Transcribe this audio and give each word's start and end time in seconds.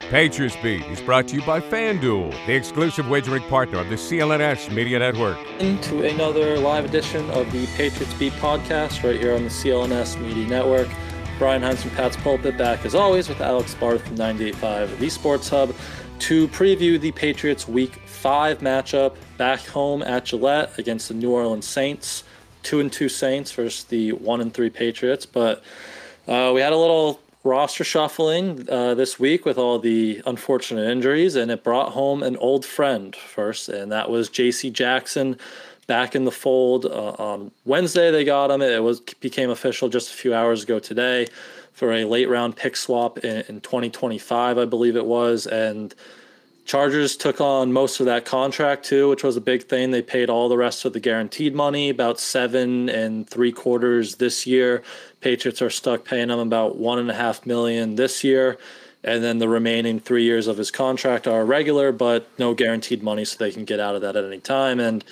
Patriots 0.00 0.56
Beat 0.62 0.86
is 0.86 1.02
brought 1.02 1.28
to 1.28 1.34
you 1.36 1.42
by 1.42 1.60
FanDuel, 1.60 2.30
the 2.46 2.54
exclusive 2.54 3.10
wagering 3.10 3.42
partner 3.42 3.78
of 3.80 3.90
the 3.90 3.96
CLNS 3.96 4.72
Media 4.72 4.98
Network. 4.98 5.36
Into 5.60 6.02
another 6.02 6.58
live 6.58 6.86
edition 6.86 7.28
of 7.30 7.52
the 7.52 7.66
Patriots 7.76 8.14
Beat 8.14 8.32
podcast 8.34 9.04
right 9.04 9.20
here 9.20 9.34
on 9.34 9.42
the 9.42 9.50
CLNS 9.50 10.18
Media 10.22 10.46
Network. 10.46 10.88
Brian 11.38 11.60
Hines 11.60 11.82
from 11.82 11.90
Pat's 11.90 12.16
Pulpit 12.16 12.56
back 12.56 12.86
as 12.86 12.94
always 12.94 13.28
with 13.28 13.42
Alex 13.42 13.74
Barth 13.74 14.06
from 14.06 14.16
98.5 14.16 14.98
The 14.98 15.10
Sports 15.10 15.50
Hub 15.50 15.74
to 16.20 16.48
preview 16.48 16.98
the 16.98 17.12
Patriots 17.12 17.68
Week 17.68 17.94
5 18.06 18.60
matchup 18.60 19.14
back 19.36 19.60
home 19.66 20.02
at 20.02 20.24
Gillette 20.24 20.78
against 20.78 21.08
the 21.08 21.14
New 21.14 21.30
Orleans 21.32 21.66
Saints. 21.66 22.24
2 22.62 22.80
and 22.80 22.90
2 22.90 23.10
Saints 23.10 23.52
versus 23.52 23.84
the 23.84 24.12
1 24.12 24.40
and 24.40 24.54
3 24.54 24.70
Patriots. 24.70 25.26
But 25.26 25.62
uh, 26.26 26.52
we 26.54 26.62
had 26.62 26.72
a 26.72 26.76
little 26.76 27.20
roster 27.44 27.84
shuffling 27.84 28.68
uh, 28.70 28.94
this 28.94 29.18
week 29.18 29.44
with 29.44 29.58
all 29.58 29.78
the 29.78 30.22
unfortunate 30.26 30.90
injuries, 30.90 31.36
and 31.36 31.50
it 31.50 31.62
brought 31.62 31.92
home 31.92 32.22
an 32.22 32.36
old 32.38 32.64
friend 32.64 33.14
first, 33.14 33.68
and 33.68 33.92
that 33.92 34.10
was 34.10 34.28
J.C. 34.28 34.70
Jackson 34.70 35.38
back 35.86 36.14
in 36.14 36.24
the 36.24 36.30
fold 36.30 36.84
uh, 36.84 37.10
on 37.18 37.50
Wednesday. 37.64 38.10
They 38.10 38.24
got 38.24 38.50
him. 38.50 38.60
It 38.60 38.82
was 38.82 39.00
became 39.00 39.50
official 39.50 39.88
just 39.88 40.10
a 40.10 40.14
few 40.14 40.34
hours 40.34 40.64
ago 40.64 40.78
today 40.78 41.26
for 41.72 41.92
a 41.92 42.04
late 42.04 42.28
round 42.28 42.56
pick 42.56 42.76
swap 42.76 43.18
in, 43.18 43.44
in 43.48 43.60
2025, 43.60 44.58
I 44.58 44.64
believe 44.64 44.96
it 44.96 45.06
was, 45.06 45.46
and. 45.46 45.94
Chargers 46.68 47.16
took 47.16 47.40
on 47.40 47.72
most 47.72 47.98
of 47.98 48.04
that 48.04 48.26
contract 48.26 48.84
too, 48.84 49.08
which 49.08 49.24
was 49.24 49.38
a 49.38 49.40
big 49.40 49.62
thing. 49.62 49.90
They 49.90 50.02
paid 50.02 50.28
all 50.28 50.50
the 50.50 50.58
rest 50.58 50.84
of 50.84 50.92
the 50.92 51.00
guaranteed 51.00 51.54
money, 51.54 51.88
about 51.88 52.20
seven 52.20 52.90
and 52.90 53.26
three 53.26 53.52
quarters 53.52 54.16
this 54.16 54.46
year. 54.46 54.82
Patriots 55.22 55.62
are 55.62 55.70
stuck 55.70 56.04
paying 56.04 56.28
him 56.28 56.38
about 56.38 56.76
one 56.76 56.98
and 56.98 57.10
a 57.10 57.14
half 57.14 57.46
million 57.46 57.96
this 57.96 58.22
year, 58.22 58.58
and 59.02 59.24
then 59.24 59.38
the 59.38 59.48
remaining 59.48 59.98
three 59.98 60.24
years 60.24 60.46
of 60.46 60.58
his 60.58 60.70
contract 60.70 61.26
are 61.26 61.42
regular, 61.42 61.90
but 61.90 62.28
no 62.38 62.52
guaranteed 62.52 63.02
money, 63.02 63.24
so 63.24 63.38
they 63.38 63.50
can 63.50 63.64
get 63.64 63.80
out 63.80 63.94
of 63.94 64.02
that 64.02 64.14
at 64.14 64.26
any 64.26 64.38
time. 64.38 64.78
And 64.78 65.02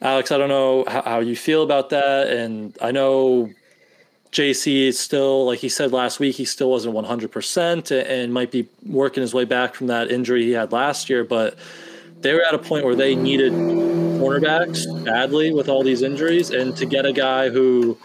Alex, 0.00 0.30
I 0.30 0.38
don't 0.38 0.48
know 0.48 0.84
how, 0.86 1.02
how 1.02 1.18
you 1.18 1.34
feel 1.34 1.64
about 1.64 1.90
that, 1.90 2.28
and 2.28 2.78
I 2.80 2.92
know 2.92 3.50
JC 4.32 4.88
is 4.88 4.98
still, 4.98 5.46
like 5.46 5.58
he 5.58 5.68
said 5.68 5.92
last 5.92 6.20
week, 6.20 6.36
he 6.36 6.44
still 6.44 6.70
wasn't 6.70 6.94
100% 6.94 8.06
and 8.06 8.32
might 8.32 8.50
be 8.50 8.68
working 8.86 9.22
his 9.22 9.32
way 9.32 9.44
back 9.44 9.74
from 9.74 9.86
that 9.86 10.10
injury 10.10 10.44
he 10.44 10.52
had 10.52 10.70
last 10.72 11.08
year. 11.08 11.24
But 11.24 11.58
they 12.20 12.34
were 12.34 12.42
at 12.42 12.54
a 12.54 12.58
point 12.58 12.84
where 12.84 12.94
they 12.94 13.14
needed 13.14 13.52
cornerbacks 13.52 15.04
badly 15.04 15.52
with 15.52 15.68
all 15.68 15.82
these 15.82 16.02
injuries. 16.02 16.50
And 16.50 16.76
to 16.76 16.84
get 16.84 17.06
a 17.06 17.12
guy 17.12 17.48
who 17.48 17.96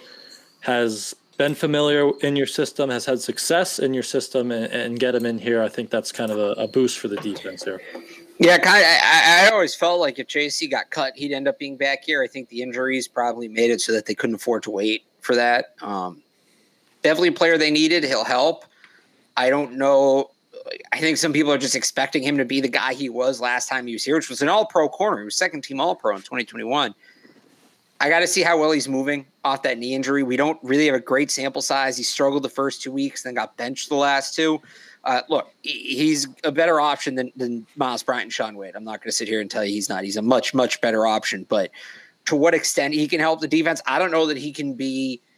has 0.61 1.13
been 1.37 1.55
familiar 1.55 2.11
in 2.21 2.35
your 2.35 2.47
system, 2.47 2.89
has 2.89 3.05
had 3.05 3.19
success 3.19 3.79
in 3.79 3.93
your 3.93 4.03
system, 4.03 4.51
and, 4.51 4.71
and 4.71 4.99
get 4.99 5.15
him 5.15 5.25
in 5.25 5.39
here, 5.39 5.61
I 5.61 5.67
think 5.67 5.89
that's 5.89 6.11
kind 6.11 6.31
of 6.31 6.37
a, 6.37 6.51
a 6.51 6.67
boost 6.67 6.99
for 6.99 7.09
the 7.09 7.17
defense 7.17 7.63
here. 7.63 7.81
Yeah, 8.39 8.57
kind 8.57 8.81
of, 8.81 8.87
I, 8.87 9.47
I, 9.47 9.49
always 9.51 9.75
felt 9.75 9.99
like 9.99 10.19
if 10.19 10.27
JC 10.27 10.69
got 10.69 10.89
cut, 10.89 11.13
he'd 11.15 11.31
end 11.31 11.47
up 11.47 11.59
being 11.59 11.77
back 11.77 12.03
here. 12.03 12.23
I 12.23 12.27
think 12.27 12.49
the 12.49 12.61
injuries 12.61 13.07
probably 13.07 13.47
made 13.47 13.71
it 13.71 13.79
so 13.79 13.91
that 13.93 14.05
they 14.05 14.15
couldn't 14.15 14.37
afford 14.37 14.63
to 14.63 14.71
wait 14.71 15.05
for 15.23 15.35
that. 15.35 15.75
Um, 15.81 16.21
definitely 17.01 17.29
a 17.29 17.33
player 17.33 17.57
they 17.57 17.71
needed. 17.71 18.03
He'll 18.03 18.25
help. 18.25 18.65
I 19.35 19.49
don't 19.49 19.73
know. 19.73 20.29
I 20.91 20.99
think 20.99 21.17
some 21.17 21.33
people 21.33 21.51
are 21.51 21.57
just 21.57 21.75
expecting 21.75 22.23
him 22.23 22.37
to 22.37 22.45
be 22.45 22.61
the 22.61 22.69
guy 22.69 22.93
he 22.93 23.09
was 23.09 23.41
last 23.41 23.67
time 23.67 23.87
he 23.87 23.93
was 23.93 24.03
here, 24.03 24.15
which 24.15 24.29
was 24.29 24.41
an 24.41 24.49
all 24.49 24.65
pro 24.65 24.87
corner. 24.87 25.19
He 25.19 25.25
was 25.25 25.35
second 25.35 25.63
team 25.63 25.81
all 25.81 25.95
pro 25.95 26.15
in 26.15 26.21
2021. 26.21 26.93
I 27.99 28.09
got 28.09 28.19
to 28.19 28.27
see 28.27 28.41
how 28.41 28.59
well 28.59 28.71
he's 28.71 28.89
moving 28.89 29.25
off 29.45 29.63
that 29.63 29.77
knee 29.77 29.93
injury. 29.93 30.23
We 30.23 30.35
don't 30.35 30.59
really 30.61 30.87
have 30.87 30.95
a 30.95 30.99
great 30.99 31.31
sample 31.31 31.61
size. 31.61 31.95
He 31.95 32.03
struggled 32.03 32.43
the 32.43 32.49
first 32.49 32.81
two 32.81 32.91
weeks, 32.91 33.23
then 33.23 33.33
got 33.33 33.55
benched 33.55 33.89
the 33.89 33.95
last 33.95 34.35
two. 34.35 34.61
Uh, 35.05 35.21
look, 35.29 35.53
he's 35.61 36.27
a 36.43 36.51
better 36.51 36.79
option 36.79 37.15
than, 37.15 37.31
than 37.35 37.65
Myles 37.75 38.03
Bryant 38.03 38.23
and 38.23 38.33
Shaun 38.33 38.55
Wade. 38.55 38.73
I'm 38.75 38.83
not 38.83 39.01
going 39.01 39.09
to 39.09 39.15
sit 39.15 39.27
here 39.27 39.41
and 39.41 39.51
tell 39.51 39.63
you 39.63 39.73
he's 39.73 39.89
not. 39.89 40.03
He's 40.03 40.17
a 40.17 40.21
much, 40.21 40.53
much 40.53 40.79
better 40.81 41.05
option. 41.05 41.45
But 41.49 41.71
to 42.25 42.35
what 42.35 42.53
extent 42.53 42.93
he 42.93 43.07
can 43.07 43.19
help 43.19 43.41
the 43.41 43.47
defense, 43.47 43.81
I 43.85 43.99
don't 43.99 44.11
know 44.11 44.25
that 44.27 44.37
he 44.37 44.51
can 44.51 44.73
be– 44.73 45.21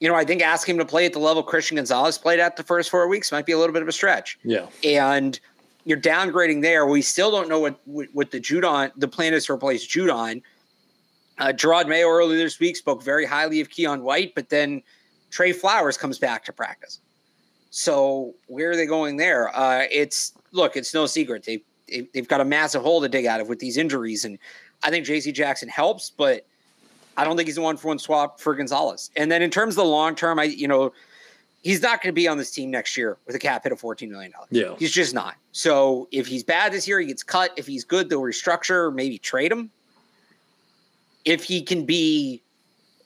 you 0.00 0.08
know, 0.08 0.16
I 0.16 0.24
think 0.24 0.42
asking 0.42 0.74
him 0.74 0.78
to 0.80 0.84
play 0.84 1.06
at 1.06 1.12
the 1.12 1.18
level 1.18 1.42
Christian 1.42 1.76
Gonzalez 1.76 2.18
played 2.18 2.40
at 2.40 2.56
the 2.56 2.62
first 2.62 2.90
four 2.90 3.08
weeks 3.08 3.32
might 3.32 3.46
be 3.46 3.52
a 3.52 3.58
little 3.58 3.72
bit 3.72 3.80
of 3.80 3.88
a 3.88 3.92
stretch. 3.92 4.38
Yeah. 4.42 4.66
And 4.82 5.38
you're 5.84 6.00
downgrading 6.00 6.62
there. 6.62 6.84
We 6.84 7.00
still 7.00 7.30
don't 7.30 7.48
know 7.48 7.60
what 7.60 7.78
what 7.86 8.30
the 8.30 8.40
Judon 8.40 8.90
the 8.96 9.08
plan 9.08 9.32
is 9.32 9.46
to 9.46 9.52
replace 9.52 9.86
Judon. 9.86 10.42
Uh, 11.38 11.46
Jerod 11.46 11.88
Mayo 11.88 12.08
earlier 12.08 12.36
this 12.36 12.58
week 12.60 12.76
spoke 12.76 13.02
very 13.02 13.24
highly 13.24 13.60
of 13.60 13.68
Keion 13.68 14.02
White, 14.02 14.34
but 14.34 14.50
then 14.50 14.82
Trey 15.30 15.52
Flowers 15.52 15.96
comes 15.96 16.18
back 16.18 16.44
to 16.44 16.52
practice. 16.52 17.00
So 17.70 18.34
where 18.46 18.70
are 18.70 18.76
they 18.76 18.86
going 18.86 19.16
there? 19.16 19.56
Uh, 19.56 19.84
it's 19.90 20.34
look, 20.52 20.76
it's 20.76 20.92
no 20.92 21.06
secret 21.06 21.44
they, 21.44 21.62
they 21.88 22.08
they've 22.12 22.28
got 22.28 22.40
a 22.40 22.44
massive 22.44 22.82
hole 22.82 23.00
to 23.00 23.08
dig 23.08 23.26
out 23.26 23.40
of 23.40 23.48
with 23.48 23.58
these 23.58 23.76
injuries, 23.76 24.24
and 24.24 24.38
I 24.84 24.90
think 24.90 25.06
J.C. 25.06 25.32
Jackson 25.32 25.68
helps, 25.68 26.10
but 26.10 26.46
I 27.16 27.24
don't 27.24 27.36
think 27.36 27.48
he's 27.48 27.56
the 27.56 27.62
one 27.62 27.76
for 27.76 27.88
one 27.88 27.98
swap 27.98 28.38
for 28.40 28.54
Gonzalez. 28.54 29.10
And 29.16 29.32
then 29.32 29.42
in 29.42 29.50
terms 29.50 29.72
of 29.72 29.84
the 29.84 29.90
long 29.90 30.14
term, 30.14 30.38
I 30.38 30.44
you 30.44 30.68
know 30.68 30.92
he's 31.64 31.82
not 31.82 32.02
going 32.02 32.12
to 32.12 32.14
be 32.14 32.28
on 32.28 32.38
this 32.38 32.50
team 32.50 32.70
next 32.70 32.96
year 32.96 33.16
with 33.26 33.34
a 33.34 33.38
cap 33.38 33.64
hit 33.64 33.72
of 33.72 33.80
$14 33.80 34.08
million. 34.10 34.32
Yeah. 34.50 34.76
He's 34.78 34.92
just 34.92 35.14
not. 35.14 35.34
So 35.52 36.06
if 36.12 36.26
he's 36.26 36.44
bad 36.44 36.72
this 36.72 36.86
year, 36.86 37.00
he 37.00 37.06
gets 37.06 37.22
cut. 37.22 37.52
If 37.56 37.66
he's 37.66 37.84
good, 37.84 38.10
they'll 38.10 38.20
restructure, 38.20 38.94
maybe 38.94 39.18
trade 39.18 39.50
him. 39.50 39.70
If 41.24 41.42
he 41.42 41.62
can 41.62 41.86
be 41.86 42.42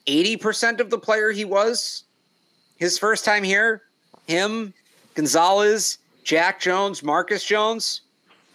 80% 0.07 0.81
of 0.81 0.89
the 0.89 0.99
player 0.99 1.31
he 1.31 1.45
was 1.45 2.03
his 2.75 2.99
first 2.99 3.23
time 3.23 3.43
here, 3.43 3.83
him, 4.27 4.73
Gonzalez, 5.15 5.97
Jack 6.23 6.59
Jones, 6.59 7.01
Marcus 7.01 7.43
Jones, 7.43 8.01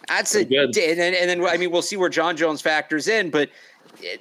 that's 0.07 0.33
Pretty 0.33 0.55
a, 0.55 0.63
and 0.63 0.73
then, 0.73 1.13
and 1.13 1.29
then, 1.29 1.45
I 1.45 1.57
mean, 1.57 1.71
we'll 1.71 1.81
see 1.81 1.97
where 1.97 2.09
John 2.09 2.37
Jones 2.37 2.61
factors 2.61 3.07
in, 3.07 3.29
but 3.29 3.49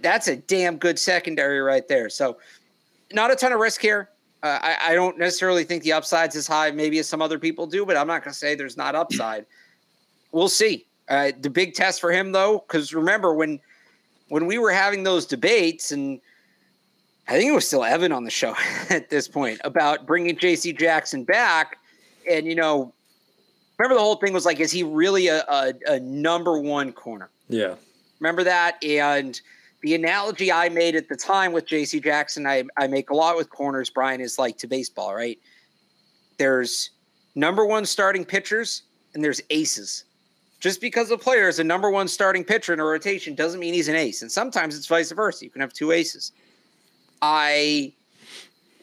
that's 0.00 0.28
a 0.28 0.36
damn 0.36 0.76
good 0.76 0.98
secondary 0.98 1.60
right 1.60 1.86
there. 1.88 2.08
So, 2.08 2.38
not 3.12 3.30
a 3.30 3.36
ton 3.36 3.52
of 3.52 3.60
risk 3.60 3.80
here. 3.80 4.10
Uh, 4.42 4.58
I, 4.60 4.76
I, 4.90 4.94
don't 4.94 5.18
necessarily 5.18 5.64
think 5.64 5.82
the 5.84 5.92
upside's 5.92 6.36
as 6.36 6.46
high, 6.46 6.70
maybe 6.70 6.98
as 6.98 7.08
some 7.08 7.22
other 7.22 7.38
people 7.38 7.66
do, 7.66 7.86
but 7.86 7.96
I'm 7.96 8.06
not 8.06 8.22
going 8.22 8.32
to 8.32 8.38
say 8.38 8.54
there's 8.54 8.76
not 8.76 8.94
upside. 8.94 9.46
we'll 10.32 10.48
see. 10.48 10.86
Uh, 11.08 11.32
the 11.40 11.50
big 11.50 11.74
test 11.74 12.00
for 12.00 12.12
him, 12.12 12.32
though, 12.32 12.64
because 12.66 12.94
remember 12.94 13.34
when 13.34 13.60
when 14.28 14.46
we 14.46 14.58
were 14.58 14.72
having 14.72 15.02
those 15.02 15.26
debates, 15.26 15.92
and 15.92 16.20
I 17.28 17.32
think 17.32 17.50
it 17.50 17.54
was 17.54 17.66
still 17.66 17.84
Evan 17.84 18.10
on 18.10 18.24
the 18.24 18.30
show 18.30 18.54
at 18.90 19.10
this 19.10 19.28
point 19.28 19.60
about 19.64 20.06
bringing 20.06 20.36
J.C. 20.36 20.72
Jackson 20.72 21.24
back, 21.24 21.78
and 22.30 22.46
you 22.46 22.54
know, 22.54 22.93
remember 23.78 23.94
the 23.94 24.00
whole 24.00 24.16
thing 24.16 24.32
was 24.32 24.46
like, 24.46 24.60
is 24.60 24.70
he 24.70 24.82
really 24.82 25.28
a, 25.28 25.42
a, 25.48 25.74
a 25.86 26.00
number 26.00 26.58
one 26.58 26.92
corner? 26.92 27.30
Yeah. 27.48 27.74
Remember 28.20 28.44
that, 28.44 28.82
and 28.82 29.40
the 29.82 29.94
analogy 29.94 30.50
I 30.50 30.70
made 30.70 30.96
at 30.96 31.08
the 31.08 31.16
time 31.16 31.52
with 31.52 31.66
JC 31.66 32.02
Jackson, 32.02 32.46
I, 32.46 32.64
I 32.78 32.86
make 32.86 33.10
a 33.10 33.14
lot 33.14 33.36
with 33.36 33.50
corners, 33.50 33.90
Brian, 33.90 34.20
is 34.20 34.38
like 34.38 34.56
to 34.58 34.66
baseball, 34.66 35.14
right? 35.14 35.38
There's 36.38 36.90
number 37.34 37.66
one 37.66 37.84
starting 37.84 38.24
pitchers 38.24 38.84
and 39.12 39.22
there's 39.22 39.42
aces. 39.50 40.04
Just 40.58 40.80
because 40.80 41.10
a 41.10 41.18
player 41.18 41.48
is 41.48 41.58
a 41.58 41.64
number 41.64 41.90
one 41.90 42.08
starting 42.08 42.44
pitcher 42.44 42.72
in 42.72 42.80
a 42.80 42.84
rotation 42.84 43.34
doesn't 43.34 43.60
mean 43.60 43.74
he's 43.74 43.88
an 43.88 43.96
ace. 43.96 44.22
And 44.22 44.32
sometimes 44.32 44.74
it's 44.74 44.86
vice 44.86 45.12
versa. 45.12 45.44
You 45.44 45.50
can 45.50 45.60
have 45.60 45.74
two 45.74 45.92
aces. 45.92 46.32
I 47.20 47.92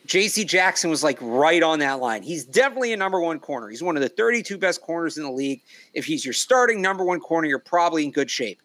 JC 0.07 0.48
Jackson 0.48 0.89
was 0.89 1.03
like 1.03 1.18
right 1.21 1.62
on 1.62 1.80
that 1.80 2.00
line. 2.00 2.24
He's 2.24 2.44
definitely 2.44 2.94
a 2.94 2.98
number 2.98 3.21
one 3.21 3.39
corner. 3.39 3.69
He's 3.69 3.83
one 3.83 3.95
of 3.95 4.01
the 4.01 4.09
32 4.09 4.57
best 4.57 4.81
corners 4.81 5.18
in 5.18 5.24
the 5.24 5.31
league. 5.31 5.62
If 5.94 6.06
he's 6.06 6.25
your 6.25 6.33
starting 6.33 6.81
number 6.81 7.03
one 7.03 7.19
corner, 7.19 7.48
you're 7.48 7.59
probably 7.59 8.03
in 8.03 8.12
good 8.12 8.30
shape. 8.30 8.62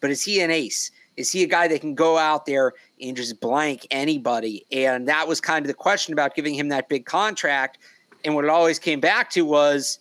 But 0.00 0.10
is 0.10 0.22
he 0.22 0.40
an 0.40 0.50
ace? 0.50 0.90
Is 1.16 1.32
he 1.32 1.42
a 1.42 1.46
guy 1.46 1.68
that 1.68 1.80
can 1.80 1.94
go 1.94 2.16
out 2.16 2.46
there 2.46 2.72
and 3.00 3.16
just 3.16 3.40
blank 3.40 3.86
anybody? 3.90 4.64
And 4.70 5.08
that 5.08 5.26
was 5.26 5.40
kind 5.40 5.64
of 5.64 5.68
the 5.68 5.74
question 5.74 6.12
about 6.12 6.34
giving 6.34 6.54
him 6.54 6.68
that 6.68 6.88
big 6.88 7.06
contract. 7.06 7.78
And 8.24 8.34
what 8.34 8.44
it 8.44 8.50
always 8.50 8.78
came 8.78 9.00
back 9.00 9.30
to 9.30 9.42
was, 9.44 9.98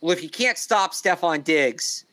well, 0.00 0.12
if 0.12 0.22
you 0.22 0.28
can't 0.28 0.58
stop 0.58 0.92
Stefon 0.92 1.42
Diggs, 1.42 2.04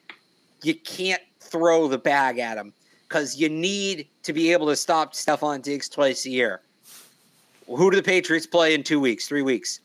you 0.64 0.74
can't 0.74 1.22
throw 1.40 1.88
the 1.88 1.98
bag 1.98 2.40
at 2.40 2.58
him 2.58 2.74
because 3.08 3.38
you 3.38 3.50
need 3.50 4.08
to 4.24 4.34
be 4.34 4.52
able 4.52 4.68
to 4.68 4.76
stop 4.76 5.14
Stefon 5.14 5.62
Diggs 5.62 5.88
twice 5.88 6.26
a 6.26 6.30
year. 6.30 6.62
Who 7.68 7.92
do 7.92 7.98
the 7.98 8.04
Patriots 8.04 8.48
play 8.48 8.74
in 8.74 8.84
two 8.84 9.00
weeks, 9.00 9.28
three 9.28 9.42
weeks? 9.42 9.82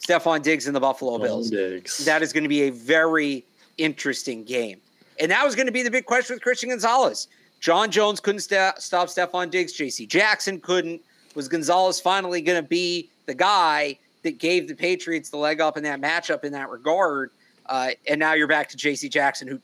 Stefon 0.00 0.42
Diggs 0.42 0.66
and 0.66 0.74
the 0.74 0.80
Buffalo 0.80 1.18
Bills. 1.18 1.50
Diggs. 1.50 2.04
That 2.04 2.22
is 2.22 2.32
going 2.32 2.42
to 2.42 2.48
be 2.48 2.62
a 2.62 2.70
very 2.70 3.44
interesting 3.78 4.44
game. 4.44 4.80
And 5.20 5.30
that 5.30 5.44
was 5.44 5.54
going 5.54 5.66
to 5.66 5.72
be 5.72 5.82
the 5.82 5.90
big 5.90 6.06
question 6.06 6.34
with 6.34 6.42
Christian 6.42 6.70
Gonzalez. 6.70 7.28
John 7.60 7.90
Jones 7.90 8.20
couldn't 8.20 8.40
st- 8.40 8.78
stop 8.78 9.08
Stefon 9.08 9.50
Diggs. 9.50 9.72
J.C. 9.72 10.06
Jackson 10.06 10.60
couldn't. 10.60 11.02
Was 11.34 11.46
Gonzalez 11.46 12.00
finally 12.00 12.40
going 12.40 12.60
to 12.60 12.66
be 12.66 13.10
the 13.26 13.34
guy 13.34 13.98
that 14.22 14.38
gave 14.38 14.66
the 14.66 14.74
Patriots 14.74 15.30
the 15.30 15.36
leg 15.36 15.60
up 15.60 15.76
in 15.76 15.82
that 15.84 16.00
matchup 16.00 16.44
in 16.44 16.52
that 16.52 16.70
regard? 16.70 17.30
Uh, 17.66 17.90
and 18.08 18.18
now 18.18 18.32
you're 18.32 18.48
back 18.48 18.68
to 18.70 18.76
J.C. 18.76 19.08
Jackson, 19.08 19.46
who 19.46 19.60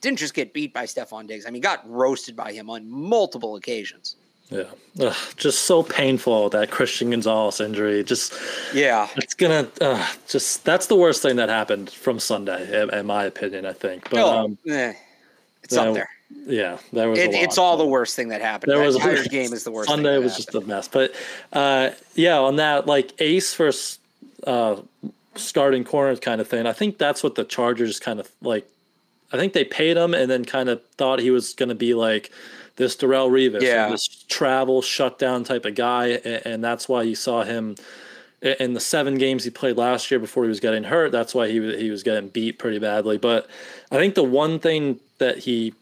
didn't 0.00 0.18
just 0.18 0.34
get 0.34 0.54
beat 0.54 0.72
by 0.72 0.84
Stefon 0.84 1.26
Diggs. 1.26 1.44
I 1.44 1.50
mean, 1.50 1.60
got 1.60 1.88
roasted 1.90 2.36
by 2.36 2.52
him 2.52 2.70
on 2.70 2.88
multiple 2.88 3.56
occasions. 3.56 4.16
Yeah, 4.52 4.64
Ugh, 5.00 5.16
just 5.36 5.62
so 5.62 5.82
painful 5.82 6.50
that 6.50 6.70
Christian 6.70 7.10
Gonzalez 7.10 7.60
injury. 7.60 8.04
Just 8.04 8.34
yeah, 8.74 9.08
it's 9.16 9.32
gonna 9.32 9.66
uh, 9.80 10.06
just 10.28 10.64
that's 10.64 10.86
the 10.86 10.96
worst 10.96 11.22
thing 11.22 11.36
that 11.36 11.48
happened 11.48 11.88
from 11.90 12.18
Sunday, 12.18 12.82
in, 12.82 12.92
in 12.92 13.06
my 13.06 13.24
opinion. 13.24 13.64
I 13.64 13.72
think, 13.72 14.10
but 14.10 14.20
oh, 14.20 14.44
um, 14.44 14.58
eh, 14.68 14.92
it's 15.62 15.76
up 15.76 15.94
there. 15.94 16.10
Yeah, 16.46 16.78
there 16.92 17.08
was. 17.08 17.18
It, 17.18 17.32
it's 17.32 17.56
all 17.56 17.78
the 17.78 17.86
worst 17.86 18.16
thing 18.16 18.28
that 18.28 18.42
happened. 18.42 18.70
There 18.70 18.78
that 18.78 18.84
was 18.84 18.96
entire 18.96 19.24
game 19.24 19.52
is 19.54 19.64
the 19.64 19.70
worst. 19.70 19.88
Sunday 19.88 20.18
was 20.18 20.32
happened. 20.32 20.46
just 20.52 20.54
a 20.54 20.60
mess, 20.60 20.88
but 20.88 21.14
uh, 21.54 21.90
yeah, 22.14 22.38
on 22.38 22.56
that 22.56 22.86
like 22.86 23.14
Ace 23.18 23.54
versus 23.54 23.98
uh, 24.46 24.76
starting 25.34 25.84
corner 25.84 26.14
kind 26.16 26.40
of 26.40 26.48
thing. 26.48 26.66
I 26.66 26.72
think 26.72 26.98
that's 26.98 27.22
what 27.22 27.34
the 27.34 27.44
Chargers 27.44 27.98
kind 27.98 28.20
of 28.20 28.30
like. 28.42 28.68
I 29.32 29.38
think 29.38 29.54
they 29.54 29.64
paid 29.64 29.96
him 29.96 30.12
and 30.12 30.30
then 30.30 30.44
kind 30.44 30.68
of 30.68 30.84
thought 30.98 31.18
he 31.18 31.30
was 31.30 31.54
going 31.54 31.70
to 31.70 31.74
be 31.74 31.94
like 31.94 32.30
this 32.76 32.96
Darrelle 32.96 33.30
Revis, 33.30 33.62
yeah. 33.62 33.88
this 33.88 34.24
travel 34.28 34.82
shutdown 34.82 35.44
type 35.44 35.64
of 35.64 35.74
guy, 35.74 36.20
and, 36.24 36.46
and, 36.46 36.64
that's 36.64 36.88
why 36.88 37.02
you 37.02 37.14
saw 37.14 37.44
him 37.44 37.76
in 38.40 38.74
the 38.74 38.80
seven 38.80 39.16
games 39.16 39.44
he 39.44 39.50
played 39.50 39.76
last 39.76 40.10
year 40.10 40.18
before 40.18 40.44
he 40.44 40.48
was 40.48 40.60
getting 40.60 40.84
hurt. 40.84 41.12
That's 41.12 41.34
why 41.34 41.48
he 41.48 41.76
he 41.76 41.90
was 41.90 42.02
getting 42.02 42.28
beat 42.28 42.58
pretty 42.58 42.78
badly. 42.78 43.18
But 43.18 43.48
I 43.90 43.96
think 43.96 44.14
the 44.14 44.24
one 44.24 44.58
thing 44.58 45.00
that 45.18 45.38
he 45.38 45.74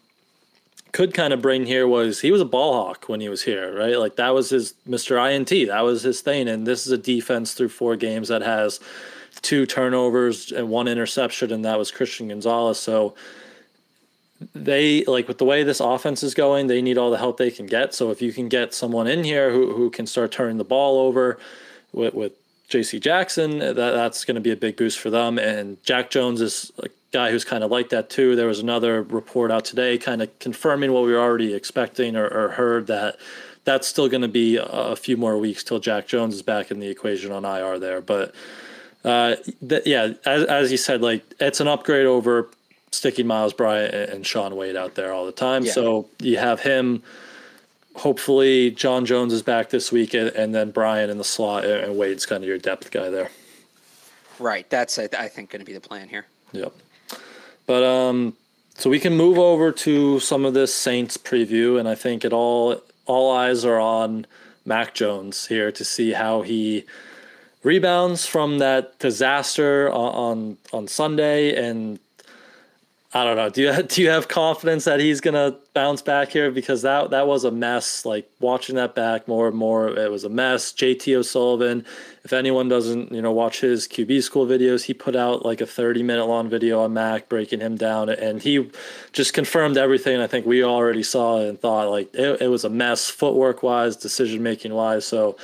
could 0.92 1.14
kind 1.14 1.32
of 1.32 1.40
bring 1.40 1.66
here 1.66 1.86
was 1.86 2.20
he 2.20 2.32
was 2.32 2.40
a 2.40 2.46
ball 2.46 2.84
hawk 2.84 3.08
when 3.08 3.20
he 3.20 3.28
was 3.28 3.42
here, 3.42 3.74
right? 3.76 3.98
Like 3.98 4.16
that 4.16 4.30
was 4.30 4.50
his 4.50 4.74
Mr. 4.88 5.16
INT. 5.32 5.68
That 5.68 5.80
was 5.82 6.02
his 6.02 6.20
thing. 6.20 6.48
And 6.48 6.66
this 6.66 6.86
is 6.86 6.92
a 6.92 6.98
defense 6.98 7.54
through 7.54 7.68
four 7.68 7.96
games 7.96 8.28
that 8.28 8.42
has 8.42 8.80
two 9.42 9.66
turnovers 9.66 10.52
and 10.52 10.68
one 10.68 10.88
interception, 10.88 11.52
and 11.52 11.64
that 11.64 11.78
was 11.78 11.90
Christian 11.90 12.28
Gonzalez. 12.28 12.78
So 12.78 13.14
they 14.54 15.04
like 15.04 15.28
with 15.28 15.38
the 15.38 15.44
way 15.44 15.62
this 15.62 15.80
offense 15.80 16.22
is 16.22 16.34
going, 16.34 16.66
they 16.66 16.80
need 16.82 16.98
all 16.98 17.10
the 17.10 17.18
help 17.18 17.36
they 17.36 17.50
can 17.50 17.66
get. 17.66 17.94
So 17.94 18.10
if 18.10 18.22
you 18.22 18.32
can 18.32 18.48
get 18.48 18.72
someone 18.74 19.06
in 19.06 19.24
here 19.24 19.50
who, 19.50 19.74
who 19.74 19.90
can 19.90 20.06
start 20.06 20.32
turning 20.32 20.56
the 20.56 20.64
ball 20.64 20.98
over 20.98 21.38
with, 21.92 22.14
with 22.14 22.32
JC 22.68 23.00
Jackson, 23.00 23.58
that, 23.58 23.74
that's 23.74 24.24
going 24.24 24.36
to 24.36 24.40
be 24.40 24.50
a 24.50 24.56
big 24.56 24.76
boost 24.76 24.98
for 24.98 25.10
them. 25.10 25.38
And 25.38 25.82
Jack 25.82 26.10
Jones 26.10 26.40
is 26.40 26.72
a 26.78 26.88
guy 27.12 27.30
who's 27.30 27.44
kind 27.44 27.62
of 27.62 27.70
like 27.70 27.90
that 27.90 28.08
too. 28.08 28.34
There 28.34 28.46
was 28.46 28.60
another 28.60 29.02
report 29.02 29.50
out 29.50 29.64
today 29.64 29.98
kind 29.98 30.22
of 30.22 30.38
confirming 30.38 30.92
what 30.92 31.04
we 31.04 31.12
were 31.12 31.20
already 31.20 31.54
expecting 31.54 32.16
or, 32.16 32.26
or 32.26 32.48
heard 32.50 32.86
that 32.86 33.16
that's 33.64 33.86
still 33.86 34.08
going 34.08 34.22
to 34.22 34.28
be 34.28 34.58
a 34.60 34.96
few 34.96 35.16
more 35.16 35.36
weeks 35.36 35.62
till 35.62 35.78
Jack 35.78 36.06
Jones 36.06 36.34
is 36.34 36.42
back 36.42 36.70
in 36.70 36.80
the 36.80 36.88
equation 36.88 37.30
on 37.30 37.44
IR 37.44 37.78
there. 37.78 38.00
But 38.00 38.34
uh, 39.04 39.36
th- 39.66 39.82
yeah, 39.84 40.14
as, 40.24 40.44
as 40.44 40.72
you 40.72 40.78
said, 40.78 41.02
like 41.02 41.22
it's 41.38 41.60
an 41.60 41.68
upgrade 41.68 42.06
over 42.06 42.48
sticking 42.90 43.26
Myles 43.26 43.52
Bryant 43.52 43.94
and 43.94 44.26
Shaun 44.26 44.56
Wade 44.56 44.76
out 44.76 44.94
there 44.94 45.12
all 45.12 45.26
the 45.26 45.32
time. 45.32 45.64
Yeah. 45.64 45.72
So 45.72 46.08
you 46.20 46.38
have 46.38 46.60
him. 46.60 47.02
Hopefully, 47.96 48.70
John 48.70 49.04
Jones 49.04 49.32
is 49.32 49.42
back 49.42 49.70
this 49.70 49.90
week, 49.90 50.14
and, 50.14 50.54
then 50.54 50.70
Bryant 50.70 51.10
in 51.10 51.18
the 51.18 51.24
slot, 51.24 51.64
and 51.64 51.98
Wade's 51.98 52.24
kind 52.24 52.42
of 52.42 52.48
your 52.48 52.58
depth 52.58 52.90
guy 52.90 53.10
there. 53.10 53.30
Right. 54.38 54.68
That's 54.70 54.98
I, 54.98 55.08
I 55.18 55.28
think 55.28 55.50
going 55.50 55.60
to 55.60 55.66
be 55.66 55.72
the 55.72 55.80
plan 55.80 56.08
here. 56.08 56.26
Yep. 56.52 56.72
But 57.66 57.82
um, 57.82 58.36
so 58.76 58.88
we 58.88 58.98
can 58.98 59.16
move 59.16 59.38
over 59.38 59.72
to 59.72 60.20
some 60.20 60.44
of 60.44 60.54
this 60.54 60.74
Saints 60.74 61.16
preview, 61.16 61.78
and 61.78 61.88
I 61.88 61.94
think 61.94 62.24
it 62.24 62.32
all 62.32 62.80
all 63.06 63.30
eyes 63.30 63.64
are 63.64 63.78
on 63.80 64.26
Mac 64.64 64.94
Jones 64.94 65.46
here 65.46 65.70
to 65.72 65.84
see 65.84 66.12
how 66.12 66.42
he 66.42 66.84
rebounds 67.62 68.24
from 68.24 68.58
that 68.58 68.98
disaster 68.98 69.90
on 69.90 70.14
on, 70.14 70.56
on 70.72 70.88
Sunday 70.88 71.54
and 71.54 71.98
I 73.12 73.24
don't 73.24 73.36
know. 73.36 73.50
Do 73.50 73.62
you 73.62 73.82
do 73.82 74.02
you 74.02 74.10
have 74.10 74.28
confidence 74.28 74.84
that 74.84 75.00
he's 75.00 75.20
gonna 75.20 75.56
bounce 75.74 76.00
back 76.00 76.30
here? 76.30 76.50
Because 76.50 76.82
that 76.82 77.10
that 77.10 77.26
was 77.26 77.44
a 77.44 77.50
mess. 77.50 78.04
Like 78.06 78.30
watching 78.38 78.76
that 78.76 78.94
back 78.94 79.26
more 79.26 79.48
and 79.48 79.56
more, 79.56 79.88
it 79.88 80.10
was 80.10 80.24
a 80.24 80.28
mess. 80.28 80.72
JT 80.72 81.16
O'Sullivan. 81.16 81.84
If 82.22 82.32
anyone 82.32 82.68
doesn't, 82.68 83.10
you 83.10 83.22
know, 83.22 83.32
watch 83.32 83.60
his 83.60 83.88
QB 83.88 84.22
school 84.22 84.46
videos, 84.46 84.84
he 84.84 84.94
put 84.94 85.16
out 85.16 85.44
like 85.44 85.60
a 85.60 85.66
30 85.66 86.02
minute 86.02 86.26
long 86.26 86.48
video 86.48 86.80
on 86.82 86.92
Mac 86.92 87.28
breaking 87.28 87.60
him 87.60 87.76
down, 87.76 88.10
and 88.10 88.42
he 88.42 88.70
just 89.12 89.32
confirmed 89.34 89.76
everything 89.76 90.20
I 90.20 90.26
think 90.26 90.46
we 90.46 90.62
already 90.62 91.02
saw 91.02 91.40
and 91.40 91.58
thought. 91.58 91.90
Like 91.90 92.14
it, 92.14 92.42
it 92.42 92.48
was 92.48 92.64
a 92.64 92.70
mess, 92.70 93.08
footwork 93.10 93.62
wise, 93.62 93.96
decision 93.96 94.42
making 94.42 94.72
wise. 94.72 95.04
So, 95.04 95.36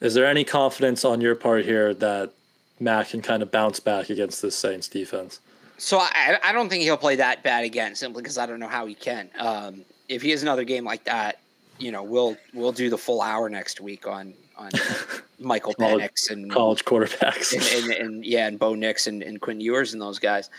is 0.00 0.14
there 0.14 0.26
any 0.26 0.44
confidence 0.44 1.04
on 1.04 1.20
your 1.20 1.34
part 1.34 1.66
here 1.66 1.92
that 1.92 2.32
Mac 2.80 3.10
can 3.10 3.20
kind 3.20 3.42
of 3.42 3.50
bounce 3.50 3.80
back 3.80 4.08
against 4.08 4.40
this 4.40 4.56
Saints 4.56 4.88
defense? 4.88 5.40
So 5.82 5.98
I, 5.98 6.38
I 6.44 6.52
don't 6.52 6.68
think 6.68 6.84
he'll 6.84 6.96
play 6.96 7.16
that 7.16 7.42
bad 7.42 7.64
again, 7.64 7.96
simply 7.96 8.22
because 8.22 8.38
I 8.38 8.46
don't 8.46 8.60
know 8.60 8.68
how 8.68 8.86
he 8.86 8.94
can. 8.94 9.28
Um, 9.36 9.84
if 10.08 10.22
he 10.22 10.30
has 10.30 10.40
another 10.40 10.62
game 10.62 10.84
like 10.84 11.02
that, 11.04 11.40
you 11.80 11.90
know, 11.90 12.04
we'll 12.04 12.36
we'll 12.54 12.70
do 12.70 12.88
the 12.88 12.96
full 12.96 13.20
hour 13.20 13.48
next 13.48 13.80
week 13.80 14.06
on 14.06 14.32
on 14.56 14.70
Michael 15.40 15.74
college, 15.74 16.00
Penix 16.00 16.30
and 16.30 16.52
college 16.52 16.84
quarterbacks, 16.84 17.52
and, 17.52 17.90
and, 17.90 18.00
and, 18.00 18.24
yeah, 18.24 18.46
and 18.46 18.60
Bo 18.60 18.76
Nix 18.76 19.08
and, 19.08 19.24
and 19.24 19.40
Quinn 19.40 19.60
Ewers 19.60 19.92
and 19.92 20.00
those 20.00 20.20
guys. 20.20 20.50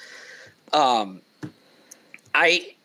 Um, 0.74 1.22
I 2.36 2.76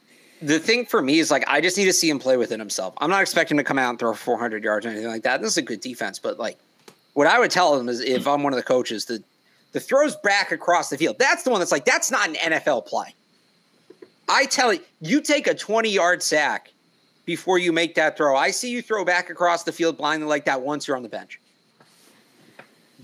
the 0.40 0.60
thing 0.60 0.86
for 0.86 1.02
me 1.02 1.18
is 1.18 1.32
like 1.32 1.42
I 1.48 1.60
just 1.60 1.76
need 1.76 1.86
to 1.86 1.92
see 1.92 2.08
him 2.08 2.20
play 2.20 2.36
within 2.36 2.60
himself. 2.60 2.94
I'm 2.98 3.10
not 3.10 3.20
expecting 3.20 3.58
him 3.58 3.64
to 3.64 3.66
come 3.66 3.80
out 3.80 3.90
and 3.90 3.98
throw 3.98 4.14
400 4.14 4.62
yards 4.62 4.86
or 4.86 4.90
anything 4.90 5.08
like 5.08 5.24
that. 5.24 5.42
This 5.42 5.50
is 5.50 5.58
a 5.58 5.62
good 5.62 5.80
defense, 5.80 6.20
but 6.20 6.38
like 6.38 6.56
what 7.14 7.26
I 7.26 7.40
would 7.40 7.50
tell 7.50 7.76
him 7.80 7.88
is 7.88 7.98
if 7.98 8.28
I'm 8.28 8.44
one 8.44 8.52
of 8.52 8.58
the 8.58 8.62
coaches, 8.62 9.06
the 9.06 9.24
the 9.72 9.80
throws 9.80 10.16
back 10.16 10.52
across 10.52 10.90
the 10.90 10.96
field. 10.96 11.16
That's 11.18 11.42
the 11.42 11.50
one 11.50 11.60
that's 11.60 11.72
like, 11.72 11.84
that's 11.84 12.10
not 12.10 12.28
an 12.28 12.34
NFL 12.34 12.86
play. 12.86 13.14
I 14.28 14.44
tell 14.46 14.72
you, 14.72 14.80
you 15.00 15.20
take 15.20 15.46
a 15.46 15.54
20 15.54 15.90
yard 15.90 16.22
sack 16.22 16.70
before 17.24 17.58
you 17.58 17.72
make 17.72 17.94
that 17.94 18.16
throw. 18.16 18.36
I 18.36 18.50
see 18.50 18.70
you 18.70 18.82
throw 18.82 19.04
back 19.04 19.30
across 19.30 19.62
the 19.62 19.72
field 19.72 19.96
blindly 19.96 20.26
like 20.26 20.44
that 20.46 20.60
once 20.60 20.86
you're 20.86 20.96
on 20.96 21.02
the 21.02 21.08
bench. 21.08 21.40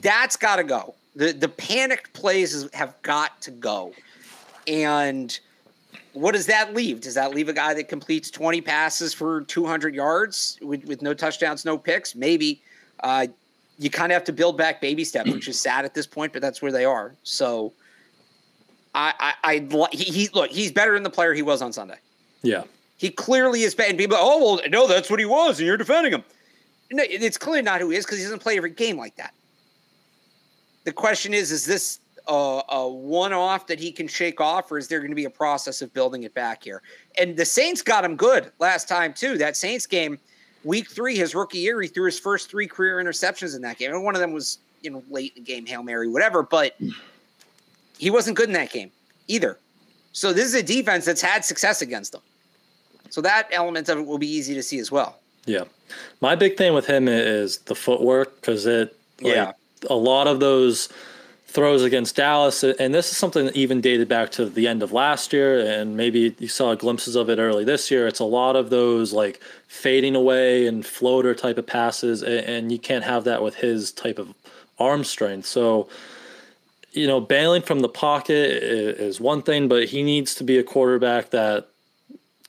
That's 0.01 0.37
got 0.37 0.57
to 0.57 0.65
go. 0.65 0.95
The 1.17 1.33
the 1.33 1.49
panicked 1.49 2.13
plays 2.13 2.69
have 2.73 2.95
got 3.03 3.41
to 3.43 3.51
go. 3.51 3.93
And 4.67 5.39
what 6.15 6.33
does 6.33 6.47
that 6.47 6.75
leave? 6.75 7.01
Does 7.01 7.15
that 7.15 7.35
leave 7.35 7.49
a 7.49 7.53
guy 7.53 7.75
that 7.75 7.89
completes 7.89 8.31
20 8.31 8.61
passes 8.61 9.13
for 9.13 9.43
200 9.43 9.95
yards 9.95 10.59
with, 10.63 10.85
with 10.85 11.03
no 11.03 11.13
touchdowns, 11.13 11.65
no 11.65 11.77
picks? 11.77 12.15
Maybe. 12.15 12.63
Uh, 13.01 13.27
you 13.79 13.91
kind 13.91 14.13
of 14.13 14.15
have 14.15 14.25
to 14.25 14.33
build 14.33 14.57
back 14.57 14.81
baby 14.81 15.05
steps, 15.05 15.31
which 15.33 15.49
is 15.49 15.61
sad 15.61 15.85
at 15.85 15.95
this 15.95 16.07
point, 16.07 16.33
but 16.33 16.41
that's 16.41 16.63
where 16.63 16.73
they 16.73 16.85
are. 16.85 17.15
So, 17.23 17.73
I, 18.95 19.35
I, 19.43 19.55
I 19.55 19.89
he, 19.93 20.05
he 20.05 20.29
look, 20.33 20.51
he's 20.51 20.71
better 20.71 20.95
than 20.95 21.03
the 21.03 21.11
player 21.11 21.35
he 21.35 21.43
was 21.43 21.61
on 21.63 21.73
Sunday. 21.73 21.99
Yeah, 22.43 22.65
he 22.97 23.11
clearly 23.11 23.63
is 23.63 23.75
bad. 23.75 23.91
And 23.91 23.99
people, 23.99 24.17
oh 24.19 24.57
well, 24.57 24.69
no, 24.71 24.87
that's 24.87 25.11
what 25.11 25.19
he 25.19 25.27
was, 25.27 25.59
and 25.59 25.67
you're 25.67 25.77
defending 25.77 26.13
him. 26.13 26.25
No, 26.93 27.03
it's 27.07 27.39
clearly 27.39 27.63
not 27.63 27.81
who 27.81 27.91
he 27.91 27.97
is 27.97 28.05
because 28.05 28.19
he 28.19 28.25
doesn't 28.25 28.41
play 28.41 28.57
every 28.57 28.71
game 28.71 28.97
like 28.97 29.17
that. 29.17 29.35
The 30.85 30.93
question 30.93 31.35
is, 31.35 31.51
is 31.51 31.65
this 31.65 31.99
a, 32.29 32.63
a 32.69 32.89
one-off 32.89 33.67
that 33.67 33.81
he 33.81 33.91
can 33.91 34.07
shake 34.07 34.41
off, 34.41 34.71
or 34.71 34.79
is 34.79 34.87
there 34.87 35.01
going 35.01 35.11
to 35.11 35.17
be 35.17 35.25
a 35.25 35.31
process 35.31 35.83
of 35.83 35.93
building 35.93 36.23
it 36.23 36.35
back 36.35 36.63
here? 36.63 36.83
And 37.19 37.37
the 37.37 37.45
Saints 37.45 37.83
got 37.83 38.05
him 38.05 38.17
good 38.17 38.53
last 38.61 38.87
time 38.87 39.15
too. 39.15 39.39
That 39.39 39.57
Saints 39.57 39.87
game 39.87 40.19
Week 40.65 40.91
three, 40.91 41.17
his 41.17 41.35
rookie 41.35 41.59
year, 41.59 41.81
he 41.81 41.89
threw 41.89 42.07
his 42.07 42.19
first 42.19 42.51
three 42.51 42.67
career 42.67 42.97
interceptions 42.97 43.55
in 43.55 43.63
that 43.63 43.79
game. 43.79 43.93
And 43.93 44.03
one 44.03 44.15
of 44.15 44.21
them 44.21 44.33
was, 44.33 44.59
you 44.83 44.91
know, 44.91 45.03
late 45.11 45.33
in 45.37 45.45
the 45.45 45.47
game, 45.47 45.67
Hail 45.67 45.83
Mary, 45.83 46.09
whatever, 46.09 46.43
but 46.43 46.77
he 47.99 48.11
wasn't 48.11 48.37
good 48.37 48.49
in 48.49 48.55
that 48.55 48.71
game 48.73 48.91
either. 49.29 49.59
So 50.13 50.33
this 50.33 50.47
is 50.47 50.55
a 50.55 50.63
defense 50.63 51.05
that's 51.05 51.21
had 51.21 51.45
success 51.45 51.83
against 51.83 52.13
them. 52.13 52.23
So 53.11 53.21
that 53.21 53.49
element 53.53 53.89
of 53.89 53.99
it 53.99 54.07
will 54.07 54.19
be 54.19 54.29
easy 54.29 54.55
to 54.55 54.63
see 54.63 54.79
as 54.79 54.91
well. 54.91 55.19
Yeah. 55.47 55.65
My 56.21 56.35
big 56.35 56.57
thing 56.57 56.73
with 56.73 56.87
him 56.87 57.07
is 57.09 57.59
the 57.59 57.75
footwork 57.75 58.41
because 58.41 58.65
it, 58.65 58.97
like, 59.21 59.35
Yeah. 59.35 59.53
a 59.91 59.95
lot 59.95 60.27
of 60.27 60.41
those 60.41 60.89
throws 61.55 61.85
against 61.85 62.17
Dallas, 62.17 62.65
and 62.65 62.93
this 62.93 63.13
is 63.13 63.17
something 63.17 63.47
that 63.47 63.55
even 63.55 63.81
dated 63.81 64.09
back 64.09 64.33
to 64.33 64.47
the 64.47 64.67
end 64.67 64.83
of 64.83 64.91
last 64.91 65.33
year, 65.33 65.61
and 65.61 65.97
maybe 65.97 66.35
you 66.41 66.49
saw 66.49 66.75
glimpses 66.75 67.15
of 67.15 67.31
it 67.31 67.39
early 67.39 67.65
this 67.65 67.93
year. 67.93 68.09
It's 68.09 68.19
a 68.19 68.25
lot 68.25 68.57
of 68.57 68.71
those 68.71 69.13
like 69.13 69.41
fading 69.69 70.17
away 70.17 70.67
and 70.67 70.85
floater 70.85 71.33
type 71.33 71.57
of 71.57 71.65
passes, 71.65 72.25
and, 72.25 72.73
you 72.73 72.79
can't 72.79 73.05
have 73.05 73.23
that 73.25 73.41
with 73.41 73.55
his 73.55 73.93
type 73.93 74.19
of 74.19 74.35
arm 74.81 75.05
strength. 75.05 75.47
So, 75.47 75.89
you 76.91 77.07
know, 77.07 77.21
bailing 77.21 77.63
from 77.63 77.81
the 77.81 77.89
pocket 77.89 78.51
is 78.51 79.21
one 79.21 79.41
thing, 79.41 79.69
but 79.69 79.85
he 79.85 80.03
needs 80.03 80.35
to 80.35 80.45
be 80.45 80.59
a 80.59 80.65
quarterback 80.65 81.31
that 81.31 81.69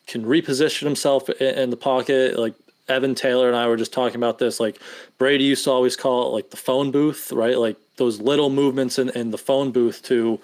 can 0.08 0.26
reposition 0.26 0.84
himself 0.84 1.30
in 1.30 1.70
the 1.70 1.78
pocket. 1.78 2.40
Like 2.40 2.56
Evan 2.88 3.16
Taylor 3.16 3.48
and 3.48 3.56
I 3.56 3.68
were 3.68 3.78
just 3.78 3.94
talking 3.94 4.18
about 4.18 4.40
this. 4.40 4.60
Like 4.60 4.80
Brady 5.18 5.46
used 5.46 5.64
to 5.64 5.72
always 5.72 5.96
call 5.96 6.28
it 6.28 6.32
like 6.32 6.50
the 6.52 6.58
phone 6.58 6.92
booth, 6.92 7.32
right? 7.32 7.58
Like 7.58 7.78
those 7.98 8.20
little 8.20 8.50
movements 8.50 9.00
in, 9.00 9.10
in 9.10 9.32
the 9.32 9.38
phone 9.38 9.72
booth 9.72 10.04
to 10.04 10.40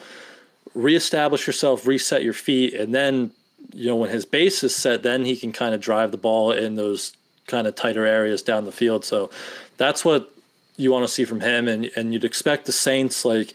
reestablish 0.74 1.46
yourself, 1.48 1.86
reset 1.86 2.24
your 2.24 2.34
feet, 2.34 2.74
and 2.74 2.94
then 2.94 3.32
you 3.74 3.88
know 3.88 3.96
when 3.96 4.10
his 4.10 4.26
base 4.26 4.64
is 4.64 4.76
set, 4.76 5.04
then 5.04 5.26
he 5.26 5.36
can 5.36 5.52
kind 5.52 5.76
of 5.76 5.82
drive 5.82 6.12
the 6.12 6.18
ball 6.18 6.52
in 6.52 6.76
those 6.76 7.14
kind 7.48 7.68
of 7.68 7.76
tighter 7.76 8.06
areas 8.06 8.42
down 8.42 8.66
the 8.66 8.72
field. 8.72 9.06
So 9.06 9.30
that's 9.78 10.04
what 10.04 10.32
you 10.78 10.92
want 10.92 11.06
to 11.06 11.12
see 11.14 11.26
from 11.26 11.42
him, 11.42 11.68
and 11.68 11.92
and 11.96 12.14
you'd 12.14 12.26
expect 12.26 12.66
the 12.66 12.72
Saints 12.72 13.24
like 13.24 13.54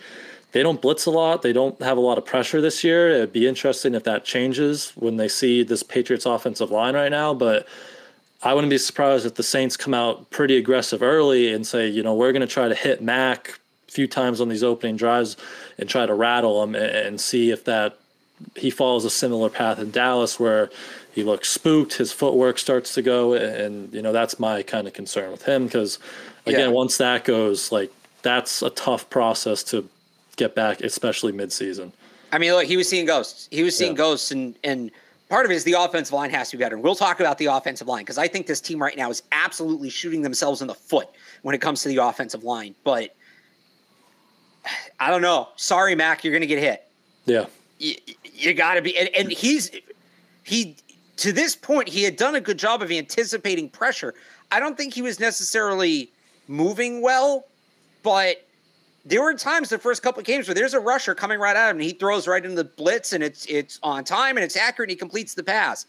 they 0.53 0.63
don't 0.63 0.81
blitz 0.81 1.07
a 1.07 1.11
lot. 1.11 1.43
They 1.43 1.53
don't 1.53 1.81
have 1.83 1.99
a 1.99 2.01
lot 2.01 2.19
of 2.19 2.25
pressure 2.25 2.61
this 2.61 2.85
year. 2.85 3.11
It'd 3.11 3.33
be 3.33 3.47
interesting 3.47 3.95
if 3.95 4.05
that 4.05 4.25
changes 4.25 4.93
when 4.95 5.17
they 5.17 5.29
see 5.29 5.63
this 5.63 5.83
Patriots 5.83 6.25
offensive 6.25 6.71
line 6.71 6.95
right 6.95 7.11
now. 7.11 7.35
But 7.35 7.67
I 8.43 8.55
wouldn't 8.55 8.71
be 8.71 8.79
surprised 8.79 9.27
if 9.27 9.35
the 9.35 9.43
Saints 9.43 9.77
come 9.77 9.95
out 9.95 10.31
pretty 10.31 10.57
aggressive 10.57 11.03
early 11.03 11.53
and 11.53 11.67
say, 11.67 11.89
you 11.89 12.03
know, 12.03 12.15
we're 12.15 12.33
going 12.33 12.43
to 12.43 12.47
try 12.47 12.69
to 12.69 12.75
hit 12.75 13.03
Mac 13.03 13.59
a 13.89 13.91
few 13.93 14.07
times 14.07 14.41
on 14.41 14.49
these 14.49 14.63
opening 14.63 14.97
drives 14.97 15.37
and 15.79 15.89
try 15.89 16.07
to 16.07 16.15
rattle 16.15 16.63
him 16.63 16.75
and, 16.75 16.85
and 16.85 17.21
see 17.21 17.51
if 17.51 17.65
that 17.65 17.99
he 18.55 18.71
follows 18.71 19.05
a 19.05 19.11
similar 19.11 19.49
path 19.49 19.79
in 19.79 19.91
Dallas 19.91 20.39
where 20.39 20.71
he 21.15 21.23
looks 21.25 21.49
spooked, 21.51 21.95
his 21.95 22.13
footwork 22.13 22.59
starts 22.59 22.93
to 22.95 23.01
go, 23.03 23.33
and, 23.33 23.45
and 23.45 23.95
you 23.95 24.03
know 24.03 24.13
that's 24.13 24.39
my 24.39 24.63
kind 24.63 24.87
of 24.87 24.93
concern 24.93 25.31
with 25.31 25.43
him 25.45 25.65
because 25.65 25.99
again, 26.45 26.61
Yeah. 26.61 26.69
once 26.69 26.99
that 26.99 27.25
goes, 27.25 27.73
like 27.73 27.91
that's 28.21 28.61
a 28.61 28.69
tough 28.71 29.09
process 29.09 29.63
to 29.65 29.89
get 30.37 30.55
back, 30.55 30.83
especially 30.83 31.33
midseason. 31.33 31.93
I 32.33 32.39
mean, 32.39 32.53
look, 32.53 32.67
he 32.67 32.77
was 32.77 32.87
seeing 32.89 33.07
ghosts. 33.07 33.49
He 33.51 33.63
was 33.63 33.75
seeing 33.75 33.93
Yeah. 33.93 33.97
ghosts, 33.99 34.31
and 34.31 34.55
and 34.63 34.91
part 35.29 35.45
of 35.45 35.51
it 35.51 35.55
is 35.55 35.65
the 35.65 35.75
offensive 35.75 36.13
line 36.13 36.31
has 36.31 36.51
to 36.51 36.57
be 36.57 36.63
better. 36.63 36.77
And 36.77 36.85
we'll 36.85 36.95
talk 36.95 37.21
about 37.21 37.39
the 37.39 37.47
offensive 37.47 37.89
line 37.89 38.03
because 38.03 38.19
I 38.19 38.29
think 38.29 38.47
this 38.47 38.61
team 38.61 38.81
right 38.81 38.97
now 38.97 39.11
is 39.11 39.23
absolutely 39.33 39.91
shooting 39.91 40.23
themselves 40.23 40.61
in 40.61 40.69
the 40.69 40.75
foot 40.75 41.09
when 41.43 41.55
it 41.55 41.61
comes 41.61 41.83
to 41.83 41.89
the 41.89 41.99
offensive 41.99 42.45
line. 42.45 42.75
But 42.85 43.15
I 44.99 45.11
don't 45.11 45.23
know. 45.23 45.49
Sorry, 45.57 45.95
Mac, 45.95 46.25
you're 46.25 46.33
going 46.33 46.43
to 46.43 46.47
get 46.47 46.59
hit. 46.59 46.87
Yeah, 47.25 47.47
You, 47.79 47.95
you 48.25 48.55
got 48.55 48.75
to 48.75 48.83
be, 48.83 48.97
and, 48.97 49.09
and 49.17 49.33
he's 49.33 49.71
he 50.45 50.77
to 51.17 51.33
this 51.33 51.57
point 51.57 51.89
he 51.89 52.05
had 52.05 52.17
done 52.17 52.37
a 52.37 52.41
good 52.41 52.59
job 52.59 52.83
of 52.83 52.93
anticipating 52.93 53.69
pressure. 53.69 54.15
I 54.53 54.61
don't 54.61 54.77
think 54.77 54.95
he 54.95 55.03
was 55.03 55.19
necessarily 55.19 56.11
moving 56.47 57.03
well, 57.03 57.47
but 58.05 58.46
there 59.07 59.23
were 59.23 59.35
times 59.35 59.69
the 59.69 59.79
first 59.79 60.03
couple 60.03 60.19
of 60.19 60.27
games 60.27 60.49
where 60.49 60.55
there's 60.55 60.75
a 60.75 60.81
rusher 60.81 61.15
coming 61.15 61.39
right 61.39 61.55
at 61.55 61.71
him 61.71 61.77
and 61.77 61.85
he 61.85 61.93
throws 61.93 62.27
right 62.27 62.45
into 62.45 62.57
the 62.57 62.65
blitz 62.65 63.13
and 63.13 63.23
it's 63.23 63.47
it's 63.47 63.79
on 63.85 64.03
time 64.03 64.37
and 64.37 64.43
it's 64.43 64.57
accurate 64.57 64.89
and 64.89 64.91
he 64.91 64.97
completes 64.97 65.35
the 65.35 65.45
pass. 65.45 65.87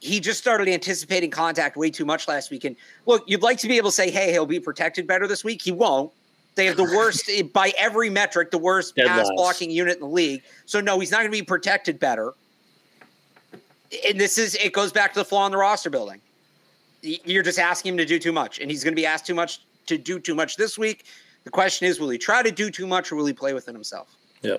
He 0.00 0.18
just 0.18 0.40
started 0.40 0.66
anticipating 0.66 1.30
contact 1.30 1.76
way 1.76 1.90
too 1.90 2.04
much 2.04 2.26
last 2.26 2.50
week. 2.50 2.64
And 2.64 2.74
look, 3.06 3.22
you'd 3.28 3.42
like 3.42 3.58
to 3.58 3.68
be 3.68 3.76
able 3.76 3.90
to 3.90 3.94
say, 3.94 4.10
hey, 4.10 4.32
he'll 4.32 4.46
be 4.46 4.58
protected 4.58 5.06
better 5.06 5.28
this 5.28 5.44
week. 5.44 5.62
He 5.62 5.70
won't. 5.70 6.10
They 6.56 6.66
have 6.66 6.76
the 6.76 6.84
worst, 6.96 7.30
eh, 7.30 7.42
by 7.42 7.72
every 7.78 8.10
metric, 8.10 8.50
the 8.50 8.58
worst 8.58 8.96
Dead 8.96 9.06
pass 9.06 9.18
last. 9.18 9.32
blocking 9.36 9.70
unit 9.70 9.94
in 9.94 10.00
the 10.00 10.06
league. 10.06 10.42
So 10.66 10.80
no, 10.80 10.98
he's 10.98 11.12
not 11.12 11.18
going 11.18 11.30
to 11.30 11.38
be 11.38 11.42
protected 11.42 12.00
better. 12.00 12.32
And 14.08 14.18
this 14.18 14.38
is 14.38 14.56
it 14.56 14.72
goes 14.72 14.90
back 14.90 15.12
to 15.12 15.20
the 15.20 15.24
flaw 15.24 15.46
in 15.46 15.52
the 15.52 15.58
roster 15.58 15.90
building. 15.90 16.20
You're 17.02 17.42
just 17.42 17.58
asking 17.58 17.92
him 17.92 17.98
to 17.98 18.04
do 18.06 18.18
too 18.18 18.32
much, 18.32 18.58
and 18.58 18.70
he's 18.70 18.82
going 18.82 18.92
to 18.92 19.00
be 19.00 19.06
asked 19.06 19.26
too 19.26 19.34
much 19.34 19.62
to 19.86 19.96
do 19.96 20.18
too 20.18 20.34
much 20.34 20.56
this 20.56 20.76
week. 20.78 21.04
The 21.44 21.50
question 21.50 21.86
is, 21.86 21.98
will 21.98 22.10
he 22.10 22.18
try 22.18 22.42
to 22.42 22.50
do 22.50 22.70
too 22.70 22.86
much, 22.86 23.10
or 23.10 23.16
will 23.16 23.26
he 23.26 23.32
play 23.32 23.54
within 23.54 23.74
himself? 23.74 24.08
yeah. 24.42 24.56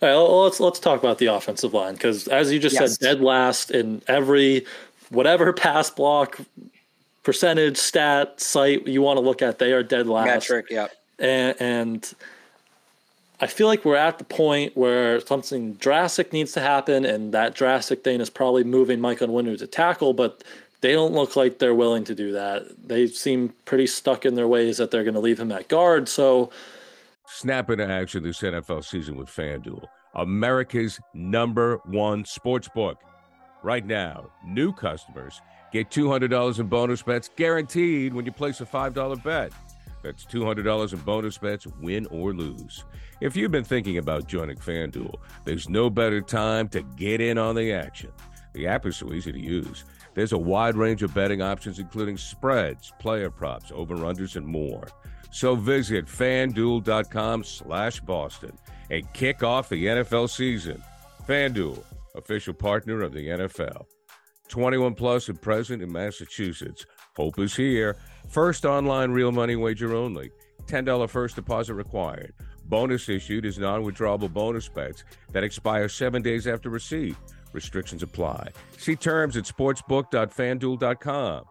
All 0.00 0.08
right, 0.08 0.14
let's 0.44 0.60
let's 0.60 0.78
talk 0.78 1.00
about 1.00 1.18
the 1.18 1.26
offensive 1.26 1.74
line 1.74 1.94
because, 1.94 2.28
as 2.28 2.52
you 2.52 2.58
just 2.60 2.78
Yes. 2.78 2.98
said, 2.98 3.00
dead 3.00 3.20
last 3.20 3.70
in 3.72 4.00
every 4.06 4.64
whatever 5.10 5.52
pass 5.52 5.90
block 5.90 6.38
percentage 7.24 7.76
stat 7.76 8.40
site 8.40 8.86
you 8.86 9.02
want 9.02 9.16
to 9.16 9.20
look 9.20 9.42
at, 9.42 9.58
they 9.58 9.72
are 9.72 9.82
dead 9.82 10.06
last. 10.06 10.26
Metric, 10.26 10.66
yeah. 10.70 10.86
and, 11.18 11.56
and 11.60 12.14
I 13.40 13.48
feel 13.48 13.66
like 13.66 13.84
we're 13.84 13.96
at 13.96 14.18
the 14.18 14.24
point 14.24 14.76
where 14.76 15.20
something 15.20 15.74
drastic 15.74 16.32
needs 16.32 16.52
to 16.52 16.60
happen, 16.60 17.04
and 17.04 17.32
that 17.34 17.54
drastic 17.54 18.04
thing 18.04 18.20
is 18.20 18.30
probably 18.30 18.64
moving 18.64 19.00
Mike 19.00 19.18
Onwenu 19.18 19.58
to 19.58 19.66
tackle, 19.66 20.12
but 20.12 20.44
they 20.80 20.92
don't 20.92 21.12
look 21.12 21.36
like 21.36 21.58
they're 21.58 21.74
willing 21.74 22.04
to 22.04 22.14
do 22.14 22.32
that. 22.32 22.66
They 22.86 23.06
seem 23.06 23.52
pretty 23.64 23.86
stuck 23.86 24.24
in 24.24 24.34
their 24.34 24.48
ways 24.48 24.76
that 24.78 24.90
they're 24.90 25.04
going 25.04 25.14
to 25.14 25.20
leave 25.20 25.40
him 25.40 25.52
at 25.52 25.68
guard. 25.68 26.08
So, 26.08 26.50
Snap 27.26 27.68
into 27.70 27.86
action 27.86 28.22
this 28.22 28.40
NFL 28.40 28.84
season 28.84 29.16
with 29.16 29.28
FanDuel, 29.28 29.84
America's 30.14 30.98
number 31.12 31.76
one 31.84 32.24
sports 32.24 32.68
book. 32.74 32.98
Right 33.62 33.84
now, 33.84 34.30
new 34.46 34.72
customers 34.72 35.40
get 35.72 35.90
$200 35.90 36.58
in 36.58 36.66
bonus 36.68 37.02
bets 37.02 37.28
guaranteed 37.36 38.14
when 38.14 38.24
you 38.24 38.32
place 38.32 38.60
a 38.60 38.66
$5 38.66 39.22
bet. 39.22 39.52
That's 40.02 40.24
$200 40.24 40.92
in 40.92 40.98
bonus 41.00 41.38
bets, 41.38 41.66
win 41.80 42.06
or 42.06 42.32
lose. 42.32 42.84
If 43.20 43.36
you've 43.36 43.50
been 43.50 43.64
thinking 43.64 43.98
about 43.98 44.26
joining 44.26 44.56
FanDuel, 44.56 45.16
there's 45.44 45.68
no 45.68 45.90
better 45.90 46.20
time 46.20 46.68
to 46.70 46.82
get 46.82 47.20
in 47.20 47.36
on 47.36 47.56
the 47.56 47.72
action. 47.72 48.10
The 48.54 48.66
app 48.68 48.86
is 48.86 48.96
so 48.96 49.12
easy 49.12 49.32
to 49.32 49.40
use. 49.40 49.84
There's 50.18 50.32
a 50.32 50.36
wide 50.36 50.74
range 50.74 51.04
of 51.04 51.14
betting 51.14 51.42
options, 51.42 51.78
including 51.78 52.16
spreads, 52.16 52.92
player 52.98 53.30
props, 53.30 53.70
over-unders, 53.72 54.34
and 54.34 54.44
more. 54.44 54.88
So 55.30 55.54
visit 55.54 56.06
fanduel.com 56.06 57.44
slash 57.44 58.00
Boston 58.00 58.58
and 58.90 59.12
kick 59.12 59.44
off 59.44 59.68
the 59.68 59.86
NFL 59.86 60.28
season. 60.28 60.82
FanDuel, 61.24 61.84
official 62.16 62.52
partner 62.52 63.02
of 63.02 63.12
the 63.12 63.28
NFL. 63.28 63.84
21 64.48 64.94
plus 64.94 65.28
and 65.28 65.40
present 65.40 65.84
in 65.84 65.92
Massachusetts. 65.92 66.84
Hope 67.16 67.38
is 67.38 67.54
here. 67.54 67.96
First 68.28 68.64
online 68.64 69.12
real 69.12 69.30
money 69.30 69.54
wager 69.54 69.94
only. 69.94 70.32
$10 70.66 71.08
first 71.08 71.36
deposit 71.36 71.74
required. 71.74 72.34
Bonus 72.64 73.08
issued 73.08 73.44
is 73.44 73.56
non 73.56 73.84
withdrawable 73.84 74.32
bonus 74.32 74.68
bets 74.68 75.04
that 75.30 75.44
expire 75.44 75.88
seven 75.88 76.22
days 76.22 76.48
after 76.48 76.70
receipt. 76.70 77.14
Restrictions 77.52 78.02
apply. 78.02 78.50
See 78.76 78.96
terms 78.96 79.36
at 79.36 79.44
sportsbook.fanduel.com. 79.44 81.44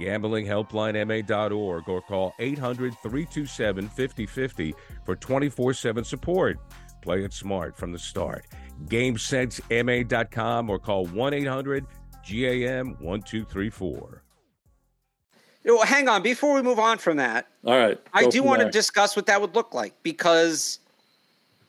GamblingHelplineMA.org 0.00 1.88
or 1.88 2.00
call 2.02 2.34
800 2.38 2.94
327 3.02 3.88
5050 3.88 4.74
for 5.04 5.16
24 5.16 5.74
7 5.74 6.04
support. 6.04 6.58
Play 7.02 7.24
it 7.24 7.32
smart 7.32 7.76
from 7.76 7.92
the 7.92 7.98
start. 7.98 8.46
GameSenseMA.com 8.86 10.70
or 10.70 10.78
call 10.78 11.06
1 11.06 11.34
800 11.34 11.86
GAM 12.26 12.96
1234. 13.00 14.22
You 15.64 15.76
know, 15.76 15.82
hang 15.82 16.08
on, 16.08 16.22
before 16.22 16.54
we 16.54 16.62
move 16.62 16.80
on 16.80 16.98
from 16.98 17.18
that, 17.18 17.46
all 17.64 17.76
right. 17.76 18.00
I 18.12 18.26
do 18.26 18.38
from 18.38 18.48
want 18.48 18.62
to 18.62 18.70
discuss 18.70 19.14
what 19.14 19.26
that 19.26 19.40
would 19.40 19.54
look 19.54 19.74
like 19.74 19.94
because 20.02 20.80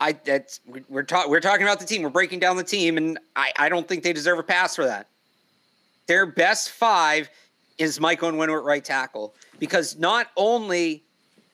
I 0.03 0.11
that's 0.11 0.59
we- 0.65 0.83
we're 0.89 1.03
talking 1.03 1.31
we're 1.31 1.39
talking 1.39 1.63
about 1.63 1.79
the 1.79 1.85
team. 1.85 2.03
We're 2.03 2.09
breaking 2.09 2.39
down 2.39 2.57
the 2.57 2.63
team, 2.63 2.97
and 2.97 3.17
I, 3.37 3.53
I 3.57 3.69
don't 3.69 3.87
think 3.87 4.03
they 4.03 4.11
deserve 4.11 4.37
a 4.37 4.43
pass 4.43 4.75
for 4.75 4.83
that. 4.83 5.07
Their 6.07 6.25
best 6.25 6.71
five 6.71 7.29
is 7.77 8.01
Mike 8.01 8.19
Onwenu 8.19 8.57
at 8.57 8.63
right 8.65 8.83
tackle 8.83 9.33
because 9.59 9.97
not 9.97 10.27
only 10.35 11.03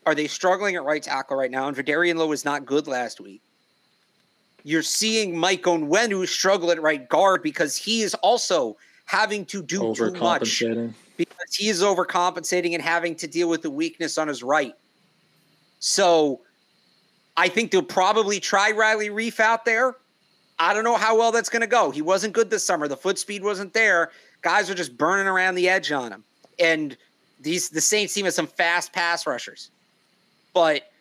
are 0.07 0.15
they 0.15 0.25
struggling 0.25 0.75
at 0.75 0.83
right 0.83 1.03
tackle 1.03 1.37
right 1.37 1.51
now, 1.51 1.67
and 1.67 1.77
Vederian 1.77 2.15
Lowe 2.15 2.25
was 2.25 2.43
not 2.43 2.65
good 2.65 2.87
last 2.87 3.21
week. 3.21 3.43
You're 4.63 4.81
seeing 4.81 5.37
Mike 5.37 5.61
Onwenu 5.63 6.27
struggle 6.27 6.71
at 6.71 6.81
right 6.81 7.07
guard 7.07 7.43
because 7.43 7.77
he 7.77 8.01
is 8.01 8.15
also 8.15 8.77
having 9.05 9.45
to 9.45 9.61
do 9.61 9.93
too 9.93 10.05
much 10.19 10.59
because 11.17 11.55
he 11.55 11.69
is 11.69 11.83
overcompensating 11.83 12.73
and 12.73 12.81
having 12.81 13.15
to 13.17 13.27
deal 13.27 13.47
with 13.47 13.61
the 13.61 13.69
weakness 13.69 14.17
on 14.17 14.27
his 14.27 14.41
right. 14.41 14.73
So 15.77 16.41
I 17.39 17.47
think 17.47 17.71
they'll 17.71 17.81
probably 17.81 18.41
try 18.41 18.71
Riley 18.71 19.07
Reiff 19.07 19.39
out 19.39 19.63
there. 19.63 19.95
I 20.59 20.73
don't 20.73 20.83
know 20.83 20.97
how 20.97 21.17
well 21.17 21.31
that's 21.31 21.47
going 21.47 21.61
to 21.61 21.67
go. 21.67 21.89
He 21.89 22.01
wasn't 22.01 22.33
good 22.33 22.49
this 22.49 22.65
summer. 22.65 22.89
The 22.89 22.97
foot 22.97 23.17
speed 23.17 23.45
wasn't 23.45 23.73
there. 23.73 24.11
Guys 24.41 24.69
are 24.69 24.75
just 24.75 24.97
burning 24.97 25.25
around 25.25 25.55
the 25.55 25.69
edge 25.69 25.89
on 25.89 26.11
him. 26.11 26.25
And 26.59 26.97
these 27.39 27.69
the 27.69 27.79
Saints 27.79 28.13
team 28.13 28.25
has 28.25 28.35
some 28.35 28.45
fast 28.45 28.91
pass 28.91 29.25
rushers. 29.25 29.71
But 30.53 30.91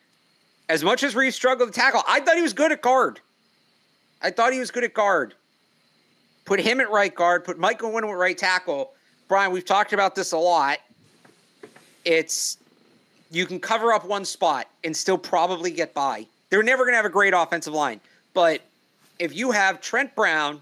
as 0.69 0.81
much 0.81 1.03
as 1.03 1.13
Reiff 1.13 1.33
struggled 1.33 1.73
to 1.73 1.77
tackle, 1.77 2.03
I 2.07 2.21
thought 2.21 2.37
he 2.37 2.41
was 2.41 2.53
good 2.53 2.71
at 2.71 2.81
guard. 2.81 3.19
I 4.21 4.31
thought 4.31 4.53
he 4.53 4.59
was 4.59 4.71
good 4.71 4.85
at 4.85 4.93
guard. 4.93 5.33
Put 6.45 6.61
him 6.61 6.79
at 6.79 6.89
right 6.89 7.13
guard, 7.13 7.43
put 7.43 7.59
Michael 7.59 7.91
Onwenu 7.91 8.11
at 8.11 8.17
right 8.17 8.37
tackle. 8.37 8.93
Brian, 9.27 9.51
we've 9.51 9.65
talked 9.65 9.91
about 9.91 10.15
this 10.15 10.31
a 10.31 10.37
lot. 10.37 10.79
it's 12.05 12.59
you 13.31 13.45
can 13.45 13.59
cover 13.59 13.93
up 13.93 14.05
one 14.05 14.25
spot 14.25 14.67
and 14.83 14.95
still 14.95 15.17
probably 15.17 15.71
get 15.71 15.93
by. 15.93 16.25
They're 16.49 16.63
never 16.63 16.83
going 16.83 16.93
to 16.93 16.97
have 16.97 17.05
a 17.05 17.09
great 17.09 17.33
offensive 17.33 17.73
line, 17.73 17.99
but 18.33 18.61
if 19.19 19.35
you 19.35 19.51
have 19.51 19.81
Trent 19.81 20.15
Brown, 20.15 20.61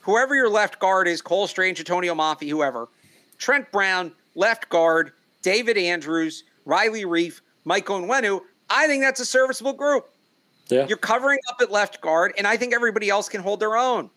whoever 0.00 0.34
your 0.34 0.48
left 0.48 0.78
guard 0.78 1.06
is, 1.06 1.22
Cole 1.22 1.46
Strange, 1.46 1.78
Antonio 1.78 2.14
Mafi, 2.14 2.48
whoever, 2.48 2.88
Trent 3.38 3.70
Brown, 3.70 4.12
left 4.34 4.68
guard, 4.68 5.12
David 5.42 5.76
Andrews, 5.76 6.44
Riley 6.64 7.04
Reiff, 7.04 7.40
Mike 7.64 7.86
Onwenu, 7.86 8.40
I 8.70 8.86
think 8.86 9.02
that's 9.02 9.20
a 9.20 9.26
serviceable 9.26 9.74
group. 9.74 10.08
Yeah. 10.68 10.86
You're 10.86 10.96
covering 10.96 11.38
up 11.50 11.56
at 11.60 11.70
left 11.70 12.00
guard, 12.00 12.32
and 12.38 12.46
I 12.46 12.56
think 12.56 12.72
everybody 12.72 13.10
else 13.10 13.28
can 13.28 13.42
hold 13.42 13.60
their 13.60 13.76
own. 13.76 14.08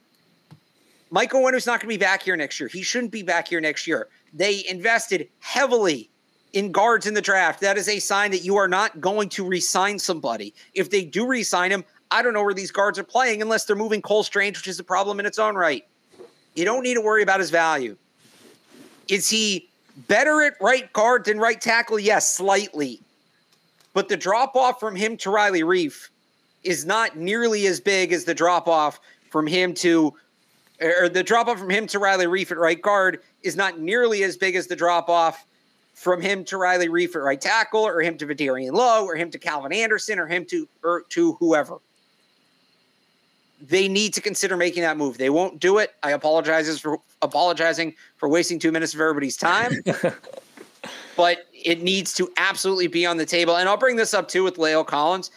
Michael 1.11 1.41
Onwenu's 1.41 1.67
not 1.67 1.79
going 1.79 1.89
to 1.89 1.97
be 1.97 2.03
back 2.03 2.23
here 2.23 2.35
next 2.35 2.59
year. 2.59 2.69
He 2.69 2.81
shouldn't 2.81 3.11
be 3.11 3.23
back 3.23 3.47
here 3.47 3.61
next 3.61 3.85
year. 3.85 4.07
They 4.33 4.65
invested 4.67 5.29
heavily 5.39 6.09
in 6.55 6.71
guards 6.71 7.05
in 7.05 7.13
the 7.13 7.21
draft. 7.21 7.59
That 7.59 7.77
is 7.77 7.87
a 7.89 7.99
sign 7.99 8.31
that 8.31 8.43
you 8.43 8.55
are 8.55 8.67
not 8.67 9.01
going 9.01 9.29
to 9.29 9.45
re-sign 9.45 9.99
somebody. 9.99 10.53
If 10.73 10.89
they 10.89 11.03
do 11.03 11.27
re-sign 11.27 11.69
him, 11.69 11.83
I 12.11 12.21
don't 12.21 12.33
know 12.33 12.43
where 12.43 12.53
these 12.53 12.71
guards 12.71 12.97
are 12.97 13.03
playing 13.03 13.41
unless 13.41 13.65
they're 13.65 13.75
moving 13.75 14.01
Cole 14.01 14.23
Strange, 14.23 14.57
which 14.57 14.69
is 14.69 14.79
a 14.79 14.83
problem 14.83 15.19
in 15.19 15.25
its 15.25 15.37
own 15.37 15.55
right. 15.55 15.85
You 16.55 16.63
don't 16.63 16.81
need 16.81 16.93
to 16.93 17.01
worry 17.01 17.23
about 17.23 17.41
his 17.41 17.49
value. 17.49 17.97
Is 19.09 19.29
he 19.29 19.69
better 20.07 20.41
at 20.43 20.53
right 20.61 20.91
guard 20.93 21.25
than 21.25 21.39
right 21.39 21.59
tackle? 21.59 21.99
Yes, 21.99 22.33
slightly. 22.33 23.01
But 23.93 24.07
the 24.07 24.17
drop 24.17 24.55
off 24.55 24.79
from 24.79 24.95
him 24.95 25.17
to 25.17 25.29
Riley 25.29 25.61
Reiff 25.61 26.07
is 26.63 26.85
not 26.85 27.17
nearly 27.17 27.67
as 27.67 27.81
big 27.81 28.13
as 28.13 28.23
the 28.23 28.33
drop 28.33 28.69
off 28.69 28.99
from 29.29 29.45
him 29.45 29.73
to, 29.75 30.13
or 30.81 31.09
the 31.09 31.21
drop 31.21 31.47
off 31.47 31.59
from 31.59 31.69
him 31.69 31.85
to 31.87 31.99
Riley 31.99 32.27
Reiff 32.27 32.51
at 32.51 32.57
right 32.57 32.81
guard 32.81 33.19
is 33.43 33.57
not 33.57 33.79
nearly 33.79 34.23
as 34.23 34.37
big 34.37 34.55
as 34.55 34.67
the 34.67 34.75
drop 34.75 35.09
off 35.09 35.45
from 35.95 36.21
him 36.21 36.43
to 36.45 36.57
Riley 36.57 36.87
Reiff 36.87 37.15
at 37.15 37.21
right 37.21 37.39
tackle, 37.39 37.81
or 37.81 38.01
him 38.01 38.17
to 38.17 38.27
Vederian 38.27 38.73
Lowe, 38.73 39.05
or 39.05 39.15
him 39.15 39.31
to 39.31 39.39
Calvin 39.39 39.73
Anderson, 39.73 40.19
or 40.19 40.27
him 40.27 40.45
to 40.45 40.67
or 40.83 41.03
to 41.09 41.33
whoever. 41.33 41.77
They 43.61 43.87
need 43.87 44.13
to 44.13 44.21
consider 44.21 44.57
making 44.57 44.83
that 44.83 44.97
move. 44.97 45.17
They 45.17 45.29
won't 45.29 45.59
do 45.59 45.77
it. 45.79 45.95
I 46.03 46.11
apologize 46.11 46.79
for 46.79 46.99
apologizing 47.21 47.95
for 48.17 48.29
wasting 48.29 48.59
two 48.59 48.71
minutes 48.71 48.93
of 48.93 48.99
everybody's 48.99 49.37
time. 49.37 49.71
but 51.17 51.45
it 51.53 51.81
needs 51.81 52.13
to 52.15 52.29
absolutely 52.37 52.87
be 52.87 53.05
on 53.05 53.17
the 53.17 53.25
table. 53.25 53.55
And 53.55 53.67
I'll 53.69 53.77
bring 53.77 53.95
this 53.95 54.13
up 54.13 54.27
too 54.27 54.43
with 54.43 54.57
La'el 54.57 54.85
Collins. 54.85 55.31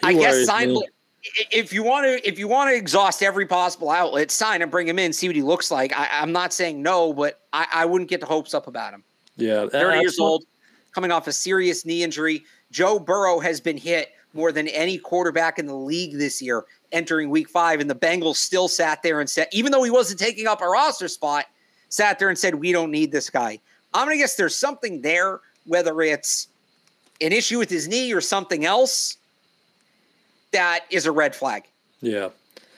He 0.00 0.08
I 0.08 0.12
guess 0.14 0.34
worries 0.34 0.46
sign 0.46 0.72
me. 0.72 0.86
If 1.22 1.72
you 1.72 1.82
want 1.82 2.06
to 2.06 2.28
if 2.28 2.38
you 2.38 2.48
want 2.48 2.70
to 2.70 2.76
exhaust 2.76 3.22
every 3.22 3.46
possible 3.46 3.90
outlet, 3.90 4.30
sign 4.30 4.62
and 4.62 4.70
bring 4.70 4.88
him 4.88 4.98
in, 4.98 5.12
see 5.12 5.28
what 5.28 5.36
he 5.36 5.42
looks 5.42 5.70
like. 5.70 5.92
I, 5.96 6.08
I'm 6.12 6.32
not 6.32 6.52
saying 6.52 6.82
no, 6.82 7.12
but 7.12 7.40
I, 7.52 7.66
I 7.72 7.84
wouldn't 7.84 8.10
get 8.10 8.20
the 8.20 8.26
hopes 8.26 8.54
up 8.54 8.66
about 8.66 8.94
him. 8.94 9.04
Yeah. 9.36 9.66
30 9.66 9.72
that's 9.72 10.02
years 10.02 10.18
old, 10.18 10.44
coming 10.92 11.10
off 11.10 11.26
a 11.26 11.32
serious 11.32 11.84
knee 11.84 12.02
injury. 12.02 12.44
Joe 12.70 12.98
Burrow 12.98 13.40
has 13.40 13.60
been 13.60 13.76
hit 13.76 14.10
more 14.32 14.52
than 14.52 14.68
any 14.68 14.96
quarterback 14.96 15.58
in 15.58 15.66
the 15.66 15.74
league 15.74 16.16
this 16.16 16.40
year 16.40 16.64
entering 16.92 17.30
week 17.30 17.48
five. 17.48 17.80
And 17.80 17.90
the 17.90 17.94
Bengals 17.94 18.36
still 18.36 18.68
sat 18.68 19.02
there 19.02 19.20
and 19.20 19.28
said, 19.28 19.48
even 19.52 19.72
though 19.72 19.82
he 19.82 19.90
wasn't 19.90 20.20
taking 20.20 20.46
up 20.46 20.62
a 20.62 20.66
roster 20.66 21.08
spot, 21.08 21.46
sat 21.88 22.18
there 22.18 22.28
and 22.28 22.38
said, 22.38 22.54
We 22.54 22.72
don't 22.72 22.90
need 22.90 23.12
this 23.12 23.28
guy. 23.28 23.58
I'm 23.92 24.06
going 24.06 24.16
to 24.16 24.22
guess 24.22 24.36
there's 24.36 24.56
something 24.56 25.02
there, 25.02 25.40
whether 25.66 26.00
it's 26.00 26.48
an 27.20 27.32
issue 27.32 27.58
with 27.58 27.68
his 27.68 27.88
knee 27.88 28.12
or 28.12 28.20
something 28.20 28.64
else, 28.64 29.18
that 30.52 30.84
is 30.90 31.06
a 31.06 31.12
red 31.12 31.34
flag. 31.34 31.64
Yeah. 32.00 32.30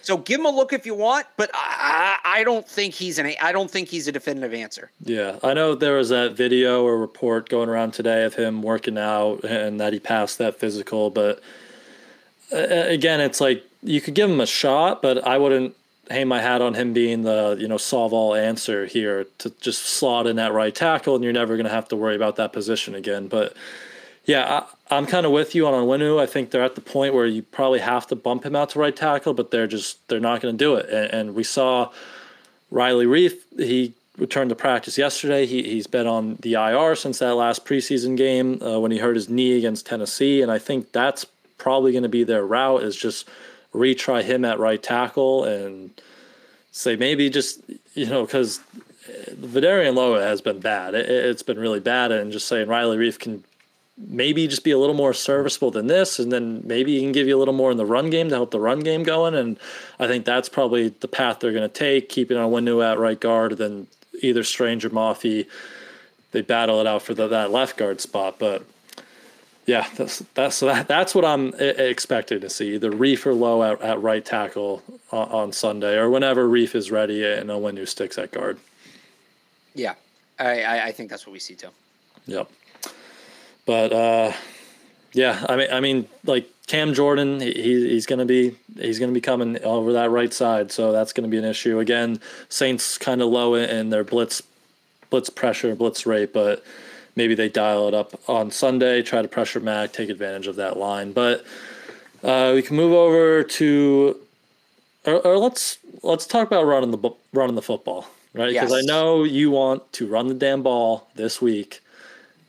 So 0.03 0.17
give 0.17 0.41
him 0.41 0.47
a 0.47 0.51
look 0.51 0.73
if 0.73 0.85
you 0.85 0.95
want, 0.95 1.27
but 1.37 1.49
I, 1.55 2.19
I 2.25 2.45
don't 2.45 2.69
think 2.69 2.93
he's 2.93 3.21
an 3.21 3.35
I 3.41 3.53
don't 3.53 3.71
think 3.71 3.89
he's 3.89 4.09
a 4.09 4.13
definitive 4.13 4.53
answer. 4.53 4.91
Yeah, 5.05 5.39
I 5.45 5.55
know 5.55 5.77
there 5.77 5.97
was 5.97 6.09
that 6.09 6.33
video 6.33 6.85
or 6.85 6.99
report 6.99 7.49
going 7.49 7.69
around 7.69 7.93
today 7.93 8.25
of 8.25 8.35
him 8.35 8.63
working 8.63 8.99
out 8.99 9.45
and 9.45 9.81
that 9.81 9.93
he 9.93 10.01
passed 10.01 10.39
that 10.39 10.59
physical, 10.59 11.11
but 11.11 11.41
uh, 12.53 12.57
again, 12.57 13.21
it's 13.21 13.41
like 13.41 13.65
you 13.83 14.01
could 14.01 14.15
give 14.15 14.29
him 14.29 14.41
a 14.41 14.47
shot, 14.47 15.03
but 15.03 15.25
I 15.27 15.39
wouldn't 15.39 15.77
hang 16.11 16.27
my 16.27 16.41
hat 16.41 16.61
on 16.61 16.75
him 16.75 16.93
being 16.93 17.23
the 17.23 17.57
you 17.59 17.69
know 17.69 17.77
solve 17.77 18.13
all 18.13 18.35
answer 18.35 18.87
here 18.87 19.27
to 19.39 19.51
just 19.61 19.85
slot 19.85 20.27
in 20.27 20.37
that 20.37 20.53
right 20.53 20.75
tackle, 20.75 21.15
and 21.15 21.23
you're 21.23 21.33
never 21.33 21.57
going 21.57 21.67
to 21.67 21.73
have 21.73 21.89
to 21.89 21.97
worry 21.97 22.17
about 22.17 22.37
that 22.37 22.53
position 22.53 22.95
again. 22.95 23.29
But 23.29 23.55
yeah, 24.25 24.61
I, 24.91 24.97
I'm 24.97 25.07
kind 25.07 25.27
of 25.27 25.33
with 25.33 25.55
you 25.55 25.67
on 25.67 25.75
Onwenu. 25.75 26.21
I 26.21 26.27
think 26.27 26.51
they're 26.51 26.63
at 26.63 26.75
the 26.75 26.81
point 26.81 27.15
where 27.15 27.27
you 27.27 27.43
probably 27.43 27.81
have 27.81 28.07
to 28.09 28.17
bump 28.17 28.45
him 28.45 28.55
out 28.55 28.71
to 28.71 28.79
right 28.79 28.95
tackle, 28.95 29.35
but 29.35 29.51
they're 29.51 29.67
just 29.67 30.07
they're 30.09 30.21
not 30.21 30.41
going 30.41 30.57
to 30.57 30.65
do 30.65 30.75
it. 30.77 30.89
And, 30.89 31.13
and 31.13 31.35
we 31.35 31.43
saw 31.43 31.91
Riley 32.71 33.07
Reiff. 33.07 33.35
He 33.57 33.95
returned 34.17 34.51
to 34.51 34.57
practice 34.57 34.97
yesterday. 34.97 35.47
He 35.47 35.63
he's 35.63 35.87
been 35.87 36.07
on 36.07 36.37
the 36.41 36.55
IR 36.55 36.95
since 36.95 37.19
that 37.19 37.35
last 37.35 37.65
preseason 37.65 38.17
game 38.17 38.63
uh, 38.63 38.79
when 38.79 38.91
he 38.91 38.99
hurt 38.99 39.17
his 39.17 39.29
knee 39.29 39.57
against 39.57 39.87
Tennessee, 39.87 40.43
and 40.43 40.53
I 40.53 40.59
think 40.59 40.93
that's 40.93 41.27
probably 41.59 41.93
going 41.93 42.03
to 42.03 42.09
be 42.09 42.25
their 42.25 42.45
route 42.45 42.83
is 42.83 42.97
just 42.97 43.29
retry 43.73 44.23
him 44.23 44.45
at 44.45 44.59
right 44.59 44.83
tackle 44.83 45.45
and 45.45 45.91
say 46.73 46.97
maybe 46.97 47.31
just 47.31 47.61
you 47.95 48.07
know 48.07 48.25
because 48.25 48.61
Vederian 49.31 49.95
Lowe 49.95 50.21
has 50.21 50.41
been 50.41 50.61
bad. 50.61 50.95
It, 50.95 51.09
it's 51.09 51.43
been 51.43 51.59
really 51.59 51.81
bad, 51.81 52.13
and 52.13 52.31
just 52.31 52.47
saying 52.47 52.69
Riley 52.69 52.99
Reiff 52.99 53.19
can 53.19 53.43
maybe 53.99 54.49
just 54.49 54.65
be 54.65 54.71
a 54.71 54.79
little 54.79 54.95
more 54.95 55.13
serviceable 55.13 55.71
than 55.71 55.87
this, 55.87 56.19
and 56.19 56.33
then 56.33 56.63
maybe 56.65 56.95
he 56.95 57.01
can 57.01 57.13
give 57.13 57.29
you 57.29 57.37
a 57.37 57.41
little 57.41 57.55
more 57.55 57.71
in 57.71 57.77
the 57.77 57.87
run 57.87 58.11
game 58.11 58.29
to 58.29 58.35
help 58.35 58.51
the 58.51 58.61
run 58.61 58.81
game 58.81 59.03
going. 59.03 59.35
And 59.35 59.59
I 59.99 60.07
think 60.07 60.25
that's 60.25 60.49
probably 60.49 60.89
the 60.89 61.09
path 61.09 61.41
they're 61.41 61.53
going 61.53 61.69
to 61.69 61.69
take, 61.69 62.09
keeping 62.09 62.37
Onwenu 62.37 62.85
at 62.85 62.99
right 62.99 63.21
guard, 63.21 63.59
then 63.59 63.87
either 64.21 64.45
Strange 64.45 64.85
or 64.85 64.91
Mafi. 64.91 65.47
They 66.33 66.41
battle 66.41 66.81
it 66.81 66.87
out 66.87 67.03
for 67.03 67.13
the, 67.13 67.29
that 67.29 67.51
left 67.51 67.77
guard 67.77 68.01
spot, 68.01 68.39
but 68.39 68.65
yeah, 69.67 69.87
that's 69.97 70.21
that's 70.35 70.61
that, 70.61 70.89
that's 70.89 71.15
what 71.15 71.25
I'm 71.25 71.55
expecting 71.59 72.41
to 72.41 72.51
see. 72.51 72.75
Either 72.75 72.91
Reiff 72.91 73.27
or 73.27 73.35
Lowe 73.35 73.63
at, 73.63 73.81
at 73.83 74.03
right 74.03 74.25
tackle 74.25 74.83
on, 75.11 75.29
on 75.29 75.53
Sunday, 75.53 75.97
or 75.97 76.11
whenever 76.11 76.49
Reiff 76.49 76.75
is 76.75 76.91
ready 76.91 77.25
and 77.25 77.51
Winu 77.51 77.87
sticks 77.87 78.19
at 78.19 78.33
guard. 78.33 78.59
Yeah, 79.75 79.95
I, 80.39 80.63
I, 80.63 80.85
I 80.87 80.93
think 80.93 81.11
that's 81.11 81.27
what 81.27 81.33
we 81.33 81.39
see 81.39 81.55
too. 81.55 81.69
Yep. 82.27 82.51
But 83.67 83.93
uh, 83.93 84.33
yeah, 85.13 85.45
I 85.49 85.57
mean, 85.57 85.69
I 85.71 85.81
mean, 85.81 86.09
like 86.25 86.49
Cam 86.67 86.95
Jordan, 86.95 87.41
he, 87.41 87.53
he's 87.53 88.07
gonna 88.07 88.25
be 88.25 88.57
he's 88.79 88.99
gonna 88.99 89.13
be 89.13 89.21
coming 89.21 89.63
over 89.63 89.93
that 89.93 90.11
right 90.11 90.33
side, 90.33 90.73
so 90.73 90.93
that's 90.93 91.13
gonna 91.13 91.29
be 91.29 91.39
an 91.39 91.45
issue 91.45 91.79
again. 91.79 92.21
Saints 92.49 92.99
kind 92.99 93.23
of 93.23 93.29
low 93.29 93.55
in 93.55 93.91
their 93.91 94.05
blitz 94.05 94.43
blitz 95.11 95.31
pressure, 95.31 95.75
blitz 95.75 96.07
rate, 96.07 96.33
but 96.33 96.65
maybe 97.17 97.35
they 97.35 97.49
dial 97.49 97.89
it 97.89 97.95
up 97.95 98.19
on 98.29 98.51
Sunday, 98.51 99.03
try 99.03 99.23
to 99.23 99.29
pressure 99.29 99.61
Mac, 99.61 99.93
take 99.93 100.09
advantage 100.09 100.47
of 100.47 100.57
that 100.57 100.77
line. 100.79 101.13
But 101.13 101.45
uh, 102.25 102.53
we 102.55 102.63
can 102.63 102.77
move 102.77 102.93
over 102.93 103.43
to, 103.43 104.17
or, 105.05 105.15
or 105.27 105.39
let's 105.39 105.79
let's 106.03 106.27
talk 106.27 106.47
about 106.47 106.65
running 106.65 106.91
the 106.91 107.11
running 107.33 107.55
the 107.55 107.63
football, 107.63 108.09
right? 108.33 108.53
Because 108.53 108.73
I 108.73 108.81
know 108.83 109.25
you 109.25 109.51
want 109.51 109.93
to 109.95 110.07
run 110.07 110.29
the 110.29 110.35
damn 110.35 110.63
ball 110.63 111.09
this 111.17 111.43
week. 111.43 111.81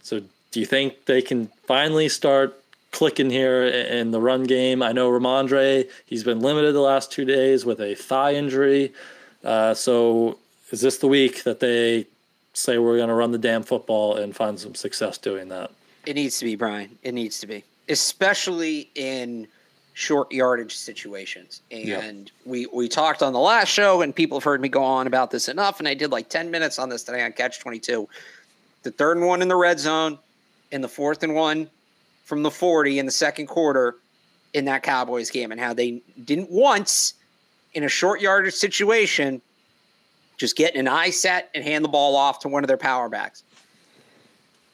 So 0.01 0.21
do 0.53 0.59
you 0.59 0.65
think 0.67 1.05
they 1.05 1.21
can 1.21 1.47
finally 1.65 2.07
start 2.07 2.57
clicking 2.91 3.31
here 3.31 3.63
in 3.63 4.11
the 4.11 4.21
run 4.21 4.43
game? 4.43 4.83
I 4.83 4.91
know 4.91 5.09
Rhamondre, 5.09 5.89
he's 6.05 6.23
been 6.23 6.41
limited 6.41 6.73
the 6.73 6.79
last 6.79 7.11
two 7.11 7.25
days 7.25 7.65
with 7.65 7.81
a 7.81 7.95
thigh 7.95 8.35
injury. 8.35 8.93
Uh, 9.43 9.73
so 9.73 10.37
is 10.69 10.79
this 10.79 10.99
the 10.99 11.07
week 11.07 11.43
that 11.43 11.59
they 11.59 12.05
say 12.53 12.77
we're 12.77 12.97
going 12.97 13.09
to 13.09 13.15
run 13.15 13.31
the 13.31 13.39
damn 13.39 13.63
football 13.63 14.15
and 14.17 14.35
find 14.35 14.59
some 14.59 14.75
success 14.75 15.17
doing 15.17 15.49
that? 15.49 15.71
It 16.05 16.13
needs 16.13 16.37
to 16.37 16.45
be, 16.45 16.55
Brian. 16.55 16.99
It 17.01 17.13
needs 17.13 17.39
to 17.39 17.47
be, 17.47 17.63
especially 17.89 18.89
in 18.93 19.47
short 19.95 20.31
yardage 20.31 20.75
situations. 20.75 21.61
And 21.71 22.31
we 22.45 22.67
we 22.67 22.87
talked 22.87 23.23
on 23.23 23.33
the 23.33 23.39
last 23.39 23.69
show, 23.69 24.03
and 24.03 24.13
people 24.13 24.37
have 24.37 24.43
heard 24.43 24.61
me 24.61 24.69
go 24.69 24.83
on 24.83 25.07
about 25.07 25.31
this 25.31 25.49
enough. 25.49 25.79
And 25.79 25.87
I 25.87 25.95
did 25.95 26.11
like 26.11 26.29
ten 26.29 26.51
minutes 26.51 26.77
on 26.77 26.89
this 26.89 27.03
today 27.03 27.23
on 27.23 27.31
Catch 27.31 27.59
Twenty 27.59 27.79
Two. 27.79 28.07
The 28.83 28.91
third 28.91 29.17
and 29.17 29.25
one 29.25 29.41
in 29.41 29.47
the 29.47 29.55
red 29.55 29.79
zone, 29.79 30.19
and 30.73 30.83
the 30.83 30.89
fourth 30.89 31.23
and 31.23 31.33
one 31.35 31.69
from 32.25 32.43
the 32.43 32.51
forty 32.51 32.99
in 32.99 33.05
the 33.05 33.11
second 33.11 33.47
quarter 33.47 33.95
in 34.53 34.65
that 34.65 34.83
Cowboys 34.83 35.29
game, 35.29 35.51
and 35.51 35.59
how 35.61 35.73
they 35.73 36.01
didn't 36.25 36.49
once 36.51 37.13
in 37.73 37.83
a 37.83 37.89
short 37.89 38.19
yardage 38.21 38.53
situation 38.53 39.41
just 40.37 40.55
get 40.55 40.75
an 40.75 40.87
eye 40.87 41.09
set 41.09 41.49
and 41.55 41.63
hand 41.63 41.85
the 41.85 41.89
ball 41.89 42.15
off 42.15 42.39
to 42.39 42.47
one 42.47 42.63
of 42.63 42.67
their 42.67 42.77
power 42.77 43.07
backs. 43.07 43.43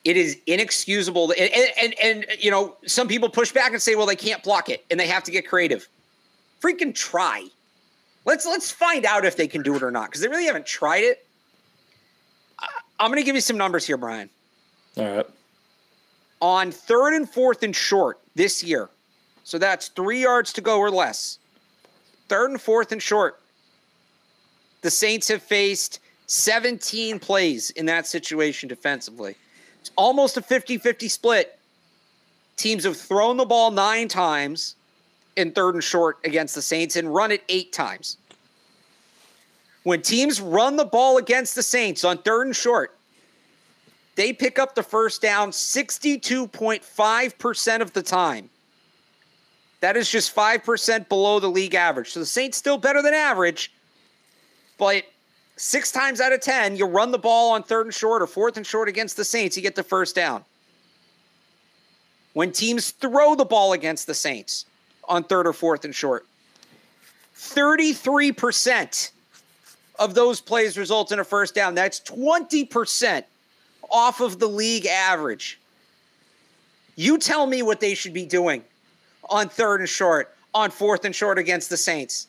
It 0.06 0.16
is 0.18 0.38
inexcusable 0.48 1.32
and, 1.38 1.52
and, 1.52 1.70
and 1.82 1.96
and 2.02 2.26
you 2.40 2.50
know 2.50 2.78
some 2.86 3.08
people 3.08 3.30
push 3.30 3.52
back 3.52 3.74
and 3.74 3.82
say 3.82 3.96
well 3.96 4.06
they 4.06 4.16
can't 4.16 4.42
block 4.42 4.70
it 4.70 4.86
and 4.90 5.00
they 5.00 5.08
have 5.08 5.24
to 5.24 5.32
get 5.32 5.48
creative. 5.48 5.88
Freaking 6.62 6.96
try. 6.96 7.46
Let's 8.26 8.46
let's 8.46 8.72
find 8.72 9.06
out 9.06 9.26
if 9.26 9.36
they 9.36 9.48
can 9.48 9.62
do 9.62 9.76
it 9.76 9.84
or 9.84 9.92
not 9.92 10.08
because 10.08 10.22
they 10.22 10.28
really 10.30 10.46
haven't 10.46 10.66
tried 10.66 11.04
it. 11.04 11.26
I- 12.60 12.68
i'm 13.00 13.12
going 13.12 13.22
to 13.22 13.26
give 13.26 13.36
you 13.36 13.42
some 13.42 13.58
numbers 13.58 13.86
here 13.86 13.98
brian. 13.98 14.30
All 14.98 15.04
right. 15.06 15.26
On 16.42 16.72
third 16.72 17.14
and 17.14 17.30
fourth 17.30 17.64
and 17.64 17.76
short 17.76 18.20
this 18.36 18.64
year 18.64 18.90
so 19.44 19.58
that's 19.58 19.90
three 19.90 20.22
yards 20.22 20.54
to 20.54 20.62
go 20.62 20.80
or 20.80 20.90
less 20.90 21.40
third 22.28 22.52
and 22.52 22.62
fourth 22.62 22.92
and 22.92 23.02
short 23.02 23.40
the 24.82 24.92
saints 24.92 25.28
have 25.28 25.44
faced 25.44 26.00
17 26.30 27.18
plays 27.18 27.72
in 27.72 27.88
that 27.88 28.06
situation 28.06 28.70
defensively. 28.70 29.36
It's 29.82 29.90
almost 29.96 30.38
a 30.38 30.44
50 30.44 30.78
50 30.78 31.08
split. 31.08 31.58
Teams 32.56 32.84
have 32.84 32.98
thrown 32.98 33.38
the 33.38 33.46
ball 33.46 33.72
nine 33.72 34.08
times 34.08 34.76
in 35.36 35.52
third 35.52 35.74
and 35.74 35.84
short 35.84 36.20
against 36.24 36.54
the 36.54 36.62
Saints 36.62 36.98
and 36.98 37.14
run 37.14 37.32
it 37.32 37.44
eight 37.50 37.72
times. 37.74 38.18
When 39.84 40.02
teams 40.02 40.40
run 40.40 40.76
the 40.76 40.86
ball 40.86 41.18
against 41.18 41.56
the 41.56 41.64
Saints 41.64 42.04
on 42.04 42.20
third 42.20 42.48
and 42.48 42.56
short, 42.56 42.96
they 44.20 44.34
pick 44.34 44.60
up 44.60 44.76
the 44.76 44.84
first 44.84 45.22
down 45.22 45.50
62.5% 45.50 47.82
of 47.82 47.94
the 47.94 48.04
time. 48.04 48.50
That 49.80 49.96
is 49.96 50.12
just 50.12 50.36
5% 50.36 51.08
below 51.08 51.40
the 51.40 51.48
league 51.48 51.74
average. 51.74 52.12
So 52.12 52.20
the 52.20 52.26
Saints 52.26 52.58
still 52.58 52.78
better 52.78 53.02
than 53.02 53.14
average, 53.14 53.72
but 54.78 55.06
six 55.56 55.94
times 55.94 56.20
out 56.20 56.34
of 56.34 56.42
10, 56.42 56.76
you 56.76 56.86
run 56.86 57.12
the 57.12 57.18
ball 57.18 57.54
on 57.54 57.64
third 57.64 57.86
and 57.86 57.96
short 57.96 58.22
or 58.22 58.28
fourth 58.28 58.58
and 58.58 58.68
short 58.68 58.90
against 58.90 59.16
the 59.16 59.24
Saints, 59.24 59.56
you 59.56 59.64
get 59.64 59.76
the 59.76 59.84
first 59.84 60.18
down. 60.18 60.44
When 62.34 62.52
teams 62.52 62.92
throw 62.92 63.36
the 63.36 63.46
ball 63.46 63.72
against 63.72 64.06
the 64.06 64.14
Saints 64.14 64.66
on 65.06 65.24
third 65.24 65.48
or 65.48 65.54
fourth 65.54 65.86
and 65.86 65.96
short, 65.96 66.26
33% 67.38 69.12
of 69.98 70.14
those 70.14 70.42
plays 70.42 70.78
result 70.78 71.14
in 71.14 71.20
a 71.20 71.24
first 71.24 71.56
down. 71.56 71.74
That's 71.74 72.02
20% 72.02 73.24
off 73.92 74.22
of 74.22 74.40
the 74.40 74.48
league 74.48 74.86
average. 74.86 75.60
You 76.96 77.18
tell 77.18 77.46
me 77.46 77.62
what 77.62 77.80
they 77.80 77.96
should 77.96 78.14
be 78.14 78.26
doing 78.26 78.64
on 79.30 79.48
third 79.50 79.80
and 79.80 79.90
short, 79.90 80.36
on 80.54 80.72
fourth 80.72 81.06
and 81.06 81.16
short 81.16 81.38
against 81.38 81.70
the 81.70 81.78
Saints. 81.78 82.28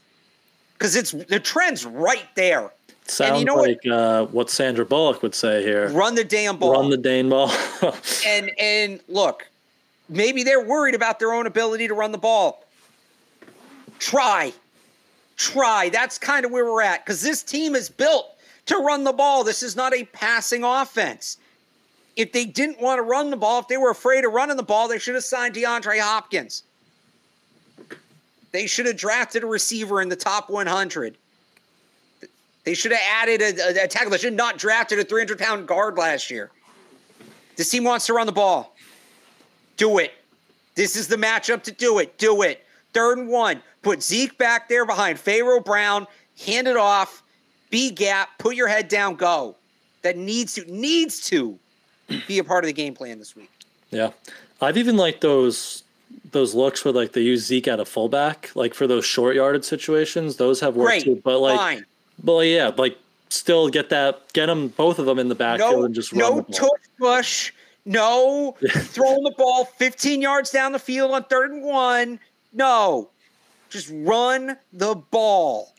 Because 0.74 0.96
it's 0.96 1.12
the 1.12 1.40
trend's 1.40 1.84
right 1.84 2.26
there. 2.36 2.70
Sounds 3.06 3.40
you 3.40 3.44
know 3.44 3.56
like 3.56 3.80
what? 3.84 3.92
Uh, 3.92 4.26
what 4.26 4.50
Sandra 4.50 4.86
Bullock 4.86 5.22
would 5.22 5.34
say 5.34 5.62
here. 5.62 5.88
Run 5.90 6.14
the 6.14 6.24
damn 6.24 6.56
ball. 6.56 6.72
Run 6.72 6.90
the 6.90 6.96
damn 6.96 7.28
ball. 7.28 7.52
and 8.26 8.50
and 8.58 9.00
look, 9.08 9.48
maybe 10.08 10.44
they're 10.44 10.64
worried 10.64 10.94
about 10.94 11.18
their 11.18 11.32
own 11.32 11.46
ability 11.46 11.88
to 11.88 11.94
run 11.94 12.12
the 12.12 12.18
ball. 12.18 12.64
Try. 13.98 14.52
Try. 15.36 15.88
That's 15.88 16.18
kind 16.18 16.44
of 16.44 16.52
where 16.52 16.64
we're 16.64 16.82
at 16.82 17.04
because 17.04 17.20
this 17.20 17.42
team 17.42 17.74
is 17.74 17.88
built 17.88 18.36
to 18.66 18.76
run 18.76 19.04
the 19.04 19.12
ball. 19.12 19.42
This 19.42 19.62
is 19.62 19.74
not 19.74 19.92
a 19.92 20.04
passing 20.04 20.64
offense. 20.64 21.38
If 22.16 22.32
they 22.32 22.44
didn't 22.44 22.80
want 22.80 22.98
to 22.98 23.02
run 23.02 23.30
the 23.30 23.36
ball, 23.36 23.60
if 23.60 23.68
they 23.68 23.76
were 23.76 23.90
afraid 23.90 24.24
of 24.24 24.32
running 24.32 24.56
the 24.56 24.62
ball, 24.62 24.88
they 24.88 24.98
should 24.98 25.14
have 25.14 25.24
signed 25.24 25.54
DeAndre 25.54 26.00
Hopkins. 26.00 26.64
They 28.52 28.66
should 28.66 28.86
have 28.86 28.96
drafted 28.96 29.44
a 29.44 29.46
receiver 29.46 30.02
in 30.02 30.08
the 30.08 30.16
top 30.16 30.50
100. 30.50 31.16
They 32.64 32.74
should 32.74 32.92
have 32.92 33.00
added 33.08 33.40
a, 33.40 33.80
a, 33.80 33.84
a 33.84 33.88
tackle. 33.88 34.10
They 34.10 34.18
should 34.18 34.32
have 34.32 34.34
not 34.34 34.58
drafted 34.58 34.98
a 34.98 35.04
300 35.04 35.38
pound 35.38 35.66
guard 35.66 35.96
last 35.96 36.30
year. 36.30 36.50
This 37.56 37.70
team 37.70 37.84
wants 37.84 38.06
to 38.06 38.14
run 38.14 38.26
the 38.26 38.32
ball. 38.32 38.74
Do 39.76 39.98
it. 39.98 40.12
This 40.74 40.96
is 40.96 41.08
the 41.08 41.16
matchup 41.16 41.62
to 41.64 41.72
do 41.72 41.98
it. 41.98 42.18
Do 42.18 42.42
it. 42.42 42.64
Third 42.92 43.18
and 43.18 43.28
one. 43.28 43.62
Put 43.82 44.02
Zeke 44.02 44.36
back 44.36 44.68
there 44.68 44.84
behind 44.84 45.18
Pharaoh 45.18 45.60
Brown. 45.60 46.06
Hand 46.44 46.68
it 46.68 46.76
off. 46.76 47.22
B 47.70 47.90
gap. 47.90 48.30
Put 48.38 48.56
your 48.56 48.68
head 48.68 48.88
down. 48.88 49.14
Go. 49.14 49.56
That 50.02 50.16
needs 50.16 50.54
to 50.54 50.64
needs 50.70 51.20
to 51.28 51.58
be 52.28 52.38
a 52.38 52.44
part 52.44 52.64
of 52.64 52.68
the 52.68 52.72
game 52.72 52.94
plan 52.94 53.18
this 53.18 53.34
week. 53.36 53.50
Yeah, 53.90 54.10
I've 54.60 54.76
even 54.76 54.96
liked 54.96 55.20
those 55.20 55.82
those 56.32 56.54
looks 56.54 56.84
where 56.84 56.92
like 56.94 57.12
they 57.12 57.20
use 57.22 57.44
Zeke 57.46 57.68
at 57.68 57.80
a 57.80 57.84
fullback, 57.84 58.50
like 58.54 58.74
for 58.74 58.86
those 58.86 59.04
short 59.04 59.34
yarded 59.36 59.64
situations. 59.64 60.36
Those 60.36 60.60
have 60.60 60.76
worked 60.76 60.88
Great. 60.88 61.04
too. 61.04 61.20
But 61.24 61.38
like, 61.40 61.58
Fine. 61.58 61.86
but 62.22 62.46
yeah, 62.46 62.70
like 62.76 62.96
still 63.28 63.68
get 63.68 63.90
that, 63.90 64.32
get 64.32 64.46
them 64.46 64.68
both 64.68 64.98
of 64.98 65.06
them 65.06 65.18
in 65.18 65.28
the 65.28 65.34
backfield 65.34 65.72
no, 65.72 65.84
and 65.84 65.94
just 65.94 66.12
run 66.12 66.20
no 66.20 66.36
the 66.36 66.58
ball. 66.58 66.76
push. 66.98 67.52
No 67.86 68.56
throwing 68.68 69.22
the 69.24 69.32
ball 69.38 69.64
15 69.64 70.20
yards 70.20 70.50
down 70.50 70.72
the 70.72 70.78
field 70.78 71.12
on 71.12 71.24
third 71.24 71.50
and 71.52 71.62
one. 71.64 72.20
No, 72.52 73.08
just 73.70 73.88
run 73.92 74.56
the 74.72 74.94
ball. 74.94 75.72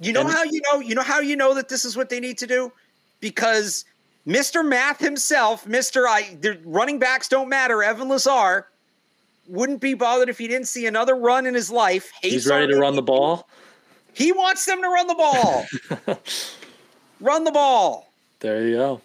You 0.00 0.12
know 0.12 0.20
And- 0.22 0.30
how 0.30 0.42
you 0.44 0.60
know 0.72 0.80
you 0.80 0.94
know 0.94 1.02
how 1.02 1.20
you 1.20 1.36
know 1.36 1.52
that 1.54 1.68
this 1.68 1.84
is 1.84 1.96
what 1.96 2.08
they 2.08 2.18
need 2.20 2.38
to 2.38 2.46
do 2.46 2.72
because 3.20 3.84
Mr. 4.26 4.66
Math 4.66 5.00
himself, 5.00 5.64
Mr. 5.66 6.06
I 6.08 6.36
the 6.40 6.58
running 6.64 6.98
backs 6.98 7.28
don't 7.28 7.48
matter. 7.48 7.82
Evan 7.82 8.08
Lazar 8.08 8.66
wouldn't 9.46 9.80
be 9.80 9.92
bothered 9.94 10.28
if 10.30 10.38
he 10.38 10.48
didn't 10.48 10.68
see 10.68 10.86
another 10.86 11.14
run 11.14 11.44
in 11.46 11.54
his 11.54 11.70
life. 11.70 12.10
He's 12.22 12.46
ready 12.46 12.72
to 12.72 12.78
run 12.78 12.96
the 12.96 13.02
ball. 13.02 13.48
He 14.14 14.32
wants 14.32 14.64
them 14.64 14.80
to 14.80 14.88
run 14.88 15.06
the 15.06 15.14
ball. 15.14 15.66
run 17.20 17.44
the 17.44 17.50
ball. 17.52 18.10
There 18.40 18.66
you 18.66 18.76
go. 18.76 19.00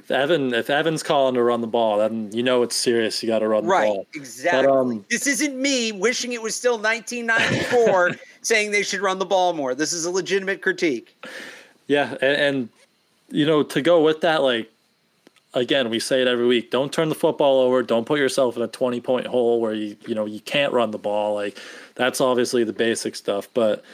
If 0.00 0.10
Evan, 0.10 0.52
if 0.54 0.70
Evan's 0.70 1.02
calling 1.02 1.34
to 1.34 1.42
run 1.42 1.60
the 1.60 1.66
ball, 1.66 1.98
then 1.98 2.30
you 2.32 2.42
know 2.42 2.62
it's 2.62 2.76
serious. 2.76 3.22
You 3.22 3.28
got 3.28 3.40
to 3.40 3.48
run 3.48 3.64
the 3.64 3.70
Right, 3.70 3.86
ball. 3.88 4.06
exactly. 4.14 4.70
um, 4.70 5.04
this 5.10 5.26
isn't 5.26 5.56
me 5.60 5.92
wishing 5.92 6.32
it 6.32 6.42
was 6.42 6.54
still 6.54 6.78
1994 6.78 8.12
saying 8.42 8.70
they 8.70 8.82
should 8.82 9.00
run 9.00 9.18
the 9.18 9.26
ball 9.26 9.52
more. 9.52 9.74
This 9.74 9.92
is 9.92 10.04
a 10.04 10.10
legitimate 10.10 10.62
critique. 10.62 11.16
Yeah, 11.86 12.12
and, 12.20 12.36
and 12.36 12.68
you 13.30 13.46
know 13.46 13.62
to 13.62 13.82
go 13.82 14.02
with 14.02 14.20
that, 14.22 14.42
like 14.42 14.70
again, 15.54 15.90
we 15.90 15.98
say 16.00 16.22
it 16.22 16.28
every 16.28 16.46
week: 16.46 16.70
don't 16.70 16.92
turn 16.92 17.08
the 17.08 17.14
football 17.14 17.60
over. 17.60 17.82
Don't 17.82 18.06
put 18.06 18.18
yourself 18.18 18.56
in 18.56 18.62
a 18.62 18.68
twenty-point 18.68 19.26
hole 19.26 19.60
where 19.60 19.74
you 19.74 19.96
you 20.06 20.14
know 20.14 20.26
you 20.26 20.40
can't 20.40 20.72
run 20.72 20.90
the 20.90 20.98
ball. 20.98 21.34
Like 21.34 21.58
that's 21.94 22.20
obviously 22.20 22.64
the 22.64 22.72
basic 22.72 23.16
stuff. 23.16 23.48
But 23.54 23.84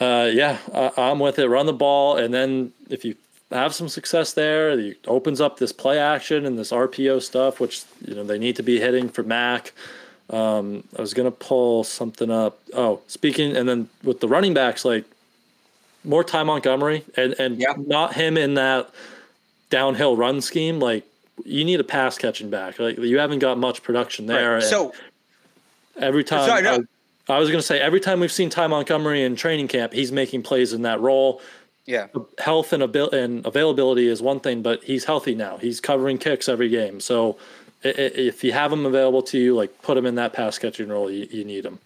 uh, 0.00 0.30
yeah, 0.32 0.58
I, 0.72 0.92
I'm 0.96 1.18
with 1.18 1.38
it. 1.38 1.48
Run 1.48 1.66
the 1.66 1.72
ball, 1.72 2.16
and 2.16 2.32
then 2.32 2.72
if 2.90 3.04
you 3.04 3.16
have 3.50 3.74
some 3.74 3.88
success 3.88 4.32
there, 4.32 4.70
it 4.78 4.98
opens 5.06 5.40
up 5.40 5.58
this 5.58 5.72
play 5.72 5.98
action 5.98 6.44
and 6.46 6.58
this 6.58 6.72
RPO 6.72 7.22
stuff, 7.22 7.60
which 7.60 7.82
you 8.06 8.14
know 8.14 8.24
they 8.24 8.38
need 8.38 8.56
to 8.56 8.62
be 8.62 8.80
hitting 8.80 9.08
for 9.08 9.22
Mac. 9.22 9.72
Um, 10.30 10.84
I 10.96 11.02
was 11.02 11.14
gonna 11.14 11.30
pull 11.30 11.84
something 11.84 12.30
up. 12.30 12.58
Oh, 12.74 13.00
speaking, 13.06 13.56
and 13.56 13.68
then 13.68 13.88
with 14.02 14.20
the 14.20 14.28
running 14.28 14.54
backs, 14.54 14.84
like 14.84 15.04
more 16.04 16.22
Ty 16.24 16.42
Montgomery 16.44 17.04
and 17.16 17.34
and 17.38 17.58
Yeah. 17.58 17.74
not 17.76 18.14
him 18.14 18.36
in 18.36 18.54
that 18.54 18.90
downhill 19.70 20.16
run 20.16 20.40
scheme. 20.40 20.78
Like 20.80 21.04
you 21.44 21.64
need 21.64 21.80
a 21.80 21.84
pass 21.84 22.16
catching 22.18 22.50
back. 22.50 22.78
Like 22.78 22.98
you 22.98 23.18
haven't 23.18 23.40
got 23.40 23.58
much 23.58 23.82
production 23.82 24.26
there. 24.26 24.54
Right. 24.54 24.62
So 24.62 24.92
every 25.98 26.24
time 26.24 26.48
Sorry, 26.48 26.62
no. 26.62 26.84
I, 27.28 27.32
I 27.34 27.38
was 27.38 27.48
going 27.48 27.60
to 27.60 27.66
say 27.66 27.80
every 27.80 28.00
time 28.00 28.20
we've 28.20 28.32
seen 28.32 28.50
Ty 28.50 28.66
Montgomery 28.68 29.22
in 29.22 29.34
training 29.36 29.68
camp, 29.68 29.92
he's 29.92 30.12
making 30.12 30.42
plays 30.42 30.72
in 30.72 30.82
that 30.82 31.00
role. 31.00 31.40
yeah, 31.86 32.06
Health 32.38 32.72
and 32.72 32.82
abil- 32.82 33.10
and 33.10 33.44
availability 33.46 34.08
is 34.08 34.20
one 34.22 34.40
thing, 34.40 34.62
but 34.62 34.82
he's 34.84 35.04
healthy 35.04 35.34
now. 35.34 35.56
He's 35.56 35.80
covering 35.80 36.18
kicks 36.18 36.48
every 36.48 36.68
game. 36.68 37.00
So 37.00 37.36
if 37.82 38.44
you 38.44 38.52
have 38.52 38.72
him 38.72 38.86
available 38.86 39.22
to 39.22 39.38
you, 39.38 39.54
like 39.54 39.82
put 39.82 39.96
him 39.96 40.06
in 40.06 40.14
that 40.16 40.32
pass 40.34 40.58
catching 40.58 40.88
role. 40.88 41.10
You, 41.10 41.26
you 41.30 41.44
need 41.44 41.64
him. 41.64 41.78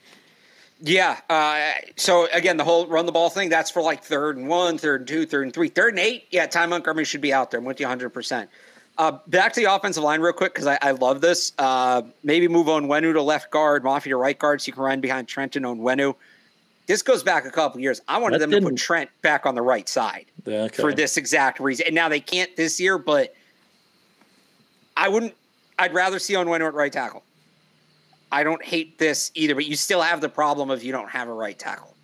Yeah. 0.81 1.19
Uh, 1.29 1.73
so 1.97 2.29
again, 2.33 2.57
the 2.57 2.64
whole 2.64 2.87
run 2.87 3.05
the 3.07 3.12
ball 3.12 3.31
thing 3.31 3.49
that's 3.49 3.71
for 3.71 3.83
like 3.83 4.03
third 4.05 4.37
and 4.37 4.49
one, 4.49 4.79
third 4.79 5.01
and 5.03 5.09
two, 5.09 5.27
third 5.27 5.43
and 5.45 5.53
three, 5.53 5.69
third 5.69 5.91
and 5.95 5.99
eight. 5.99 6.27
Yeah, 6.31 6.47
Ty 6.47 6.67
Montgomery 6.67 7.05
should 7.05 7.21
be 7.21 7.33
out 7.33 7.51
there. 7.51 7.59
I'm 7.59 7.67
with 7.67 7.81
you 7.81 7.87
100. 7.87 8.11
percent 8.11 8.49
uh, 8.97 9.19
back 9.29 9.53
to 9.53 9.61
the 9.61 9.73
offensive 9.73 10.03
line 10.03 10.21
real 10.21 10.33
quick 10.33 10.53
because 10.55 10.67
I, 10.67 10.79
I 10.83 10.91
love 10.93 11.21
this. 11.21 11.53
Uh, 11.59 12.03
maybe 12.25 12.49
move 12.49 12.67
Onwenu 12.67 13.12
to 13.12 13.23
left 13.23 13.51
guard, 13.51 13.85
Mafi 13.85 14.05
to 14.05 14.17
right 14.17 14.38
guard, 14.38 14.61
so 14.61 14.67
you 14.69 14.73
can 14.73 14.83
run 14.83 15.01
behind 15.01 15.29
Trenton 15.29 15.62
Onwenu. 15.62 16.14
This 16.87 17.03
goes 17.03 17.23
back 17.23 17.45
a 17.45 17.51
couple 17.51 17.81
years. 17.81 18.01
I 18.09 18.19
wanted 18.19 18.41
That 18.41 18.51
them 18.51 18.51
to 18.53 18.57
put 18.59 18.71
didn't- 18.71 18.79
Trent 18.81 19.11
back 19.23 19.47
on 19.47 19.55
the 19.55 19.62
right 19.62 19.88
side. 19.88 20.27
Yeah, 20.47 20.62
okay. 20.62 20.83
for 20.83 20.93
this 20.93 21.17
exact 21.17 21.61
reason. 21.61 21.87
And 21.87 21.95
now 21.95 22.09
they 22.09 22.19
can't 22.21 22.55
this 22.57 22.81
year, 22.81 22.99
but 22.99 23.35
I 24.97 25.09
wouldn't. 25.09 25.35
I'd 25.79 25.95
rather 25.95 26.19
see 26.19 26.35
Onwenu 26.35 26.67
at 26.67 26.75
right 26.75 26.93
tackle. 26.93 27.23
I 28.31 28.43
don't 28.43 28.62
hate 28.64 28.99
this 28.99 29.31
either, 29.35 29.55
but 29.55 29.67
you 29.67 29.77
still 29.77 30.03
have 30.03 30.21
the 30.21 30.29
problem 30.29 30.71
of 30.71 30.83
you 30.83 30.93
don't 30.93 31.09
have 31.09 31.29
a 31.29 31.33
right 31.33 31.59
tackle. 31.59 31.95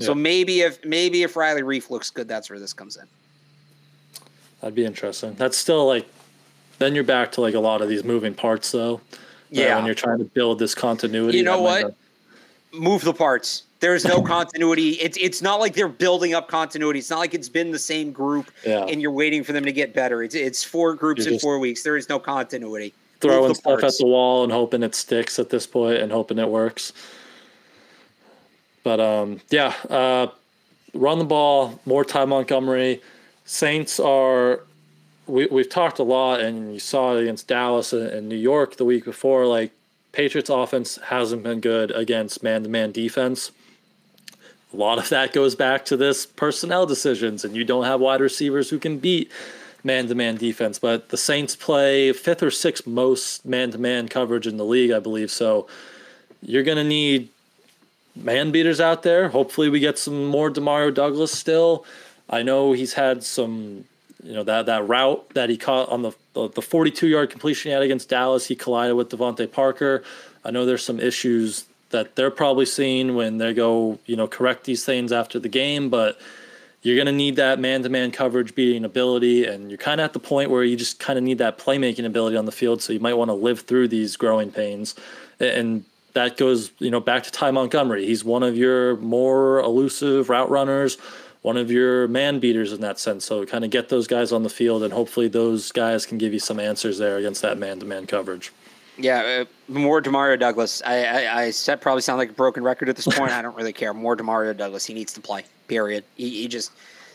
So 0.00 0.14
maybe 0.14 0.60
if 0.60 0.84
maybe 0.84 1.24
if 1.24 1.34
Riley 1.34 1.62
Reiff 1.62 1.90
looks 1.90 2.08
good, 2.10 2.28
that's 2.28 2.48
where 2.50 2.60
this 2.60 2.72
comes 2.72 2.96
in. 2.96 3.04
That'd 4.60 4.74
be 4.76 4.84
interesting. 4.84 5.34
That's 5.34 5.56
still 5.56 5.86
like, 5.88 6.06
then 6.78 6.94
you're 6.94 7.02
back 7.04 7.32
to 7.32 7.40
like 7.40 7.54
a 7.54 7.60
lot 7.60 7.80
of 7.82 7.88
these 7.88 8.04
moving 8.04 8.32
parts 8.34 8.70
though. 8.70 9.00
Yeah. 9.50 9.76
when 9.76 9.86
you're 9.86 9.94
trying 9.96 10.18
to 10.18 10.24
build 10.24 10.58
this 10.60 10.74
continuity. 10.74 11.38
You 11.38 11.44
know 11.44 11.60
what? 11.62 11.82
not- 11.82 11.94
Move 12.72 13.02
the 13.02 13.14
parts. 13.14 13.64
There's 13.80 14.04
no 14.04 14.20
continuity. 14.36 14.90
It's 15.00 15.16
it's 15.18 15.42
not 15.42 15.58
like 15.58 15.74
they're 15.74 15.88
building 15.88 16.32
up 16.34 16.46
continuity. 16.48 16.98
It's 17.00 17.10
not 17.10 17.18
like 17.18 17.34
it's 17.34 17.48
been 17.48 17.72
the 17.72 17.78
same 17.78 18.12
group 18.12 18.50
Yeah. 18.64 18.84
and 18.84 19.00
you're 19.02 19.10
waiting 19.10 19.42
for 19.42 19.52
them 19.52 19.64
to 19.64 19.72
get 19.72 19.94
better. 19.94 20.22
It's 20.22 20.34
it's 20.36 20.62
four 20.62 20.94
groups 20.94 21.20
You're 21.24 21.28
in 21.28 21.34
just- 21.34 21.42
four 21.42 21.58
weeks. 21.58 21.82
There 21.82 21.96
is 21.96 22.08
no 22.08 22.18
continuity. 22.20 22.92
Throwing 23.20 23.54
stuff 23.54 23.82
at 23.82 23.94
the 23.98 24.06
wall 24.06 24.44
and 24.44 24.52
hoping 24.52 24.82
it 24.82 24.94
sticks 24.94 25.38
at 25.38 25.50
this 25.50 25.66
point 25.66 25.98
and 25.98 26.12
hoping 26.12 26.38
it 26.38 26.48
works. 26.48 26.92
But 28.84 29.00
um, 29.00 29.40
yeah, 29.50 29.74
uh, 29.90 30.28
run 30.94 31.18
the 31.18 31.24
ball, 31.24 31.80
more 31.84 32.04
Ty 32.04 32.26
Montgomery. 32.26 33.02
Saints 33.44 33.98
are, 33.98 34.60
we, 35.26 35.46
we've 35.46 35.68
talked 35.68 35.98
a 35.98 36.02
lot, 36.02 36.40
and 36.40 36.72
you 36.72 36.78
saw 36.80 37.16
it 37.16 37.22
against 37.22 37.48
Dallas 37.48 37.92
and, 37.92 38.06
and 38.06 38.28
New 38.28 38.36
York 38.36 38.76
the 38.76 38.84
week 38.84 39.04
before. 39.04 39.46
Like, 39.46 39.72
Patriots 40.12 40.50
offense 40.50 40.98
hasn't 41.06 41.42
been 41.42 41.60
good 41.60 41.90
against 41.90 42.42
man 42.42 42.62
to 42.62 42.68
man 42.68 42.92
defense. 42.92 43.50
a 44.72 44.76
lot 44.76 44.98
of 44.98 45.08
that 45.08 45.32
goes 45.32 45.54
back 45.54 45.84
to 45.86 45.96
this 45.96 46.26
personnel 46.26 46.86
decisions, 46.86 47.44
and 47.44 47.56
you 47.56 47.64
don't 47.64 47.84
have 47.84 48.00
wide 48.00 48.20
receivers 48.20 48.70
who 48.70 48.78
can 48.78 48.98
beat 48.98 49.30
man 49.84 50.08
to 50.08 50.14
man 50.14 50.36
defense. 50.36 50.78
But 50.78 51.08
the 51.10 51.16
Saints 51.16 51.56
play 51.56 52.12
fifth 52.12 52.42
or 52.42 52.50
sixth 52.50 52.86
most 52.86 53.44
man 53.44 53.70
to 53.70 53.78
man 53.78 54.08
coverage 54.08 54.46
in 54.46 54.56
the 54.56 54.64
league, 54.64 54.90
I 54.90 54.98
believe. 54.98 55.30
So 55.30 55.66
you're 56.42 56.62
going 56.62 56.78
to 56.78 56.84
need 56.84 57.28
man 58.14 58.50
beaters 58.50 58.80
out 58.80 59.02
there. 59.02 59.28
Hopefully, 59.28 59.68
we 59.68 59.80
get 59.80 59.98
some 59.98 60.26
more 60.26 60.50
Demario 60.50 60.92
Douglas 60.92 61.32
still. 61.32 61.84
I 62.30 62.42
know 62.42 62.72
he's 62.72 62.92
had 62.92 63.24
some, 63.24 63.84
you 64.22 64.34
know, 64.34 64.44
that, 64.44 64.66
that 64.66 64.86
route 64.86 65.28
that 65.30 65.48
he 65.48 65.56
caught 65.56 65.88
on 65.88 66.02
the 66.02 66.12
the 66.34 66.62
42 66.62 67.08
yard 67.08 67.30
completion 67.30 67.70
he 67.70 67.72
had 67.72 67.82
against 67.82 68.08
Dallas. 68.08 68.46
He 68.46 68.54
collided 68.54 68.96
with 68.96 69.08
DeVante 69.08 69.50
Parker. 69.50 70.04
I 70.44 70.52
know 70.52 70.64
there's 70.64 70.84
some 70.84 71.00
issues 71.00 71.64
that 71.90 72.14
they're 72.16 72.30
probably 72.30 72.66
seeing 72.66 73.14
when 73.14 73.38
they 73.38 73.54
go, 73.54 73.98
you 74.06 74.14
know, 74.14 74.28
correct 74.28 74.64
these 74.64 74.84
things 74.84 75.10
after 75.10 75.38
the 75.38 75.48
game, 75.48 75.88
but 75.88 76.20
you're 76.82 76.96
going 76.96 77.06
to 77.06 77.12
need 77.12 77.36
that 77.36 77.58
man-to-man 77.58 78.10
coverage 78.10 78.54
beating 78.54 78.84
ability 78.84 79.44
and 79.44 79.70
you're 79.70 79.78
kind 79.78 80.00
of 80.00 80.04
at 80.04 80.12
the 80.12 80.18
point 80.18 80.50
where 80.50 80.62
you 80.62 80.76
just 80.76 80.98
kind 81.00 81.18
of 81.18 81.24
need 81.24 81.38
that 81.38 81.58
playmaking 81.58 82.06
ability 82.06 82.36
on 82.36 82.44
the 82.44 82.52
field 82.52 82.82
so 82.82 82.92
you 82.92 83.00
might 83.00 83.14
want 83.14 83.28
to 83.28 83.34
live 83.34 83.60
through 83.60 83.88
these 83.88 84.16
growing 84.16 84.50
pains 84.50 84.94
and 85.40 85.84
that 86.14 86.36
goes 86.36 86.70
you 86.78 86.90
know 86.90 87.00
back 87.00 87.22
to 87.22 87.30
ty 87.30 87.50
montgomery 87.50 88.06
he's 88.06 88.24
one 88.24 88.42
of 88.42 88.56
your 88.56 88.96
more 88.98 89.60
elusive 89.60 90.28
route 90.28 90.50
runners 90.50 90.96
one 91.42 91.56
of 91.56 91.70
your 91.70 92.08
man 92.08 92.38
beaters 92.38 92.72
in 92.72 92.80
that 92.80 92.98
sense 92.98 93.24
so 93.24 93.44
kind 93.44 93.64
of 93.64 93.70
get 93.70 93.88
those 93.88 94.06
guys 94.06 94.32
on 94.32 94.42
the 94.42 94.50
field 94.50 94.82
and 94.82 94.92
hopefully 94.92 95.28
those 95.28 95.72
guys 95.72 96.06
can 96.06 96.18
give 96.18 96.32
you 96.32 96.40
some 96.40 96.60
answers 96.60 96.98
there 96.98 97.16
against 97.18 97.42
that 97.42 97.58
man-to-man 97.58 98.06
coverage 98.06 98.52
yeah, 99.00 99.44
uh, 99.68 99.72
more 99.72 100.02
Demario 100.02 100.36
Douglas. 100.36 100.82
I, 100.84 101.04
I, 101.04 101.52
I 101.68 101.76
probably 101.76 102.02
sound 102.02 102.18
like 102.18 102.30
a 102.30 102.32
broken 102.32 102.64
record 102.64 102.88
at 102.88 102.96
this 102.96 103.06
point. 103.06 103.30
I 103.30 103.42
don't 103.42 103.56
really 103.56 103.72
care. 103.72 103.94
More 103.94 104.16
Demario 104.16 104.56
Douglas. 104.56 104.84
He 104.84 104.92
needs 104.92 105.12
to 105.12 105.20
play. 105.20 105.44
Period. 105.68 106.04
He, 106.16 106.42
he 106.42 106.48
just 106.48 106.72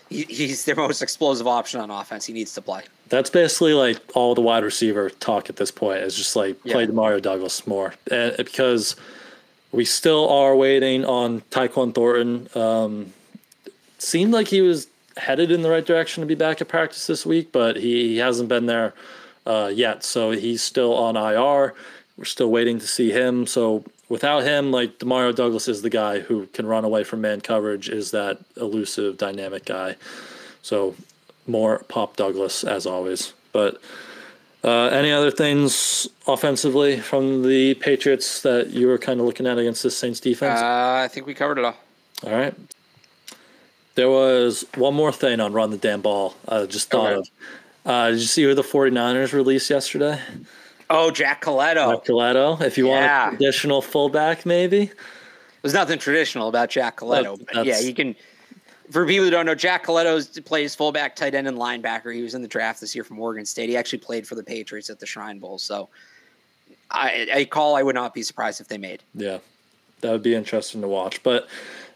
he, 0.09 0.23
he's 0.23 0.65
their 0.65 0.75
most 0.75 1.01
explosive 1.01 1.47
option 1.47 1.79
on 1.79 1.89
offense. 1.89 2.25
He 2.25 2.33
needs 2.33 2.53
to 2.53 2.61
play. 2.61 2.83
That's 3.09 3.29
basically 3.29 3.73
like 3.73 3.97
all 4.15 4.35
the 4.35 4.41
wide 4.41 4.63
receiver 4.63 5.09
talk 5.09 5.49
at 5.49 5.57
this 5.57 5.71
point 5.71 5.99
is 5.99 6.15
just 6.15 6.35
like 6.35 6.57
yeah. 6.63 6.73
play 6.73 6.87
Demario 6.87 7.21
Douglas 7.21 7.67
more 7.67 7.93
and, 8.09 8.35
because 8.37 8.95
we 9.71 9.85
still 9.85 10.29
are 10.29 10.55
waiting 10.55 11.03
on 11.03 11.41
Tyquan 11.51 11.93
Thornton. 11.93 12.47
Um, 12.55 13.13
seemed 13.97 14.31
like 14.31 14.47
he 14.47 14.61
was 14.61 14.87
headed 15.17 15.51
in 15.51 15.61
the 15.61 15.69
right 15.69 15.85
direction 15.85 16.21
to 16.21 16.27
be 16.27 16.35
back 16.35 16.61
at 16.61 16.67
practice 16.67 17.07
this 17.07 17.25
week, 17.25 17.51
but 17.51 17.75
he, 17.77 18.09
he 18.09 18.17
hasn't 18.17 18.49
been 18.49 18.67
there 18.67 18.93
uh, 19.45 19.71
yet. 19.73 20.03
So 20.03 20.31
he's 20.31 20.61
still 20.61 20.93
on 20.95 21.15
IR. 21.17 21.73
We're 22.17 22.25
still 22.25 22.51
waiting 22.51 22.79
to 22.79 22.87
see 22.87 23.11
him. 23.11 23.47
So 23.47 23.83
without 24.09 24.43
him, 24.43 24.71
like 24.71 24.99
Demario 24.99 25.35
Douglas 25.35 25.67
is 25.67 25.81
the 25.81 25.89
guy 25.89 26.19
who 26.19 26.45
can 26.47 26.65
run 26.65 26.85
away 26.85 27.03
from 27.03 27.21
man 27.21 27.41
coverage, 27.41 27.89
is 27.89 28.11
that 28.11 28.39
elusive, 28.57 29.17
dynamic 29.17 29.65
guy. 29.65 29.95
So 30.61 30.95
more 31.47 31.79
Pop 31.89 32.15
Douglas 32.15 32.63
as 32.63 32.85
always. 32.85 33.33
But 33.51 33.81
uh, 34.63 34.87
any 34.87 35.11
other 35.11 35.31
things 35.31 36.07
offensively 36.27 36.99
from 36.99 37.43
the 37.43 37.73
Patriots 37.75 38.41
that 38.43 38.69
you 38.69 38.87
were 38.87 38.97
kind 38.97 39.19
of 39.19 39.25
looking 39.25 39.45
at 39.45 39.57
against 39.57 39.83
this 39.83 39.97
Saints 39.97 40.19
defense? 40.19 40.61
Uh, 40.61 41.01
I 41.03 41.07
think 41.09 41.25
we 41.25 41.33
covered 41.33 41.57
it 41.57 41.65
all. 41.65 41.75
All 42.23 42.31
right. 42.31 42.53
There 43.95 44.09
was 44.09 44.65
one 44.75 44.93
more 44.93 45.11
thing 45.11 45.39
on 45.39 45.53
run 45.53 45.69
the 45.69 45.77
damn 45.77 46.01
ball. 46.01 46.35
I 46.47 46.65
just 46.65 46.89
thought 46.89 47.11
okay. 47.11 47.19
of. 47.19 47.29
Uh, 47.85 48.09
did 48.11 48.19
you 48.19 48.25
see 48.25 48.43
who 48.43 48.55
the 48.55 48.63
49ers 48.63 49.33
released 49.33 49.69
yesterday? 49.69 50.19
Oh, 50.93 51.09
Jack 51.09 51.43
Colletto. 51.43 51.95
Jack 51.95 52.05
Colletto. 52.05 52.61
If 52.61 52.77
you 52.77 52.87
yeah. 52.87 53.23
want 53.23 53.33
a 53.33 53.37
traditional 53.37 53.81
fullback, 53.81 54.45
maybe. 54.45 54.91
There's 55.63 55.73
nothing 55.73 55.97
traditional 55.97 56.49
about 56.49 56.69
Jack 56.69 56.97
Colletto. 56.97 57.43
But 57.51 57.65
yeah, 57.65 57.79
you 57.79 57.93
can. 57.95 58.15
For 58.91 59.07
people 59.07 59.25
who 59.25 59.31
don't 59.31 59.47
know, 59.47 59.55
Jack 59.55 59.85
Colletto 59.85 60.45
plays 60.45 60.75
fullback, 60.75 61.15
tight 61.15 61.33
end, 61.33 61.47
and 61.47 61.57
linebacker. 61.57 62.13
He 62.13 62.21
was 62.21 62.35
in 62.35 62.43
the 62.43 62.47
draft 62.47 62.79
this 62.79 62.93
year 62.93 63.03
from 63.03 63.17
Oregon 63.17 63.43
State. 63.43 63.69
He 63.69 63.75
actually 63.75 63.99
played 63.99 64.27
for 64.27 64.35
the 64.35 64.43
Patriots 64.43 64.89
at 64.91 64.99
the 64.99 65.07
Shrine 65.07 65.39
Bowl. 65.39 65.57
So, 65.57 65.89
I, 66.91 67.27
a 67.31 67.45
call 67.45 67.75
I 67.75 67.81
would 67.81 67.95
not 67.95 68.13
be 68.13 68.21
surprised 68.21 68.61
if 68.61 68.67
they 68.67 68.77
made. 68.77 69.01
Yeah, 69.15 69.39
that 70.01 70.11
would 70.11 70.21
be 70.21 70.35
interesting 70.35 70.81
to 70.81 70.87
watch. 70.87 71.23
But 71.23 71.47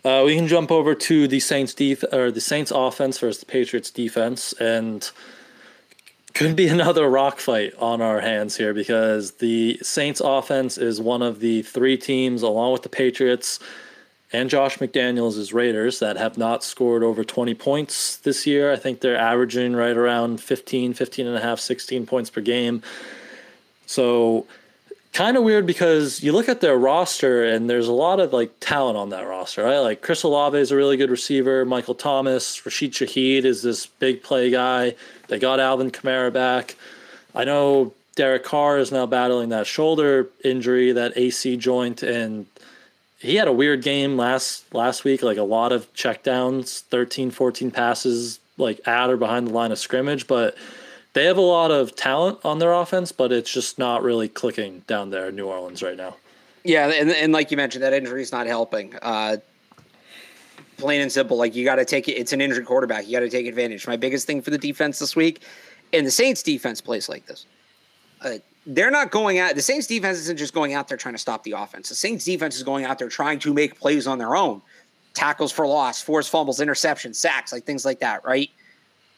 uh, 0.04 0.24
we 0.26 0.36
can 0.36 0.48
jump 0.48 0.72
over 0.72 0.96
to 0.96 1.28
the 1.28 1.40
Saints 1.40 1.76
def- 1.76 2.06
or 2.12 2.32
the 2.32 2.42
Saints 2.42 2.72
offense 2.72 3.20
versus 3.20 3.42
the 3.42 3.46
Patriots 3.46 3.92
defense, 3.92 4.54
and 4.54 5.12
could 6.38 6.56
be 6.56 6.68
another 6.68 7.10
rock 7.10 7.40
fight 7.40 7.74
on 7.80 8.00
our 8.00 8.22
hands 8.22 8.56
here 8.56 8.72
because 8.72 9.32
the 9.32 9.80
Saints 9.82 10.22
offense 10.24 10.78
is 10.78 11.02
one 11.02 11.24
of 11.24 11.40
the 11.40 11.64
three 11.64 11.98
teams, 11.98 12.44
along 12.44 12.74
with 12.74 12.84
the 12.84 12.90
Patriots 12.90 13.60
and 14.32 14.48
Josh 14.48 14.78
McDaniels' 14.78 15.52
Raiders, 15.52 15.98
that 15.98 16.16
have 16.16 16.38
not 16.38 16.64
scored 16.64 17.02
over 17.02 17.24
20 17.24 17.56
points 17.56 18.18
this 18.18 18.46
year. 18.46 18.72
I 18.72 18.76
think 18.76 19.00
they're 19.00 19.18
averaging 19.18 19.76
right 19.76 19.98
around 19.98 20.40
15, 20.40 20.94
15 20.94 21.26
and 21.26 21.36
a 21.36 21.42
half, 21.42 21.60
16 21.60 22.06
points 22.06 22.30
per 22.30 22.42
game. 22.42 22.84
So 23.88 24.46
kind 25.18 25.36
of 25.36 25.42
weird 25.42 25.66
because 25.66 26.22
you 26.22 26.32
look 26.32 26.48
at 26.48 26.62
their 26.62 26.78
roster 26.78 27.44
and 27.44 27.68
there's 27.68 27.88
a 27.88 27.92
lot 27.92 28.20
of 28.20 28.32
like 28.34 28.52
talent 28.60 28.96
on 28.96 29.10
that 29.10 29.26
roster, 29.26 29.64
right? 29.64 29.80
Like 29.80 30.04
Chris 30.04 30.22
Olave 30.22 30.56
is 30.56 30.72
a 30.72 30.76
really 30.76 30.96
good 30.96 31.10
receiver. 31.10 31.66
Michael 31.66 31.96
Thomas, 31.96 32.64
Rashid 32.64 32.92
Shaheed 32.92 33.44
is 33.44 33.64
this 33.64 33.88
big 33.88 34.22
play 34.22 34.52
guy. 34.52 34.94
They 35.28 35.40
got 35.40 35.60
Alvin 35.60 35.90
Kamara 35.90 36.32
back. 36.32 36.76
I 37.34 37.46
know 37.46 37.96
Derek 38.14 38.44
Carr 38.44 38.78
is 38.78 38.92
now 38.92 39.08
battling 39.08 39.50
that 39.50 39.66
shoulder 39.66 40.30
injury, 40.44 40.92
that 40.92 41.14
AC 41.18 41.58
joint, 41.58 42.04
and 42.04 42.46
he 43.18 43.38
had 43.38 43.48
a 43.48 43.52
weird 43.52 43.82
game 43.82 44.18
last 44.18 44.72
last 44.72 45.04
week, 45.04 45.24
like 45.24 45.40
a 45.40 45.44
lot 45.44 45.72
of 45.72 45.92
checkdowns, 45.96 46.82
13, 46.82 47.32
14 47.32 47.72
passes, 47.72 48.40
like 48.60 48.88
at 48.88 49.10
or 49.10 49.18
behind 49.18 49.48
the 49.48 49.52
line 49.52 49.72
of 49.72 49.80
scrimmage, 49.80 50.28
but 50.28 50.56
they 51.18 51.26
have 51.26 51.38
a 51.38 51.42
lot 51.42 51.72
of 51.72 51.96
talent 51.96 52.38
on 52.46 52.60
their 52.60 52.72
offense, 52.74 53.12
but 53.12 53.32
it's 53.32 53.52
just 53.52 53.80
not 53.80 54.04
really 54.04 54.30
clicking 54.30 54.84
down 54.86 55.10
there 55.10 55.30
in 55.30 55.36
New 55.36 55.48
Orleans 55.48 55.82
right 55.82 55.98
now. 55.98 56.16
Yeah, 56.64 56.90
and, 56.90 57.10
and 57.10 57.34
like 57.34 57.50
you 57.50 57.58
mentioned, 57.58 57.84
that 57.84 57.94
injury 57.94 58.22
is 58.22 58.32
not 58.32 58.46
helping. 58.46 58.94
Uh, 59.02 59.38
plain 60.78 61.02
and 61.02 61.12
simple, 61.12 61.36
like 61.36 61.56
you 61.56 61.66
got 61.66 61.78
to 61.78 61.86
take 61.86 62.08
it. 62.08 62.12
It's 62.12 62.34
an 62.34 62.42
injured 62.42 62.68
quarterback. 62.68 63.08
You 63.08 63.14
got 63.14 63.22
to 63.22 63.30
take 63.30 63.48
advantage. 63.48 63.88
My 63.88 63.98
biggest 63.98 64.28
thing 64.28 64.44
for 64.44 64.52
the 64.52 64.60
defense 64.60 65.00
this 65.00 65.16
week, 65.16 65.42
and 65.92 66.06
the 66.06 66.12
Saints 66.12 66.44
defense 66.44 66.82
plays 66.82 67.10
like 67.10 67.26
this. 67.26 67.48
Uh, 68.22 68.34
they're 68.68 68.92
not 68.92 69.10
going 69.10 69.40
out. 69.40 69.56
The 69.56 69.62
Saints 69.64 69.88
defense 69.88 70.20
isn't 70.20 70.38
just 70.38 70.54
going 70.54 70.76
out 70.76 70.88
there 70.88 70.98
trying 70.98 71.16
to 71.16 71.20
stop 71.20 71.42
the 71.42 71.54
offense. 71.54 71.90
The 71.90 71.96
Saints 71.96 72.26
defense 72.26 72.58
is 72.58 72.64
going 72.64 72.86
out 72.86 73.00
there 73.00 73.10
trying 73.10 73.40
to 73.40 73.56
make 73.56 73.80
plays 73.80 74.06
on 74.06 74.20
their 74.20 74.36
own, 74.36 74.62
tackles 75.16 75.52
for 75.52 75.66
loss, 75.66 76.00
forced 76.00 76.30
fumbles, 76.30 76.60
interceptions, 76.60 77.16
sacks, 77.16 77.52
like 77.52 77.64
things 77.64 77.86
like 77.86 78.02
that. 78.02 78.24
Right 78.24 78.52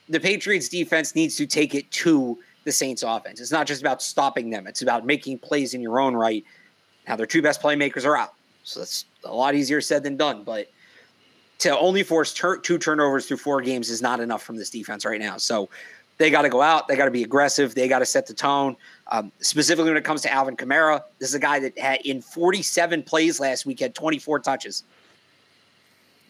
the 0.09 0.19
Patriots 0.19 0.67
defense 0.67 1.15
needs 1.15 1.35
to 1.37 1.45
take 1.45 1.75
it 1.75 1.89
to 1.91 2.37
the 2.65 2.71
Saints 2.71 3.03
offense. 3.03 3.39
It's 3.39 3.51
not 3.51 3.67
just 3.67 3.81
about 3.81 4.01
stopping 4.01 4.49
them, 4.49 4.67
it's 4.67 4.81
about 4.81 5.05
making 5.05 5.39
plays 5.39 5.73
in 5.73 5.81
your 5.81 5.99
own 5.99 6.15
right. 6.15 6.43
Now, 7.07 7.15
their 7.15 7.25
two 7.25 7.41
best 7.41 7.61
playmakers 7.61 8.05
are 8.05 8.17
out. 8.17 8.33
So 8.63 8.81
that's 8.81 9.05
a 9.23 9.33
lot 9.33 9.55
easier 9.55 9.81
said 9.81 10.03
than 10.03 10.17
done. 10.17 10.43
But 10.43 10.69
to 11.59 11.77
only 11.77 12.03
force 12.03 12.33
tur- 12.33 12.57
two 12.57 12.77
turnovers 12.77 13.27
through 13.27 13.37
four 13.37 13.61
games 13.61 13.89
is 13.89 14.01
not 14.01 14.19
enough 14.19 14.43
from 14.43 14.57
this 14.57 14.69
defense 14.69 15.05
right 15.05 15.19
now. 15.19 15.37
So 15.37 15.69
they 16.17 16.29
got 16.29 16.43
to 16.43 16.49
go 16.49 16.61
out. 16.61 16.87
They 16.87 16.95
got 16.95 17.05
to 17.05 17.11
be 17.11 17.23
aggressive. 17.23 17.73
They 17.73 17.87
got 17.87 17.99
to 17.99 18.05
set 18.05 18.27
the 18.27 18.33
tone. 18.33 18.75
Um, 19.07 19.31
specifically 19.39 19.89
when 19.89 19.97
it 19.97 20.03
comes 20.03 20.21
to 20.23 20.31
Alvin 20.31 20.55
Kamara, 20.55 21.01
this 21.17 21.29
is 21.29 21.35
a 21.35 21.39
guy 21.39 21.59
that 21.59 21.77
had 21.79 22.01
in 22.05 22.21
47 22.21 23.03
plays 23.03 23.39
last 23.39 23.65
week 23.65 23.79
had 23.79 23.95
24 23.95 24.39
touches. 24.39 24.83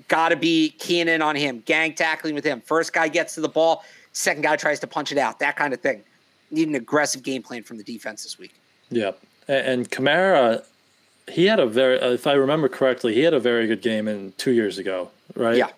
Got 0.10 0.30
to 0.30 0.36
be 0.36 0.72
keying 0.72 1.08
in 1.08 1.22
on 1.22 1.36
him, 1.36 1.62
gang 1.65 1.93
tackling 1.93 2.36
with 2.36 2.43
him. 2.43 2.62
First 2.62 2.91
guy 2.91 3.08
gets 3.08 3.36
to 3.36 3.41
the 3.41 3.48
ball, 3.48 3.86
second 4.12 4.41
guy 4.41 4.58
tries 4.58 4.80
to 4.82 4.88
punch 4.88 5.12
it 5.12 5.17
out, 5.17 5.39
that 5.39 5.56
kind 5.56 5.74
of 5.74 5.80
thing. 5.80 6.04
Need 6.52 6.67
an 6.67 6.76
aggressive 6.76 7.24
game 7.24 7.41
plan 7.43 7.63
from 7.63 7.78
the 7.78 7.84
defense 7.84 8.24
this 8.24 8.38
week. 8.38 8.56
Yeah. 8.89 9.12
And 9.48 9.89
Kamara, 9.89 10.65
he 11.30 11.45
had 11.45 11.60
a 11.60 11.67
very, 11.67 11.98
if 12.00 12.28
I 12.28 12.34
remember 12.34 12.67
correctly, 12.67 13.13
he 13.13 13.22
had 13.22 13.34
a 13.34 13.39
very 13.39 13.67
good 13.67 13.82
game 13.82 14.08
in 14.08 14.34
two 14.38 14.52
years 14.52 14.78
ago, 14.78 15.10
right? 15.36 15.58
Yeah. 15.58 15.69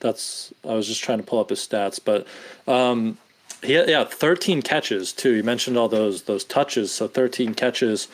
That's, 0.00 0.52
I 0.64 0.74
was 0.74 0.86
just 0.86 1.02
trying 1.02 1.18
to 1.18 1.24
pull 1.24 1.40
up 1.40 1.50
his 1.50 1.60
stats, 1.60 2.00
but 2.02 2.26
um, 2.72 3.18
he 3.62 3.72
had, 3.74 3.88
yeah, 3.88 4.04
13 4.04 4.62
catches 4.62 5.12
too. 5.12 5.34
You 5.34 5.42
mentioned 5.42 5.76
all 5.76 5.88
those, 5.88 6.22
those 6.22 6.44
touches. 6.44 6.92
So 6.92 7.08
13 7.08 7.54
catches. 7.54 8.08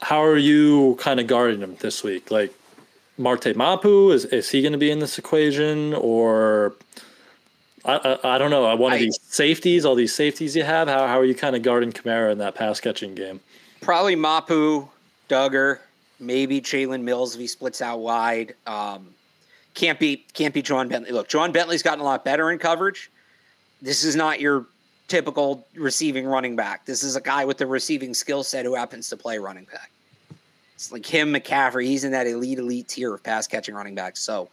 How 0.00 0.22
are 0.22 0.36
you 0.36 0.96
kind 0.98 1.20
of 1.20 1.26
guarding 1.26 1.60
him 1.60 1.76
this 1.80 2.02
week? 2.02 2.30
Like, 2.30 2.54
Marte 3.22 3.56
Mapu 3.56 4.10
is 4.10 4.24
is 4.26 4.50
he 4.50 4.60
going 4.62 4.72
to 4.72 4.78
be 4.78 4.90
in 4.90 4.98
this 4.98 5.18
equation 5.18 5.94
or 5.94 6.74
I, 7.84 8.18
I, 8.24 8.34
I 8.34 8.38
don't 8.38 8.50
know 8.50 8.74
one 8.76 8.92
of 8.92 8.96
I, 8.96 9.02
these 9.02 9.18
safeties 9.22 9.84
all 9.84 9.94
these 9.94 10.14
safeties 10.14 10.54
you 10.56 10.64
have 10.64 10.88
how 10.88 11.06
how 11.06 11.18
are 11.18 11.24
you 11.24 11.34
kind 11.34 11.56
of 11.56 11.62
guarding 11.62 11.92
Kamara 11.92 12.32
in 12.32 12.38
that 12.38 12.54
pass 12.54 12.80
catching 12.80 13.14
game? 13.14 13.40
Probably 13.80 14.14
Mapu, 14.14 14.88
Dugger, 15.28 15.78
maybe 16.20 16.60
Jalen 16.60 17.02
Mills 17.02 17.34
if 17.34 17.40
he 17.40 17.46
splits 17.46 17.82
out 17.82 17.98
wide. 17.98 18.54
Um, 18.66 19.08
can't 19.74 19.98
be 19.98 20.24
can't 20.34 20.54
be 20.54 20.62
Ja'Whaun 20.62 20.88
Bentley. 20.88 21.12
Look, 21.12 21.28
Ja'Whaun 21.28 21.52
Bentley's 21.52 21.82
gotten 21.82 22.00
a 22.00 22.04
lot 22.04 22.24
better 22.24 22.50
in 22.50 22.58
coverage. 22.58 23.10
This 23.80 24.04
is 24.04 24.14
not 24.14 24.40
your 24.40 24.66
typical 25.08 25.66
receiving 25.74 26.26
running 26.26 26.56
back. 26.56 26.86
This 26.86 27.02
is 27.02 27.16
a 27.16 27.20
guy 27.20 27.44
with 27.44 27.58
the 27.58 27.66
receiving 27.66 28.14
skill 28.14 28.44
set 28.44 28.64
who 28.64 28.74
happens 28.74 29.08
to 29.08 29.16
play 29.16 29.38
running 29.38 29.64
back. 29.64 29.90
It's 30.82 30.90
like 30.90 31.06
him, 31.06 31.32
McCaffrey. 31.32 31.84
He's 31.84 32.02
in 32.02 32.10
that 32.10 32.26
elite, 32.26 32.58
elite 32.58 32.88
tier 32.88 33.14
of 33.14 33.22
pass 33.22 33.46
catching 33.46 33.72
running 33.76 33.94
backs. 33.94 34.20
So, 34.20 34.48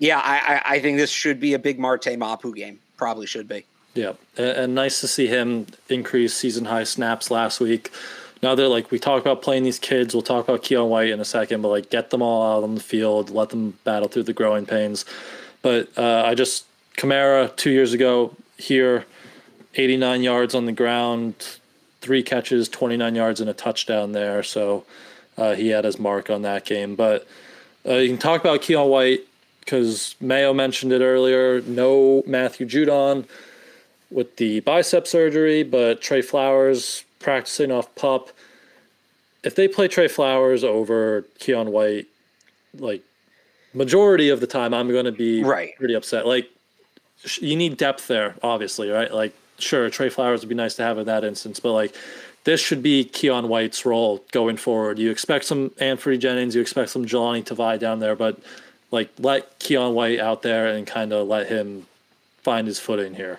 yeah, 0.00 0.18
I, 0.18 0.56
I, 0.56 0.62
I 0.74 0.80
think 0.80 0.98
this 0.98 1.10
should 1.10 1.38
be 1.38 1.54
a 1.54 1.58
big 1.58 1.78
Marte 1.78 2.18
Mapu 2.18 2.52
game. 2.52 2.80
Probably 2.96 3.26
should 3.26 3.46
be. 3.46 3.64
Yeah, 3.94 4.14
and, 4.36 4.48
and 4.48 4.74
nice 4.74 5.00
to 5.02 5.08
see 5.08 5.28
him 5.28 5.68
increase 5.88 6.34
season 6.34 6.64
high 6.64 6.82
snaps 6.82 7.30
last 7.30 7.60
week. 7.60 7.92
Now 8.42 8.56
they're 8.56 8.66
like 8.66 8.90
we 8.90 8.98
talk 8.98 9.20
about 9.20 9.40
playing 9.40 9.62
these 9.62 9.78
kids. 9.78 10.14
We'll 10.14 10.24
talk 10.24 10.48
about 10.48 10.64
Keion 10.64 10.88
White 10.88 11.10
in 11.10 11.20
a 11.20 11.24
second, 11.24 11.62
but 11.62 11.68
like 11.68 11.90
get 11.90 12.10
them 12.10 12.22
all 12.22 12.58
out 12.58 12.64
on 12.64 12.74
the 12.74 12.80
field, 12.80 13.30
let 13.30 13.50
them 13.50 13.78
battle 13.84 14.08
through 14.08 14.24
the 14.24 14.32
growing 14.32 14.66
pains. 14.66 15.04
But 15.62 15.96
uh, 15.96 16.24
I 16.26 16.34
just 16.34 16.64
Kamara 16.96 17.54
two 17.54 17.70
years 17.70 17.92
ago 17.92 18.34
here, 18.58 19.04
89 19.76 20.24
yards 20.24 20.56
on 20.56 20.66
the 20.66 20.72
ground, 20.72 21.58
three 22.00 22.24
catches, 22.24 22.68
29 22.68 23.14
yards, 23.14 23.40
and 23.40 23.48
a 23.48 23.54
touchdown 23.54 24.10
there. 24.10 24.42
So 24.42 24.84
uh, 25.36 25.54
he 25.54 25.68
had 25.68 25.84
his 25.84 25.98
mark 25.98 26.30
on 26.30 26.42
that 26.42 26.64
game. 26.64 26.94
But 26.94 27.26
uh, 27.86 27.94
you 27.94 28.08
can 28.08 28.18
talk 28.18 28.40
about 28.40 28.62
Keion 28.62 28.88
White 28.88 29.20
because 29.60 30.14
Mayo 30.20 30.52
mentioned 30.52 30.92
it 30.92 31.00
earlier. 31.00 31.60
No 31.62 32.22
Matthew 32.26 32.66
Judon 32.66 33.26
with 34.10 34.36
the 34.36 34.60
bicep 34.60 35.06
surgery, 35.06 35.62
but 35.62 36.00
Trey 36.00 36.22
Flowers 36.22 37.04
practicing 37.18 37.70
off 37.70 37.92
pup. 37.94 38.30
If 39.42 39.54
they 39.54 39.66
play 39.68 39.88
Trey 39.88 40.08
Flowers 40.08 40.62
over 40.62 41.24
Keion 41.40 41.68
White, 41.68 42.06
like 42.78 43.02
majority 43.74 44.28
of 44.28 44.40
the 44.40 44.46
time, 44.46 44.74
I'm 44.74 44.90
going 44.90 45.04
to 45.06 45.12
be 45.12 45.42
right. 45.42 45.74
pretty 45.76 45.94
upset. 45.94 46.26
Like 46.26 46.48
you 47.38 47.56
need 47.56 47.76
depth 47.76 48.06
there, 48.06 48.36
obviously, 48.42 48.90
right? 48.90 49.12
Like 49.12 49.34
sure, 49.58 49.88
Trey 49.90 50.08
Flowers 50.08 50.40
would 50.40 50.48
be 50.48 50.54
nice 50.54 50.74
to 50.74 50.82
have 50.82 50.98
in 50.98 51.06
that 51.06 51.24
instance, 51.24 51.60
but 51.60 51.72
like 51.72 51.94
this 52.44 52.60
should 52.60 52.82
be 52.82 53.04
Keion 53.04 53.48
White's 53.48 53.86
role 53.86 54.24
going 54.32 54.56
forward. 54.56 54.98
You 54.98 55.10
expect 55.10 55.44
some 55.44 55.70
Anfernee 55.70 56.18
Jennings, 56.18 56.54
you 56.54 56.60
expect 56.60 56.90
some 56.90 57.06
Jahlani 57.06 57.44
Tavai 57.44 57.78
down 57.78 58.00
there, 58.00 58.16
but 58.16 58.38
like 58.90 59.10
let 59.18 59.58
Keion 59.60 59.94
White 59.94 60.20
out 60.20 60.42
there 60.42 60.68
and 60.68 60.86
kind 60.86 61.12
of 61.12 61.28
let 61.28 61.48
him 61.48 61.86
find 62.42 62.66
his 62.66 62.78
footing 62.78 63.14
here. 63.14 63.38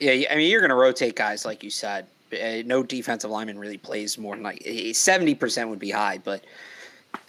Yeah, 0.00 0.12
I 0.30 0.36
mean 0.36 0.50
you're 0.50 0.60
going 0.60 0.70
to 0.70 0.76
rotate 0.76 1.16
guys 1.16 1.44
like 1.44 1.62
you 1.62 1.70
said. 1.70 2.06
Uh, 2.32 2.62
no 2.64 2.82
defensive 2.82 3.30
lineman 3.30 3.58
really 3.58 3.78
plays 3.78 4.18
more 4.18 4.34
than 4.34 4.42
like 4.42 4.66
seventy 4.92 5.34
percent 5.34 5.68
would 5.68 5.78
be 5.78 5.90
high, 5.90 6.18
but 6.18 6.44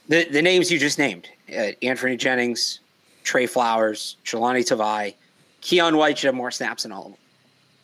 the 0.07 0.27
the 0.29 0.41
names 0.41 0.71
you 0.71 0.79
just 0.79 0.97
named: 0.97 1.27
uh, 1.49 1.71
Anfernee 1.81 2.17
Jennings, 2.17 2.79
Trey 3.23 3.45
Flowers, 3.45 4.17
Jahlani 4.25 4.61
Tavai, 4.61 5.13
Keion 5.61 5.97
White 5.97 6.17
should 6.17 6.27
have 6.27 6.35
more 6.35 6.49
snaps 6.49 6.83
than 6.83 6.91
all 6.91 7.05
of 7.05 7.11
them. 7.11 7.19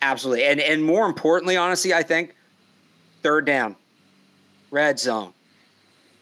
Absolutely, 0.00 0.44
and 0.44 0.60
and 0.60 0.84
more 0.84 1.06
importantly, 1.06 1.56
honestly, 1.56 1.94
I 1.94 2.02
think 2.02 2.34
third 3.22 3.44
down, 3.44 3.76
red 4.70 4.98
zone. 4.98 5.32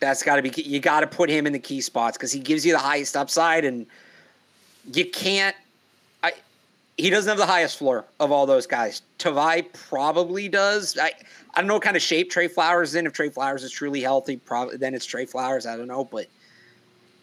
That's 0.01 0.23
got 0.23 0.37
to 0.37 0.43
be 0.43 0.51
you 0.63 0.81
got 0.81 1.01
to 1.01 1.07
put 1.07 1.29
him 1.29 1.47
in 1.47 1.53
the 1.53 1.59
key 1.59 1.81
spots 1.81 2.17
because 2.17 2.33
he 2.33 2.41
gives 2.41 2.65
you 2.65 2.73
the 2.73 2.79
highest 2.79 3.17
upside, 3.17 3.65
and 3.65 3.87
you 4.93 5.05
can't. 5.11 5.55
I 6.23 6.33
he 6.97 7.11
doesn't 7.11 7.29
have 7.29 7.39
the 7.39 7.47
highest 7.47 7.79
floor 7.79 8.07
of 8.19 8.33
all 8.33 8.47
those 8.47 8.67
guys. 8.67 9.03
Tavai 9.19 9.71
probably 9.73 10.49
does. 10.49 10.97
I 10.99 11.13
I 11.55 11.61
don't 11.61 11.69
know 11.69 11.75
what 11.75 11.83
kind 11.83 11.97
of 11.97 12.03
shape 12.03 12.31
Trey 12.31 12.49
Flowers 12.49 12.91
is 12.91 12.95
in. 12.95 13.07
If 13.07 13.13
Trey 13.13 13.29
Flowers 13.29 13.63
is 13.63 13.73
truly 13.73 14.01
healthy, 14.01 14.37
probably 14.39 14.79
then 14.79 14.95
it's 14.95 15.05
Trey 15.05 15.27
Flowers. 15.27 15.67
I 15.67 15.77
don't 15.77 15.89
know, 15.89 16.05
but 16.05 16.27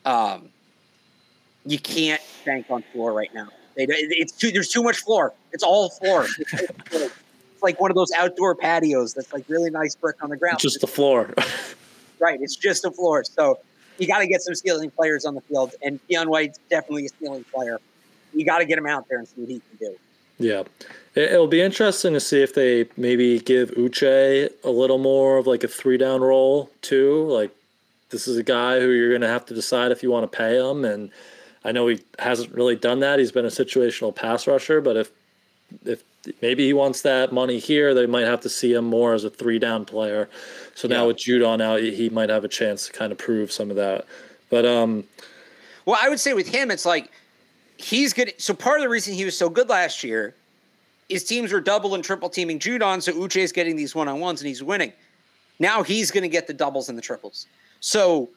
um, 0.05 0.49
you 1.65 1.79
can't 1.79 2.21
bank 2.45 2.67
on 2.69 2.83
floor 2.93 3.11
right 3.13 3.33
now. 3.33 3.47
it's 3.75 4.33
too 4.33 4.51
there's 4.51 4.69
too 4.69 4.83
much 4.83 4.97
floor. 4.97 5.33
It's 5.51 5.63
all 5.63 5.89
floor. 5.89 6.27
It's, 6.91 7.13
like 7.61 7.79
one 7.79 7.91
of 7.91 7.95
those 7.95 8.11
outdoor 8.11 8.55
patios 8.55 9.13
that's 9.13 9.33
like 9.33 9.45
really 9.47 9.69
nice 9.69 9.95
brick 9.95 10.23
on 10.23 10.29
the 10.29 10.37
ground. 10.37 10.59
Just 10.59 10.81
the 10.81 10.87
floor. 10.87 11.33
right. 12.19 12.39
It's 12.41 12.55
just 12.55 12.85
a 12.85 12.91
floor. 12.91 13.23
So 13.23 13.59
you 13.97 14.07
got 14.07 14.19
to 14.19 14.27
get 14.27 14.41
some 14.41 14.55
stealing 14.55 14.91
players 14.91 15.25
on 15.25 15.35
the 15.35 15.41
field, 15.41 15.73
and 15.81 15.99
Keion 16.07 16.27
White's 16.27 16.59
definitely 16.69 17.05
a 17.05 17.09
stealing 17.09 17.43
player. 17.45 17.79
You 18.33 18.45
got 18.45 18.59
to 18.59 18.65
get 18.65 18.77
him 18.77 18.85
out 18.85 19.07
there 19.09 19.17
and 19.19 19.27
see 19.27 19.41
what 19.41 19.49
he 19.49 19.59
can 19.59 19.89
do. 19.89 19.95
Yeah. 20.39 20.63
It'll 21.15 21.47
be 21.47 21.61
interesting 21.61 22.13
to 22.13 22.19
see 22.19 22.43
if 22.43 22.53
they 22.53 22.87
maybe 22.95 23.39
give 23.39 23.71
Uche 23.71 24.51
a 24.63 24.69
little 24.69 24.99
more 24.99 25.37
of 25.37 25.47
like 25.47 25.63
a 25.63 25.67
three 25.67 25.97
down 25.97 26.21
role 26.21 26.69
too. 26.81 27.27
Like 27.27 27.51
this 28.09 28.27
is 28.27 28.37
a 28.37 28.43
guy 28.43 28.79
who 28.79 28.91
you're 28.91 29.09
going 29.09 29.21
to 29.21 29.27
have 29.27 29.45
to 29.47 29.53
decide 29.53 29.91
if 29.91 30.03
you 30.03 30.11
want 30.11 30.31
to 30.31 30.37
pay 30.37 30.57
him. 30.57 30.85
And 30.85 31.09
I 31.63 31.71
know 31.71 31.87
he 31.87 32.01
hasn't 32.19 32.53
really 32.53 32.75
done 32.75 32.99
that. 32.99 33.17
He's 33.17 33.31
been 33.31 33.45
a 33.45 33.49
situational 33.49 34.13
pass 34.13 34.45
rusher, 34.45 34.79
but 34.79 34.95
if 34.95 35.11
if 35.83 36.03
maybe 36.41 36.65
he 36.65 36.73
wants 36.73 37.01
that 37.01 37.31
money 37.31 37.59
here, 37.59 37.93
they 37.93 38.05
might 38.05 38.25
have 38.25 38.41
to 38.41 38.49
see 38.49 38.73
him 38.73 38.85
more 38.85 39.13
as 39.13 39.23
a 39.23 39.29
three 39.29 39.59
down 39.59 39.85
player. 39.85 40.29
So 40.75 40.87
now 40.87 41.01
yeah. 41.01 41.07
with 41.07 41.17
Judon 41.17 41.61
out, 41.61 41.81
he 41.81 42.09
might 42.09 42.29
have 42.29 42.43
a 42.43 42.47
chance 42.47 42.87
to 42.87 42.93
kind 42.93 43.11
of 43.11 43.17
prove 43.17 43.51
some 43.51 43.69
of 43.69 43.75
that. 43.75 44.05
But 44.49 44.65
um, 44.65 45.03
well, 45.85 45.97
I 46.01 46.09
would 46.09 46.19
say 46.19 46.33
with 46.33 46.47
him, 46.47 46.71
it's 46.71 46.85
like 46.85 47.11
he's 47.77 48.13
good. 48.13 48.33
So 48.37 48.53
part 48.53 48.79
of 48.79 48.83
the 48.83 48.89
reason 48.89 49.13
he 49.13 49.25
was 49.25 49.37
so 49.37 49.49
good 49.49 49.69
last 49.69 50.03
year 50.03 50.35
is 51.09 51.23
teams 51.23 51.51
were 51.51 51.61
double 51.61 51.95
and 51.95 52.03
triple 52.03 52.29
teaming 52.29 52.59
Judon, 52.59 53.01
so 53.01 53.13
Uche 53.13 53.37
is 53.37 53.51
getting 53.51 53.75
these 53.75 53.95
one 53.95 54.07
on 54.07 54.19
ones 54.19 54.41
and 54.41 54.47
he's 54.47 54.61
winning. 54.61 54.91
Now 55.59 55.83
he's 55.83 56.11
going 56.11 56.23
to 56.23 56.29
get 56.29 56.47
the 56.47 56.53
doubles 56.53 56.89
and 56.89 56.97
the 56.97 57.01
triples. 57.01 57.47
So 57.79 58.29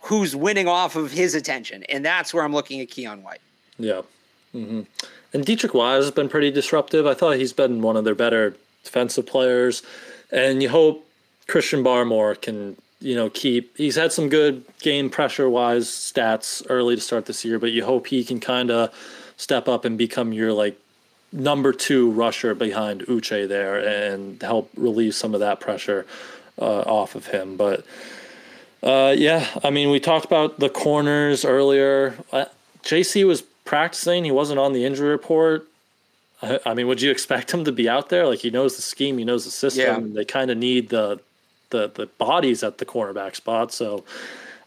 who's 0.00 0.36
winning 0.36 0.68
off 0.68 0.96
of 0.96 1.10
his 1.10 1.34
attention? 1.34 1.82
And 1.84 2.04
that's 2.04 2.32
where 2.32 2.44
I'm 2.44 2.52
looking 2.52 2.80
at 2.80 2.88
Keion 2.88 3.22
White. 3.22 3.40
Yeah. 3.78 4.02
Mm-hmm. 4.54 4.82
And 5.34 5.44
Deatrich 5.44 5.74
Wise 5.74 6.04
has 6.04 6.12
been 6.12 6.28
pretty 6.28 6.52
disruptive. 6.52 7.06
I 7.06 7.14
thought 7.14 7.36
he's 7.36 7.52
been 7.52 7.82
one 7.82 7.96
of 7.96 8.04
their 8.04 8.14
better 8.14 8.56
defensive 8.84 9.26
players. 9.26 9.82
And 10.30 10.62
you 10.62 10.68
hope 10.68 11.06
Christian 11.48 11.82
Barmore 11.82 12.40
can, 12.40 12.76
you 13.00 13.16
know, 13.16 13.28
keep. 13.28 13.76
He's 13.76 13.96
had 13.96 14.12
some 14.12 14.28
good 14.28 14.64
game 14.80 15.10
pressure 15.10 15.50
wise 15.50 15.88
stats 15.88 16.64
early 16.70 16.94
to 16.94 17.00
start 17.00 17.26
this 17.26 17.44
year, 17.44 17.58
but 17.58 17.72
you 17.72 17.84
hope 17.84 18.06
he 18.06 18.24
can 18.24 18.38
kind 18.38 18.70
of 18.70 18.94
step 19.36 19.68
up 19.68 19.84
and 19.84 19.98
become 19.98 20.32
your 20.32 20.52
like 20.52 20.78
number 21.32 21.72
two 21.72 22.12
rusher 22.12 22.54
behind 22.54 23.02
Uche 23.02 23.48
there 23.48 23.76
and 23.76 24.40
help 24.40 24.70
relieve 24.76 25.16
some 25.16 25.34
of 25.34 25.40
that 25.40 25.58
pressure 25.58 26.06
uh, 26.60 26.82
off 26.82 27.16
of 27.16 27.26
him. 27.26 27.56
But 27.56 27.84
uh, 28.84 29.14
yeah, 29.16 29.48
I 29.64 29.70
mean, 29.70 29.90
we 29.90 29.98
talked 29.98 30.24
about 30.24 30.60
the 30.60 30.68
corners 30.68 31.44
earlier. 31.44 32.16
Uh, 32.30 32.44
JC 32.84 33.26
was 33.26 33.42
practicing. 33.64 34.24
He 34.24 34.30
wasn't 34.30 34.58
on 34.58 34.72
the 34.72 34.84
injury 34.84 35.08
report. 35.08 35.68
I, 36.42 36.60
I, 36.66 36.74
mean, 36.74 36.86
would 36.88 37.00
you 37.00 37.10
expect 37.10 37.52
him 37.52 37.64
to 37.64 37.72
be 37.72 37.88
out 37.88 38.08
there? 38.08 38.26
Like 38.26 38.40
he 38.40 38.50
knows 38.50 38.76
the 38.76 38.82
scheme, 38.82 39.18
he 39.18 39.24
knows 39.24 39.44
the 39.44 39.50
system. 39.50 40.08
Yeah. 40.08 40.14
They 40.14 40.24
kind 40.24 40.50
of 40.50 40.58
need 40.58 40.88
the 40.88 41.20
the 41.70 41.88
the 41.88 42.06
bodies 42.06 42.62
at 42.62 42.78
the 42.78 42.84
cornerback 42.84 43.34
spot. 43.34 43.72
So, 43.72 44.04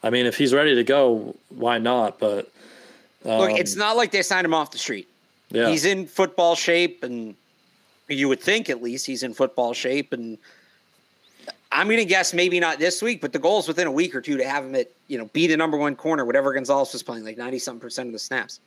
I 0.04 0.10
mean, 0.10 0.26
if 0.26 0.38
he's 0.38 0.54
ready 0.54 0.76
to 0.76 0.84
go, 0.84 1.36
why 1.50 1.78
not? 1.78 2.20
But 2.20 2.52
um, 3.26 3.40
look, 3.40 3.52
it's 3.52 3.74
um, 3.74 3.80
not 3.80 3.98
like 3.98 4.12
they 4.12 4.22
signed 4.22 4.46
him 4.46 4.54
off 4.54 4.72
the 4.72 4.78
street. 4.78 5.08
Yeah. 5.50 5.70
He's 5.70 5.86
in 5.86 6.08
football 6.08 6.56
shape, 6.56 7.04
and 7.04 7.36
you 8.08 8.28
would 8.28 8.42
think 8.42 8.70
at 8.70 8.82
least 8.82 9.06
he's 9.06 9.24
in 9.24 9.34
football 9.34 9.74
shape. 9.74 10.12
And 10.12 10.38
I'm 11.72 11.88
going 11.88 12.00
to 12.00 12.06
guess 12.06 12.34
maybe 12.34 12.60
not 12.60 12.80
this 12.80 13.02
week, 13.02 13.22
but 13.22 13.32
the 13.32 13.40
goal 13.40 13.60
is 13.60 13.68
within 13.68 13.88
a 13.88 13.92
week 13.92 14.14
or 14.16 14.22
two 14.22 14.38
to 14.38 14.48
have 14.48 14.66
him 14.66 14.76
at 14.76 14.92
you 15.08 15.18
know 15.18 15.26
be 15.26 15.48
the 15.48 15.58
number 15.58 15.78
one 15.78 15.96
corner, 15.96 16.26
whatever 16.26 16.54
Gonzalez 16.54 16.92
was 16.94 17.04
playing, 17.04 17.24
like 17.24 17.38
ninety 17.38 17.60
something 17.60 17.80
percent 17.80 18.08
of 18.08 18.14
the 18.14 18.20
snaps. 18.20 18.60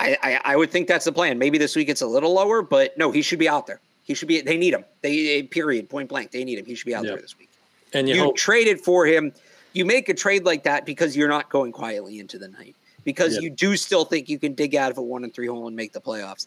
I, 0.00 0.16
I, 0.22 0.40
I 0.52 0.56
would 0.56 0.70
think 0.70 0.88
that's 0.88 1.04
the 1.04 1.12
plan. 1.12 1.38
Maybe 1.38 1.58
this 1.58 1.76
week 1.76 1.88
it's 1.88 2.00
a 2.00 2.06
little 2.06 2.32
lower, 2.32 2.62
but 2.62 2.96
no, 2.96 3.10
he 3.10 3.20
should 3.20 3.38
be 3.38 3.48
out 3.48 3.66
there. 3.66 3.80
He 4.02 4.14
should 4.14 4.28
be. 4.28 4.40
They 4.40 4.56
need 4.56 4.72
him. 4.72 4.84
They 5.02 5.38
eh, 5.38 5.42
period 5.48 5.88
point 5.88 6.08
blank. 6.08 6.30
They 6.30 6.42
need 6.42 6.58
him. 6.58 6.64
He 6.64 6.74
should 6.74 6.86
be 6.86 6.94
out 6.94 7.04
there 7.04 7.18
this 7.18 7.38
week. 7.38 7.50
And 7.92 8.08
you, 8.08 8.14
you 8.14 8.22
hope- 8.22 8.36
traded 8.36 8.80
for 8.80 9.06
him. 9.06 9.32
You 9.72 9.84
make 9.84 10.08
a 10.08 10.14
trade 10.14 10.44
like 10.44 10.64
that 10.64 10.84
because 10.84 11.16
you're 11.16 11.28
not 11.28 11.48
going 11.48 11.70
quietly 11.70 12.18
into 12.18 12.38
the 12.38 12.48
night 12.48 12.74
because 13.04 13.34
yep. 13.34 13.42
you 13.42 13.50
do 13.50 13.76
still 13.76 14.04
think 14.04 14.28
you 14.28 14.38
can 14.38 14.54
dig 14.54 14.74
out 14.74 14.90
of 14.90 14.98
a 14.98 15.02
one 15.02 15.22
and 15.22 15.32
three 15.32 15.46
hole 15.46 15.68
and 15.68 15.76
make 15.76 15.92
the 15.92 16.00
playoffs. 16.00 16.46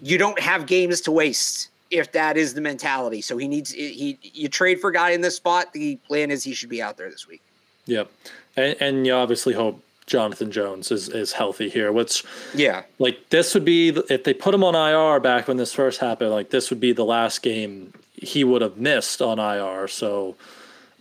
You 0.00 0.16
don't 0.16 0.38
have 0.40 0.66
games 0.66 1.02
to 1.02 1.12
waste 1.12 1.68
if 1.90 2.12
that 2.12 2.36
is 2.36 2.54
the 2.54 2.60
mentality. 2.62 3.20
So 3.20 3.36
he 3.36 3.48
needs 3.48 3.74
eh, 3.74 3.76
he 3.76 4.18
you 4.22 4.48
trade 4.48 4.80
for 4.80 4.90
guy 4.90 5.10
in 5.10 5.20
this 5.20 5.36
spot. 5.36 5.72
The 5.72 5.96
plan 6.06 6.30
is 6.30 6.44
he 6.44 6.54
should 6.54 6.70
be 6.70 6.80
out 6.80 6.96
there 6.96 7.10
this 7.10 7.26
week. 7.26 7.42
Yep, 7.86 8.10
and, 8.56 8.76
and 8.80 9.06
you 9.06 9.12
obviously 9.12 9.52
hope 9.52 9.82
Jonathan 10.06 10.52
Jones 10.52 10.92
is 10.92 11.08
is 11.08 11.32
healthy 11.32 11.68
here. 11.68 11.90
Which 11.92 12.24
yeah, 12.54 12.82
like 12.98 13.28
this 13.30 13.54
would 13.54 13.64
be 13.64 13.88
if 14.08 14.24
they 14.24 14.34
put 14.34 14.54
him 14.54 14.62
on 14.62 14.74
IR 14.74 15.20
back 15.20 15.48
when 15.48 15.56
this 15.56 15.72
first 15.72 16.00
happened. 16.00 16.30
Like 16.30 16.50
this 16.50 16.70
would 16.70 16.80
be 16.80 16.92
the 16.92 17.04
last 17.04 17.42
game 17.42 17.92
he 18.14 18.44
would 18.44 18.62
have 18.62 18.76
missed 18.76 19.20
on 19.20 19.38
IR. 19.38 19.88
So. 19.88 20.36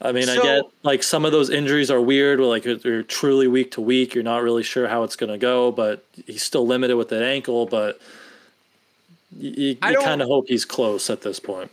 I 0.01 0.11
mean, 0.11 0.25
so, 0.25 0.33
I 0.33 0.43
get 0.43 0.65
like 0.83 1.03
some 1.03 1.23
of 1.23 1.31
those 1.31 1.49
injuries 1.49 1.89
are 1.89 2.01
weird. 2.01 2.39
Where 2.39 2.49
like 2.49 2.65
you're 2.65 3.01
truly 3.01 3.47
week 3.47 3.71
to 3.71 3.81
week, 3.81 4.13
you're 4.13 4.25
not 4.25 4.43
really 4.43 4.61
sure 4.61 4.89
how 4.89 5.03
it's 5.03 5.15
going 5.15 5.31
to 5.31 5.37
go. 5.37 5.71
But 5.71 6.03
he's 6.27 6.43
still 6.43 6.67
limited 6.67 6.97
with 6.97 7.07
that 7.09 7.23
ankle. 7.23 7.65
But 7.65 8.01
you, 9.37 9.69
you 9.69 9.77
kind 9.77 10.21
of 10.21 10.27
hope 10.27 10.47
he's 10.49 10.65
close 10.65 11.09
at 11.09 11.21
this 11.21 11.39
point. 11.39 11.71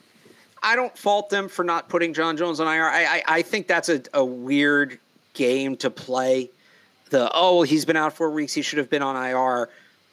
I 0.62 0.76
don't 0.76 0.96
fault 0.96 1.30
them 1.30 1.48
for 1.48 1.64
not 1.64 1.88
putting 1.88 2.14
John 2.14 2.36
Jones 2.36 2.61
on 2.61 2.68
IR. 2.68 2.84
I 2.84 3.04
I, 3.04 3.22
I 3.26 3.42
think 3.42 3.66
that's 3.66 3.88
a, 3.88 4.00
a 4.14 4.24
weird 4.24 5.00
game 5.34 5.76
to 5.78 5.90
play 5.90 6.48
the 7.12 7.30
oh 7.32 7.62
he's 7.62 7.84
been 7.84 7.96
out 7.96 8.12
four 8.12 8.30
weeks 8.30 8.52
he 8.52 8.62
should 8.62 8.78
have 8.78 8.90
been 8.90 9.02
on 9.02 9.14
IR. 9.16 9.68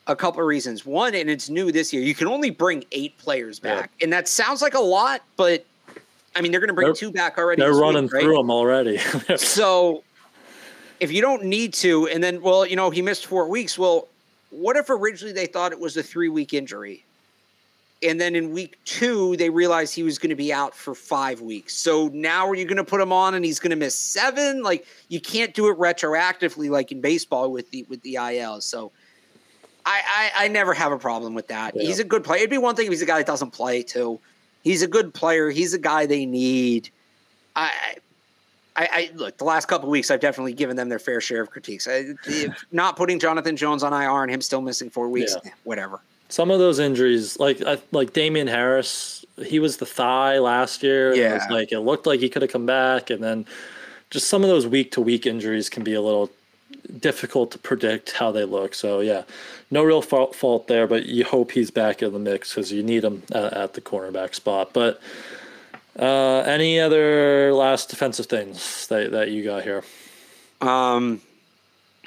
A 0.08 0.16
couple 0.16 0.41
of 0.41 0.47
reasons. 0.47 0.86
One, 0.86 1.14
and 1.14 1.30
it's 1.30 1.50
new 1.50 1.72
this 1.72 1.93
year. 1.93 2.02
You 2.02 2.16
can 2.16 2.28
only 2.28 2.50
bring 2.50 2.84
eight 2.91 3.16
players 3.20 3.60
back, 3.60 3.91
and 4.02 4.12
that 4.12 4.28
sounds 4.28 4.60
like 4.62 4.74
a 4.74 4.80
lot, 4.80 5.22
but 5.38 5.66
I 6.36 6.41
mean, 6.41 6.52
they're 6.52 6.60
going 6.60 6.70
to 6.70 6.74
bring 6.74 6.88
They're- 6.88 6.93
two 6.95 7.12
back 7.12 7.38
already. 7.38 7.62
They're 7.62 7.74
running 7.74 8.04
week, 8.04 8.14
right? 8.14 8.24
through 8.24 8.38
them 8.38 8.50
already. 8.52 8.97
So 9.38 10.04
if 11.00 11.12
you 11.12 11.22
don't 11.22 11.43
need 11.43 11.74
to, 11.76 12.08
and 12.08 12.24
then, 12.24 12.41
well, 12.41 12.66
you 12.66 12.76
know, 12.76 12.89
he 12.89 13.02
missed 13.04 13.28
four 13.28 13.47
weeks. 13.47 13.78
Well, 13.78 14.08
what 14.50 14.76
if 14.78 14.89
originally 14.89 15.32
they 15.34 15.45
thought 15.45 15.72
it 15.72 15.80
was 15.80 15.95
a 15.95 16.02
three 16.04 16.30
week 16.30 16.54
injury? 16.56 17.04
And 18.02 18.20
then 18.20 18.34
in 18.36 18.54
week 18.54 18.80
two, 18.86 19.36
they 19.36 19.50
realized 19.50 19.93
he 19.93 20.04
was 20.04 20.18
going 20.18 20.30
to 20.30 20.36
be 20.36 20.54
out 20.54 20.74
for 20.74 20.95
five 20.95 21.41
weeks. 21.41 21.76
So 21.76 22.08
now 22.14 22.47
are 22.47 22.56
you 22.56 22.64
going 22.66 22.78
to 22.78 22.84
put 22.86 23.02
him 23.02 23.12
on 23.12 23.34
and 23.34 23.43
he's 23.43 23.60
going 23.60 23.72
to 23.72 23.76
miss 23.76 23.93
seven? 23.95 24.64
Like 24.64 24.86
you 25.10 25.20
can't 25.20 25.54
do 25.54 25.68
it 25.70 25.78
retroactively 25.78 26.70
like 26.70 26.91
in 26.93 27.02
baseball 27.02 27.52
with 27.52 27.70
the 27.72 27.86
with 27.89 28.02
the 28.04 28.16
IL. 28.16 28.62
So 28.62 28.91
I 29.86 30.32
I, 30.38 30.45
I 30.45 30.47
never 30.47 30.74
have 30.74 30.93
a 30.93 30.97
problem 30.97 31.34
with 31.34 31.47
that. 31.50 31.76
Yeah. 31.76 31.84
He's 31.84 32.00
a 32.00 32.06
good 32.06 32.24
player. 32.24 32.38
It'd 32.39 32.50
be 32.50 32.58
one 32.58 32.76
thing 32.76 32.86
if 32.86 32.91
he's 32.91 33.02
a 33.02 33.06
guy 33.06 33.18
that 33.18 33.28
doesn't 33.28 33.52
play 33.52 33.84
too. 33.84 34.20
He's 34.64 34.82
a 34.82 34.88
good 34.88 35.14
player. 35.14 35.50
He's 35.50 35.74
a 35.74 35.80
guy 35.80 36.06
they 36.06 36.26
need. 36.26 36.89
I, 37.56 37.72
I, 38.76 38.88
I 38.91 39.12
look. 39.16 39.38
The 39.38 39.43
last 39.45 39.68
couple 39.68 39.88
of 39.89 39.91
weeks, 39.91 40.10
I've 40.10 40.20
definitely 40.22 40.54
given 40.54 40.78
them 40.78 40.88
their 40.88 41.00
fair 41.00 41.20
share 41.20 41.41
of 41.41 41.50
critiques. 41.50 41.86
I, 41.88 42.14
if 42.26 42.64
not 42.72 42.95
putting 42.95 43.20
Jonathan 43.20 43.58
Jones 43.58 43.84
on 43.84 43.91
IR 43.91 44.24
and 44.24 44.32
him 44.32 44.41
still 44.41 44.62
missing 44.62 44.89
four 44.89 45.10
weeks, 45.10 45.36
Yeah. 45.43 45.52
eh, 45.52 45.54
whatever. 45.66 46.00
Some 46.30 46.52
of 46.52 46.60
those 46.60 46.80
injuries, 46.80 47.40
like 47.40 47.62
I- 47.66 47.80
like 47.92 48.14
Damien 48.14 48.48
Harris, 48.48 49.26
he 49.44 49.60
was 49.60 49.78
the 49.78 49.86
thigh 49.86 50.38
last 50.40 50.84
year. 50.84 51.12
and 51.12 51.20
It 51.20 51.34
was 51.34 51.44
Yeah. 51.50 51.56
like 51.56 51.72
it 51.72 51.80
looked 51.80 52.06
like 52.06 52.20
he 52.20 52.30
could 52.30 52.42
have 52.44 52.52
come 52.52 52.66
back, 52.66 53.10
and 53.10 53.24
then 53.24 53.46
just 54.10 54.28
some 54.28 54.44
of 54.44 54.50
those 54.50 54.66
week 54.68 54.92
to 54.94 55.02
week 55.02 55.26
injuries 55.26 55.70
can 55.70 55.84
be 55.84 55.94
a 55.94 56.02
little 56.02 56.30
difficult 57.00 57.52
to 57.52 57.58
predict 57.58 58.12
how 58.14 58.32
they 58.32 58.44
look. 58.46 58.74
So 58.76 59.00
yeah, 59.02 59.24
no 59.72 59.84
real 59.84 60.02
fault, 60.02 60.36
fault 60.36 60.68
there, 60.68 60.88
but 60.88 61.06
you 61.08 61.24
hope 61.26 61.52
he's 61.52 61.72
back 61.72 62.02
in 62.04 62.14
the 62.14 62.20
mix 62.20 62.54
because 62.54 62.72
you 62.72 62.84
need 62.84 63.04
him 63.04 63.24
at, 63.32 63.54
at 63.54 63.74
the 63.74 63.82
cornerback 63.82 64.34
spot. 64.36 64.72
But 64.74 65.00
uh, 65.98 66.40
any 66.46 66.80
other 66.80 67.54
last 67.54 67.90
defensive 67.90 68.28
things 68.28 68.88
that 68.88 69.12
that 69.12 69.32
you 69.32 69.44
got 69.44 69.64
here? 69.64 69.84
Um, 70.62 71.22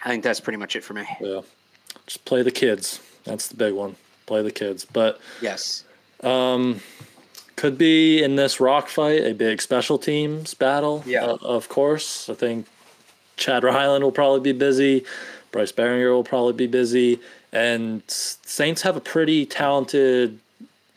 I 0.05 0.09
think 0.11 0.23
that's 0.25 0.41
pretty 0.41 0.59
much 0.59 0.77
it 0.77 0.85
for 0.85 0.95
me. 0.95 1.07
Yeah, 1.21 1.41
just 2.07 2.25
play 2.25 2.43
the 2.43 2.51
kids. 2.53 3.01
That's 3.25 3.49
the 3.49 3.57
big 3.57 3.73
one. 3.75 3.97
Play 4.27 4.43
the 4.43 4.51
kids, 4.53 4.85
but. 4.85 5.21
Yes. 5.41 5.85
could 7.57 7.79
be 7.79 8.23
in 8.23 8.37
this 8.37 8.61
rock 8.61 8.89
fight 8.89 9.23
a 9.25 9.35
big 9.35 9.61
special 9.63 9.99
teams 9.99 10.55
battle. 10.55 11.03
Yeah. 11.07 11.25
uh, 11.27 11.37
of 11.43 11.69
course. 11.69 12.29
I 12.29 12.35
think 12.35 12.67
Chad 13.37 13.63
Ryland 13.65 14.03
will 14.05 14.13
probably 14.13 14.41
be 14.53 14.57
busy. 14.59 15.05
Bryce 15.51 15.73
Baringer 15.73 16.11
will 16.13 16.25
probably 16.25 16.55
be 16.55 16.67
busy, 16.67 17.21
and 17.53 18.03
Saints 18.09 18.83
have 18.83 18.97
a 18.97 19.01
pretty 19.01 19.45
talented 19.45 20.39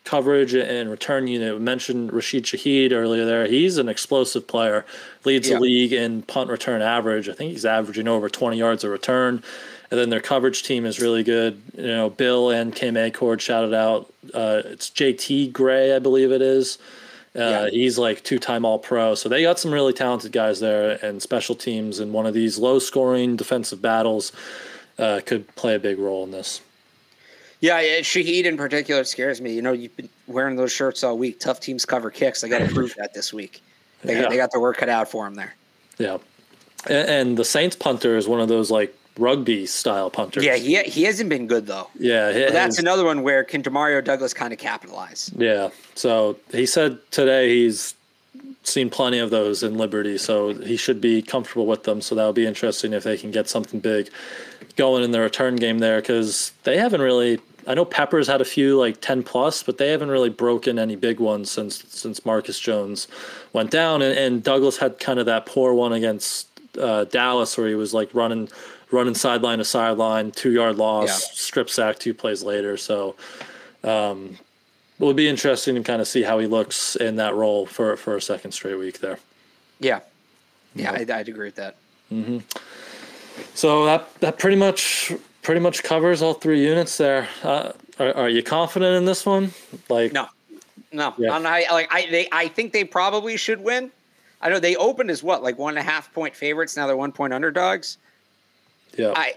coverage 0.06 0.54
and 0.54 0.90
return 0.90 1.28
unit. 1.28 1.54
We 1.56 1.60
mentioned 1.60 2.14
Rashid 2.14 2.44
Shaheed 2.46 2.92
earlier. 2.94 3.26
There, 3.26 3.48
he's 3.48 3.78
an 3.78 3.90
explosive 3.90 4.48
player. 4.48 4.86
Leads 5.26 5.50
Yeah. 5.50 5.56
the 5.56 5.62
league 5.62 5.92
in 5.94 6.22
punt 6.22 6.50
return 6.50 6.82
average. 6.82 7.28
I 7.28 7.34
think 7.34 7.52
he's 7.52 7.66
averaging 7.66 8.08
over 8.08 8.30
20 8.30 8.58
yards 8.58 8.84
a 8.84 8.90
return. 8.90 9.44
And 9.92 10.00
then 10.00 10.10
their 10.10 10.20
coverage 10.22 10.64
team 10.64 10.86
is 10.86 11.00
really 11.00 11.24
good. 11.24 11.62
You 11.78 11.88
know, 11.88 12.10
Bill 12.10 12.50
and 12.50 12.74
Cam 12.76 12.96
Achord 12.96 13.40
shouted 13.40 13.74
out. 13.74 14.12
Uh, 14.34 14.62
it's 14.66 14.90
JT 14.90 15.54
Gray, 15.54 15.96
I 15.96 16.00
believe 16.00 16.32
it 16.32 16.42
is. 16.42 16.78
Uh, 17.36 17.40
Yeah. 17.40 17.70
He's 17.70 17.98
like 17.98 18.24
two 18.24 18.40
time 18.40 18.66
All 18.66 18.80
Pro. 18.80 19.14
So 19.16 19.30
they 19.30 19.42
got 19.44 19.60
some 19.60 19.72
really 19.72 19.94
talented 19.94 20.32
guys 20.32 20.60
there, 20.60 20.98
and 21.06 21.22
special 21.22 21.54
teams 21.54 22.00
in 22.00 22.12
one 22.14 22.26
of 22.26 22.34
these 22.34 22.58
low 22.58 22.80
scoring 22.80 23.36
defensive 23.36 23.82
battles 23.82 24.32
uh, 24.98 25.22
could 25.26 25.54
play 25.56 25.76
a 25.76 25.80
big 25.80 26.00
role 26.00 26.24
in 26.24 26.32
this. 26.32 26.62
Yeah, 27.62 27.80
yeah, 27.82 28.00
Shaheed 28.00 28.46
in 28.46 28.58
particular 28.58 29.04
scares 29.06 29.40
me. 29.42 29.54
You 29.54 29.62
know, 29.62 29.72
you've 29.72 29.96
been 29.96 30.10
wearing 30.28 30.56
those 30.56 30.72
shirts 30.72 31.04
all 31.04 31.18
week. 31.18 31.40
Tough 31.40 31.60
teams 31.60 31.86
cover 31.86 32.10
kicks. 32.10 32.42
They 32.42 32.50
got 32.50 32.60
to 32.60 32.74
prove 32.74 32.94
that 32.98 33.14
this 33.14 33.34
week. 33.34 33.62
They, 34.04 34.20
Yeah. 34.20 34.30
they 34.30 34.38
got 34.38 34.52
their 34.52 34.62
work 34.62 34.78
cut 34.78 34.90
out 34.90 35.10
for 35.10 35.26
them 35.26 35.36
there. 35.36 35.56
Yeah. 35.98 36.18
And, 36.88 37.10
and 37.10 37.38
the 37.38 37.46
Saints 37.46 37.76
punter 37.76 38.18
is 38.18 38.28
one 38.28 38.40
of 38.42 38.50
those 38.50 38.70
like 38.72 38.96
rugby 39.18 39.66
style 39.66 40.10
punters. 40.10 40.44
Yeah, 40.44 40.56
he 40.56 40.82
he 40.84 41.04
hasn't 41.04 41.30
been 41.30 41.48
good 41.48 41.68
though. 41.68 41.90
Yeah. 41.98 42.50
That's 42.50 42.80
another 42.80 43.06
one 43.06 43.24
where 43.24 43.44
can 43.44 43.64
Demario 43.64 44.04
Douglas 44.04 44.34
kind 44.34 44.54
of 44.54 44.60
capitalize? 44.60 45.32
Yeah. 45.36 45.70
So 45.96 46.38
he 46.52 46.66
said 46.66 47.00
today 47.12 47.50
he's 47.50 47.94
seen 48.64 48.90
plenty 48.90 49.20
of 49.20 49.30
those 49.30 49.64
in 49.64 49.78
Liberty, 49.78 50.18
so 50.18 50.54
he 50.54 50.78
should 50.78 51.00
be 51.00 51.22
comfortable 51.22 51.66
with 51.66 51.84
them. 51.84 52.02
So 52.02 52.16
that'll 52.16 52.34
be 52.34 52.46
interesting 52.46 52.94
if 52.94 53.04
they 53.04 53.18
can 53.18 53.32
get 53.32 53.48
something 53.48 53.80
big 53.80 54.10
going 54.76 55.04
in 55.04 55.12
the 55.12 55.20
return 55.22 55.56
game 55.56 55.80
there 55.80 56.02
because 56.02 56.52
they 56.64 56.78
haven't 56.78 57.02
really. 57.02 57.40
I 57.68 57.74
know 57.74 57.86
Peppers 57.86 58.28
had 58.28 58.42
a 58.42 58.46
few 58.46 58.78
like 58.78 59.02
ten 59.02 59.24
plus, 59.24 59.64
but 59.64 59.78
they 59.78 59.90
haven't 59.90 60.10
really 60.10 60.30
broken 60.30 60.78
any 60.78 60.96
big 60.96 61.20
ones 61.20 61.50
since 61.50 61.84
since 61.88 62.26
Marcus 62.26 62.60
Jones 62.60 63.08
went 63.54 63.72
down, 63.72 64.02
and, 64.02 64.18
and 64.18 64.44
Douglas 64.44 64.78
had 64.78 65.00
kind 65.00 65.20
of 65.20 65.26
that 65.26 65.46
poor 65.46 65.74
one 65.74 65.94
against 65.94 66.48
uh, 66.78 67.06
Dallas 67.06 67.58
where 67.58 67.68
he 67.68 67.76
was 67.76 67.94
like 67.94 68.14
running 68.14 68.50
running 68.96 69.14
sideline 69.14 69.58
to 69.60 69.66
sideline, 69.66 70.32
two 70.32 70.52
yard 70.52 70.78
loss, 70.78 71.08
Yeah. 71.08 71.30
strip 71.34 71.70
sack 71.70 72.00
two 72.00 72.14
plays 72.14 72.42
later. 72.44 72.78
So 72.78 73.16
it 73.84 74.38
would 75.00 75.16
be 75.16 75.28
interesting 75.28 75.76
to 75.76 75.84
kind 75.84 76.02
of 76.02 76.08
see 76.08 76.24
how 76.24 76.40
he 76.40 76.48
looks 76.48 76.96
in 76.96 77.18
that 77.18 77.36
role 77.36 77.66
for 77.66 77.96
for 77.98 78.16
a 78.16 78.22
second 78.22 78.54
straight 78.54 78.76
week 78.76 79.00
there. 79.00 79.20
Yeah, 79.80 80.00
yeah, 80.74 80.94
I'd, 80.94 81.12
I'd 81.12 81.28
agree 81.30 81.48
with 81.48 81.56
that. 81.56 81.76
So 83.54 83.86
that 83.86 84.14
that 84.22 84.40
pretty 84.40 84.56
much 84.56 85.12
pretty 85.42 85.60
much 85.60 85.84
covers 85.84 86.22
all 86.22 86.34
three 86.34 86.64
units 86.66 86.98
there. 86.98 87.28
Uh, 87.44 87.74
are, 88.00 88.14
are 88.16 88.30
you 88.30 88.42
confident 88.42 88.96
in 88.96 89.06
this 89.06 89.26
one? 89.26 89.52
Like 89.90 90.14
No, 90.14 90.28
no, 90.94 91.14
Yeah. 91.18 91.34
I'm 91.36 91.44
like 91.44 91.68
I 91.70 92.08
they 92.10 92.28
I 92.32 92.48
think 92.48 92.72
they 92.72 92.86
probably 92.86 93.36
should 93.38 93.62
win. 93.62 93.92
I 94.42 94.50
know 94.50 94.60
they 94.60 94.76
opened 94.78 95.10
as 95.12 95.22
what 95.24 95.44
like 95.44 95.58
one 95.58 95.78
and 95.78 95.86
a 95.86 95.92
half 95.92 96.14
point 96.14 96.36
favorites. 96.36 96.78
Now 96.78 96.88
they're 96.88 96.96
one 96.98 97.12
point 97.12 97.34
underdogs. 97.34 97.98
Yeah, 98.98 99.14
I 99.16 99.36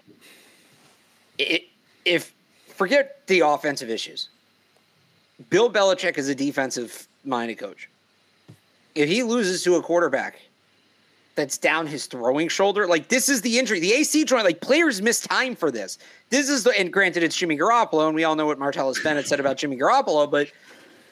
it, 1.39 1.65
if 2.05 2.33
forget 2.69 3.27
the 3.27 3.41
offensive 3.41 3.91
issues. 3.91 4.29
Bill 5.51 5.71
Belichick 5.71 6.19
is 6.19 6.29
a 6.29 6.35
defensive 6.35 7.07
minded 7.25 7.59
coach. 7.59 7.89
If 8.95 9.09
he 9.09 9.23
loses 9.23 9.63
to 9.65 9.77
a 9.77 9.83
quarterback 9.83 10.41
that's 11.37 11.57
down 11.57 11.87
his 11.87 12.07
throwing 12.07 12.49
shoulder, 12.49 12.89
like 12.89 13.09
this 13.09 13.29
is 13.29 13.43
the 13.43 13.59
injury, 13.59 13.79
the 13.79 13.93
AC 13.93 14.25
joint, 14.25 14.45
like 14.45 14.61
players 14.61 15.01
miss 15.01 15.21
time 15.21 15.55
for 15.55 15.71
this. 15.71 15.99
This 16.31 16.49
is 16.49 16.65
the 16.65 16.77
and 16.79 16.93
granted 16.93 17.23
it's 17.23 17.37
Jimmy 17.37 17.57
Garoppolo, 17.57 18.07
and 18.07 18.15
we 18.15 18.25
all 18.25 18.35
know 18.35 18.47
what 18.47 18.59
Martellus 18.59 19.03
Bennett 19.03 19.29
said 19.29 19.39
about 19.39 19.57
Jimmy 19.57 19.77
Garoppolo, 19.77 20.29
but 20.29 20.51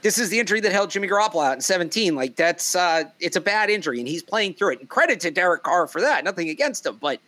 this 0.03 0.19
is 0.19 0.29
the 0.29 0.39
injury 0.39 0.61
that 0.61 0.73
held 0.73 0.91
Jimmy 0.91 1.09
Garoppolo 1.09 1.45
out 1.45 1.55
in 1.55 1.61
17. 1.61 2.15
Like 2.15 2.37
that's 2.37 2.75
uh 2.75 3.05
it's 3.21 3.37
a 3.37 3.41
bad 3.41 3.71
injury, 3.71 4.01
and 4.01 4.09
he's 4.09 4.23
playing 4.23 4.55
through 4.55 4.73
it. 4.73 4.81
And 4.81 4.89
credit 4.89 5.21
to 5.21 5.31
Derek 5.31 5.63
Carr 5.63 5.87
for 5.87 6.01
that. 6.01 6.25
Nothing 6.25 6.49
against 6.49 6.87
him, 6.87 6.99
but 7.01 7.21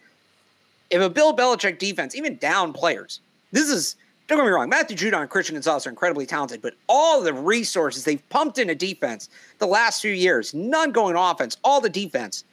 if 0.91 1.03
a 1.03 1.11
Bill 1.11 1.37
Belichick 1.37 1.79
defense, 1.79 2.15
even 2.15 2.37
down 2.37 2.73
players, 2.73 3.21
this 3.53 3.69
is 3.69 3.97
don't 4.29 4.39
get 4.39 4.45
me 4.45 4.51
wrong, 4.51 4.69
Matthew 4.69 4.97
Judon 4.97 5.23
and 5.23 5.31
Christian 5.31 5.55
Gonzalez 5.55 5.87
are 5.87 5.91
incredibly 5.91 6.27
talented, 6.27 6.61
but 6.61 6.75
all 6.87 7.23
the 7.23 7.33
resources 7.33 8.05
they've 8.05 8.27
pumped 8.29 8.59
into 8.59 8.75
defense 8.75 9.31
the 9.59 9.67
last 9.67 10.03
few 10.03 10.13
years, 10.13 10.53
none 10.53 10.93
going 10.93 11.17
offense, 11.17 11.57
all 11.65 11.81
the 11.81 11.89
defense, 11.89 12.45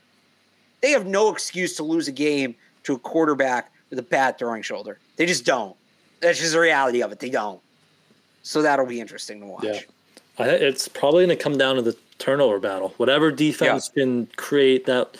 they 0.82 0.92
have 0.92 1.06
no 1.06 1.30
excuse 1.34 1.76
to 1.76 1.84
lose 1.84 2.08
a 2.08 2.14
game 2.14 2.56
to 2.84 2.94
a 2.94 3.00
quarterback 3.00 3.74
with 3.90 4.00
a 4.00 4.04
bad 4.04 4.38
throwing 4.38 4.62
shoulder. 4.62 5.00
They 5.18 5.26
just 5.26 5.46
don't. 5.46 5.76
That's 6.22 6.40
just 6.40 6.54
the 6.54 6.60
reality 6.60 7.02
of 7.02 7.12
it. 7.12 7.20
They 7.20 7.30
don't. 7.30 7.60
So 8.44 8.62
that'll 8.62 8.86
be 8.86 9.02
interesting 9.02 9.42
to 9.42 9.46
watch. 9.46 9.64
yeah. 9.64 9.80
I, 10.38 10.50
it's 10.50 10.88
probably 10.88 11.26
going 11.26 11.38
to 11.38 11.44
come 11.44 11.58
down 11.58 11.76
to 11.76 11.82
the 11.82 11.96
turnover 12.20 12.60
battle. 12.60 12.94
Whatever 12.98 13.32
defense 13.32 13.90
can 13.90 14.28
create 14.36 14.86
that 14.86 15.18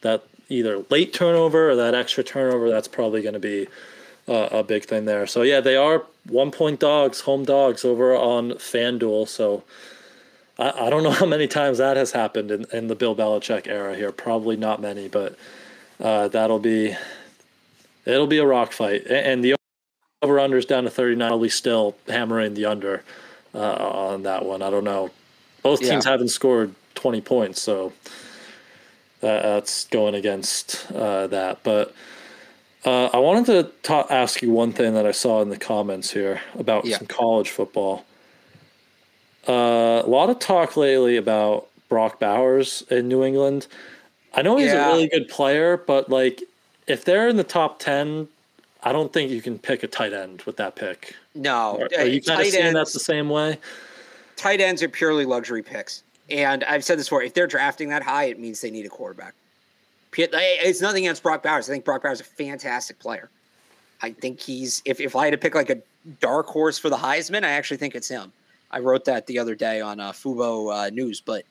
that 0.00 0.24
either 0.48 0.84
late 0.90 1.12
turnover 1.12 1.70
or 1.70 1.76
that 1.76 1.94
extra 1.94 2.22
turnover, 2.24 2.68
that's 2.70 2.88
probably 2.88 3.22
going 3.22 3.34
to 3.34 3.40
be 3.40 3.66
uh, 4.28 4.48
a 4.50 4.62
big 4.62 4.84
thing 4.84 5.04
there. 5.04 5.26
So 5.26 5.42
yeah, 5.42 5.60
they 5.60 5.76
are 5.76 6.04
one 6.28 6.50
point 6.50 6.80
dogs, 6.80 7.20
home 7.20 7.44
dogs 7.44 7.84
over 7.84 8.14
on 8.14 8.52
FanDuel. 8.52 9.28
So 9.28 9.62
I, 10.58 10.86
I 10.86 10.90
don't 10.90 11.02
know 11.04 11.10
how 11.10 11.26
many 11.26 11.46
times 11.46 11.78
that 11.78 11.96
has 11.96 12.12
happened 12.12 12.50
in, 12.50 12.66
in 12.72 12.88
the 12.88 12.94
Bill 12.96 13.14
Belichick 13.14 13.66
era 13.66 13.94
here. 13.96 14.12
Probably 14.12 14.56
not 14.56 14.80
many, 14.80 15.08
but 15.08 15.36
uh, 16.00 16.28
that'll 16.28 16.58
be 16.58 16.96
it'll 18.04 18.26
be 18.26 18.38
a 18.38 18.46
rock 18.46 18.72
fight. 18.72 19.06
And 19.06 19.44
the 19.44 19.54
over 20.22 20.38
under 20.40 20.56
is 20.56 20.64
down 20.66 20.84
to 20.84 20.90
39. 20.90 21.28
Probably 21.28 21.48
still 21.48 21.96
hammering 22.08 22.54
the 22.54 22.64
under 22.66 23.02
uh, 23.54 23.74
on 23.74 24.22
that 24.24 24.44
one. 24.44 24.62
I 24.62 24.70
don't 24.70 24.84
know. 24.84 25.10
Both 25.62 25.80
teams 25.80 26.04
Yeah. 26.04 26.12
haven't 26.12 26.28
scored 26.28 26.74
20 26.94 27.20
points, 27.20 27.60
so 27.60 27.92
that, 29.20 29.42
that's 29.42 29.86
going 29.86 30.14
against 30.14 30.90
uh, 30.92 31.26
that. 31.28 31.60
But 31.62 31.94
uh, 32.84 33.06
I 33.12 33.18
wanted 33.18 33.46
to 33.46 33.70
ta- 33.82 34.06
ask 34.10 34.42
you 34.42 34.50
one 34.50 34.72
thing 34.72 34.94
that 34.94 35.06
I 35.06 35.10
saw 35.12 35.42
in 35.42 35.48
the 35.50 35.56
comments 35.58 36.12
here 36.12 36.40
about 36.58 36.84
Yeah. 36.84 36.98
some 36.98 37.06
college 37.06 37.50
football. 37.50 38.04
Uh, 39.48 40.02
a 40.04 40.08
lot 40.08 40.28
of 40.30 40.38
talk 40.38 40.76
lately 40.76 41.16
about 41.16 41.68
Brock 41.88 42.18
Bowers 42.18 42.82
in 42.90 43.08
New 43.08 43.22
England. 43.24 43.66
I 44.34 44.42
know 44.42 44.56
he's 44.56 44.66
Yeah. 44.72 44.88
a 44.88 44.92
really 44.92 45.08
good 45.08 45.28
player, 45.28 45.76
but 45.76 46.10
like 46.10 46.42
if 46.86 47.04
they're 47.04 47.28
in 47.28 47.36
the 47.36 47.44
top 47.44 47.78
10, 47.78 48.28
I 48.82 48.92
don't 48.92 49.12
think 49.12 49.30
you 49.30 49.40
can 49.42 49.58
pick 49.58 49.82
a 49.82 49.86
tight 49.88 50.12
end 50.12 50.42
with 50.42 50.56
that 50.58 50.76
pick. 50.76 51.14
No, 51.34 51.78
Are, 51.80 51.88
uh, 51.96 52.02
are 52.02 52.06
you 52.06 52.20
kind 52.22 52.40
of 52.40 52.46
seeing 52.46 52.74
that 52.74 52.88
the 52.92 53.00
same 53.00 53.28
way? 53.28 53.58
tight 54.36 54.60
ends 54.60 54.82
are 54.82 54.88
purely 54.88 55.24
luxury 55.24 55.62
picks. 55.62 56.02
And 56.30 56.64
I've 56.64 56.84
said 56.84 56.98
this 56.98 57.06
before: 57.06 57.22
if 57.22 57.34
they're 57.34 57.46
drafting 57.46 57.88
that 57.90 58.02
high, 58.02 58.24
it 58.24 58.38
means 58.38 58.60
they 58.60 58.70
need 58.70 58.86
a 58.86 58.90
quarterback. 58.90 59.34
It's 60.12 60.80
nothing 60.80 61.04
against 61.04 61.22
Brock 61.22 61.42
Bowers. 61.42 61.68
I 61.68 61.72
think 61.72 61.84
Brock 61.84 62.02
Bowers 62.02 62.20
is 62.20 62.26
a 62.26 62.30
fantastic 62.30 62.98
player. 62.98 63.28
I 64.02 64.12
think 64.12 64.40
he's 64.40 64.82
if, 64.84 65.00
if 65.00 65.14
I 65.14 65.24
had 65.24 65.32
to 65.32 65.38
pick 65.38 65.54
like 65.54 65.70
a 65.70 65.78
dark 66.20 66.46
horse 66.46 66.78
for 66.78 66.90
the 66.90 66.96
Heisman, 66.96 67.44
I 67.44 67.50
actually 67.50 67.76
think 67.78 67.94
it's 67.94 68.08
him. 68.08 68.32
I 68.70 68.80
wrote 68.80 69.04
that 69.04 69.26
the 69.26 69.38
other 69.38 69.54
day 69.54 69.80
on 69.80 70.00
uh, 70.00 70.12
Fubo 70.12 70.86
uh, 70.86 70.90
News, 70.90 71.20
but 71.20 71.44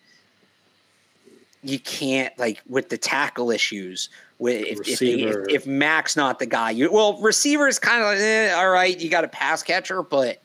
you 1.63 1.80
can't 1.80 2.38
like 2.38 2.61
with 2.67 2.89
the 2.89 2.97
tackle 2.97 3.51
issues. 3.51 4.09
With 4.38 4.65
if, 4.65 4.80
if, 4.88 5.01
if, 5.01 5.36
if, 5.49 5.67
Mac's 5.67 6.17
not 6.17 6.39
the 6.39 6.45
guy, 6.45 6.71
you 6.71 6.91
well 6.91 7.17
receiver 7.21 7.67
is 7.67 7.80
kind 7.80 8.01
of 8.01 8.07
like, 8.09 8.19
eh, 8.19 8.51
all 8.51 8.69
right. 8.69 8.99
You 8.99 9.09
got 9.09 9.23
a 9.23 9.30
pass 9.30 9.63
catcher, 9.63 10.03
but 10.03 10.41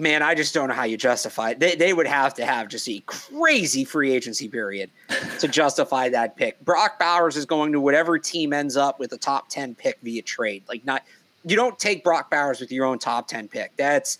man, 0.00 0.22
I 0.22 0.34
just 0.34 0.54
don't 0.54 0.68
know 0.68 0.74
how 0.74 0.84
you 0.84 0.96
justify 0.96 1.50
it. 1.50 1.60
They, 1.60 1.76
they 1.76 1.92
would 1.92 2.06
have 2.06 2.34
to 2.34 2.46
have 2.46 2.68
just 2.68 2.88
a 2.88 3.00
crazy 3.06 3.84
free 3.84 4.12
agency 4.12 4.48
period 4.48 4.90
to 5.38 5.48
justify 5.48 6.08
that 6.08 6.36
pick. 6.36 6.60
Brock 6.64 6.98
Bowers 6.98 7.36
is 7.36 7.44
going 7.44 7.72
to 7.72 7.80
whatever 7.80 8.18
team 8.18 8.52
ends 8.52 8.76
up 8.76 8.98
with 8.98 9.12
a 9.12 9.18
top 9.18 9.48
10 9.48 9.74
pick 9.74 9.98
via 10.02 10.22
trade. 10.22 10.62
Like, 10.68 10.84
not, 10.84 11.04
you 11.44 11.56
don't 11.56 11.78
take 11.78 12.02
Brock 12.02 12.30
Bowers 12.30 12.60
with 12.60 12.72
your 12.72 12.86
own 12.86 12.98
top 12.98 13.28
10 13.28 13.48
pick. 13.48 13.76
That's 13.76 14.18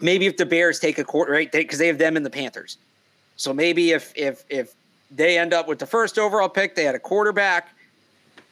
maybe 0.00 0.26
if 0.26 0.36
the 0.36 0.46
Bears 0.46 0.80
take 0.80 0.98
a 0.98 1.04
quarter, 1.04 1.32
right? 1.32 1.50
Because 1.50 1.78
they, 1.78 1.84
they 1.84 1.88
have 1.88 1.98
them 1.98 2.16
in 2.16 2.22
the 2.22 2.30
Panthers. 2.30 2.78
So 3.36 3.52
maybe 3.52 3.92
if, 3.92 4.12
if, 4.16 4.44
if 4.48 4.74
they 5.10 5.38
end 5.38 5.52
up 5.52 5.68
with 5.68 5.78
the 5.78 5.86
first 5.86 6.18
overall 6.18 6.48
pick, 6.48 6.74
they 6.74 6.84
had 6.84 6.94
a 6.94 7.00
quarterback. 7.00 7.68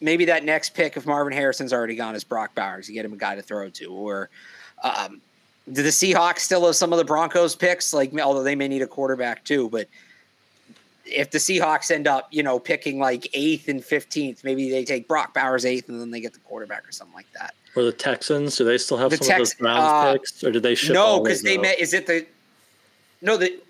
Maybe 0.01 0.27
that 0.27 0.45
next 0.45 0.75
pick, 0.75 0.97
if 0.97 1.07
Marvin 1.07 1.33
Harrison's 1.33 1.73
already 1.73 1.95
gone, 1.95 2.15
is 2.15 2.25
Brock 2.25 2.55
Bowers. 2.55 2.89
You 2.89 2.95
get 2.95 3.05
him 3.05 3.13
a 3.13 3.17
guy 3.17 3.35
to 3.35 3.43
throw 3.43 3.69
to, 3.69 3.87
or 3.87 4.31
um, 4.83 5.21
do 5.73 5.83
the 5.83 5.91
Seahawks 5.91 6.41
still 6.41 6.67
have 6.67 6.77
some 6.77 6.93
of 6.93 6.99
the 6.99 7.05
Broncos 7.05 7.55
picks? 7.55 7.93
Like, 7.93 8.19
although 8.19 8.43
they 8.43 8.55
may 8.55 8.69
need 8.69 8.83
a 8.83 8.87
quarterback 8.87 9.45
too, 9.45 9.69
but 9.71 9.89
if 11.05 11.31
the 11.31 11.39
Seahawks 11.39 11.91
end 11.91 12.07
up, 12.07 12.29
you 12.31 12.43
know, 12.43 12.59
picking 12.59 12.99
like 12.99 13.29
eighth 13.33 13.69
and 13.69 13.85
fifteenth, 13.85 14.45
maybe 14.45 14.71
they 14.71 14.85
take 14.85 15.09
Brock 15.09 15.35
Bowers 15.35 15.65
eighth 15.65 15.89
and 15.89 16.01
then 16.01 16.11
they 16.11 16.21
get 16.21 16.33
the 16.33 16.41
quarterback 16.41 16.89
or 16.89 16.93
something 16.93 17.15
like 17.15 17.31
that. 17.39 17.55
Or 17.77 17.85
the 17.85 17.93
Texans? 17.93 18.57
Do 18.57 18.65
they 18.65 18.79
still 18.79 18.97
have 18.97 19.11
the 19.11 19.17
some 19.17 19.27
Tex- 19.27 19.33
of 19.33 19.39
those 19.39 19.55
Browns 19.55 19.79
uh, 19.81 20.13
picks, 20.13 20.45
or 20.45 20.51
did 20.51 20.63
they 20.63 20.75
ship? 20.75 20.95
No, 20.95 21.21
because 21.21 21.43
they 21.43 21.59
met. 21.59 21.79
Is 21.79 21.95
it 21.95 22.07
the? 22.07 22.27
No, 23.23 23.37
the 23.37 23.61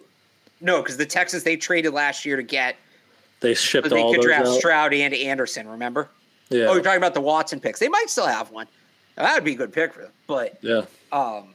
no, 0.61 0.82
because 0.82 0.96
the 0.96 1.07
Texans 1.07 1.42
they 1.42 1.57
traded 1.57 1.92
last 1.92 2.24
year 2.24 2.36
to 2.36 2.42
get. 2.42 2.76
They 3.40 3.55
shipped 3.55 3.88
so 3.88 3.94
they 3.94 4.03
all 4.03 4.12
could 4.12 4.22
draft 4.22 4.46
out. 4.46 4.59
Stroud 4.59 4.92
and 4.92 5.14
Anderson. 5.14 5.68
Remember? 5.68 6.09
Yeah. 6.51 6.66
Oh, 6.66 6.74
you're 6.74 6.82
talking 6.82 6.98
about 6.98 7.14
the 7.14 7.20
Watson 7.20 7.61
picks. 7.61 7.80
They 7.80 7.88
might 7.88 8.09
still 8.09 8.26
have 8.26 8.51
one. 8.51 8.66
That 9.16 9.34
would 9.34 9.44
be 9.44 9.53
a 9.53 9.57
good 9.57 9.72
pick 9.72 9.94
for 9.94 10.03
them. 10.03 10.12
But 10.26 10.59
yeah. 10.62 10.82
Um, 11.12 11.55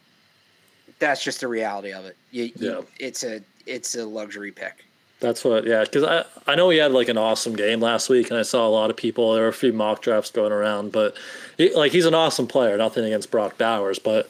that's 0.99 1.23
just 1.23 1.41
the 1.41 1.47
reality 1.47 1.91
of 1.91 2.05
it. 2.05 2.15
You, 2.31 2.43
you, 2.43 2.53
yeah. 2.57 2.81
It's 2.99 3.23
a 3.23 3.41
it's 3.65 3.95
a 3.95 4.05
luxury 4.05 4.51
pick. 4.51 4.85
That's 5.19 5.43
what, 5.43 5.65
yeah. 5.65 5.83
Because 5.83 6.03
I 6.03 6.25
I 6.51 6.55
know 6.55 6.69
he 6.69 6.77
had 6.77 6.91
like 6.91 7.09
an 7.09 7.17
awesome 7.17 7.55
game 7.55 7.79
last 7.79 8.09
week, 8.09 8.29
and 8.29 8.37
I 8.37 8.43
saw 8.43 8.67
a 8.67 8.69
lot 8.69 8.89
of 8.89 8.97
people. 8.97 9.33
There 9.33 9.43
were 9.43 9.49
a 9.49 9.53
few 9.53 9.73
mock 9.73 10.01
drafts 10.01 10.31
going 10.31 10.51
around, 10.51 10.91
but 10.91 11.15
he, 11.57 11.73
like 11.73 11.91
he's 11.91 12.05
an 12.05 12.13
awesome 12.13 12.47
player. 12.47 12.77
Nothing 12.77 13.05
against 13.05 13.31
Brock 13.31 13.57
Bowers, 13.57 13.99
but 13.99 14.29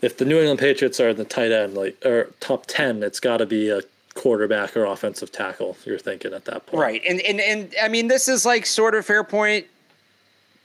if 0.00 0.16
the 0.16 0.24
New 0.24 0.38
England 0.38 0.60
Patriots 0.60 1.00
are 1.00 1.10
in 1.10 1.16
the 1.16 1.24
tight 1.24 1.52
end, 1.52 1.74
like 1.74 2.04
or 2.04 2.30
top 2.40 2.66
ten, 2.66 3.02
it's 3.02 3.20
got 3.20 3.38
to 3.38 3.46
be 3.46 3.68
a 3.68 3.80
quarterback 4.14 4.76
or 4.76 4.84
offensive 4.84 5.32
tackle. 5.32 5.76
You're 5.84 5.98
thinking 5.98 6.32
at 6.34 6.44
that 6.46 6.66
point, 6.66 6.80
right? 6.80 7.02
And 7.08 7.20
and 7.20 7.40
and 7.40 7.74
I 7.82 7.88
mean, 7.88 8.08
this 8.08 8.28
is 8.28 8.46
like 8.46 8.66
sort 8.66 8.94
of 8.94 9.04
fair 9.04 9.24
point. 9.24 9.66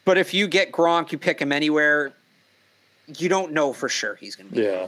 But 0.06 0.18
if 0.18 0.34
you 0.34 0.48
get 0.48 0.72
Gronk, 0.72 1.12
you 1.12 1.18
pick 1.18 1.42
him 1.42 1.52
anywhere. 1.52 2.14
You 3.18 3.28
don't 3.28 3.52
know 3.52 3.74
for 3.74 3.90
sure 3.90 4.16
he's 4.16 4.36
going 4.36 4.50
to 4.50 4.56
be. 4.56 4.62
Yeah 4.62 4.88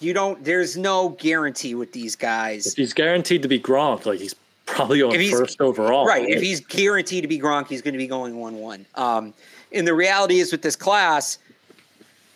you 0.00 0.12
don't. 0.12 0.42
There's 0.44 0.76
no 0.76 1.10
guarantee 1.10 1.74
with 1.74 1.92
these 1.92 2.16
guys. 2.16 2.66
If 2.66 2.74
he's 2.74 2.92
guaranteed 2.92 3.42
to 3.42 3.48
be 3.48 3.58
Gronk, 3.58 4.06
like 4.06 4.20
he's 4.20 4.34
probably 4.66 5.00
going 5.00 5.30
first 5.30 5.60
overall. 5.60 6.06
Right. 6.06 6.22
right. 6.22 6.30
If 6.30 6.42
he's 6.42 6.60
guaranteed 6.60 7.22
to 7.22 7.28
be 7.28 7.38
Gronk, 7.38 7.68
he's 7.68 7.82
going 7.82 7.94
to 7.94 7.98
be 7.98 8.06
going 8.06 8.36
one 8.36 8.58
one. 8.58 8.86
Um, 8.94 9.34
and 9.72 9.86
the 9.86 9.94
reality 9.94 10.38
is 10.38 10.52
with 10.52 10.62
this 10.62 10.76
class, 10.76 11.38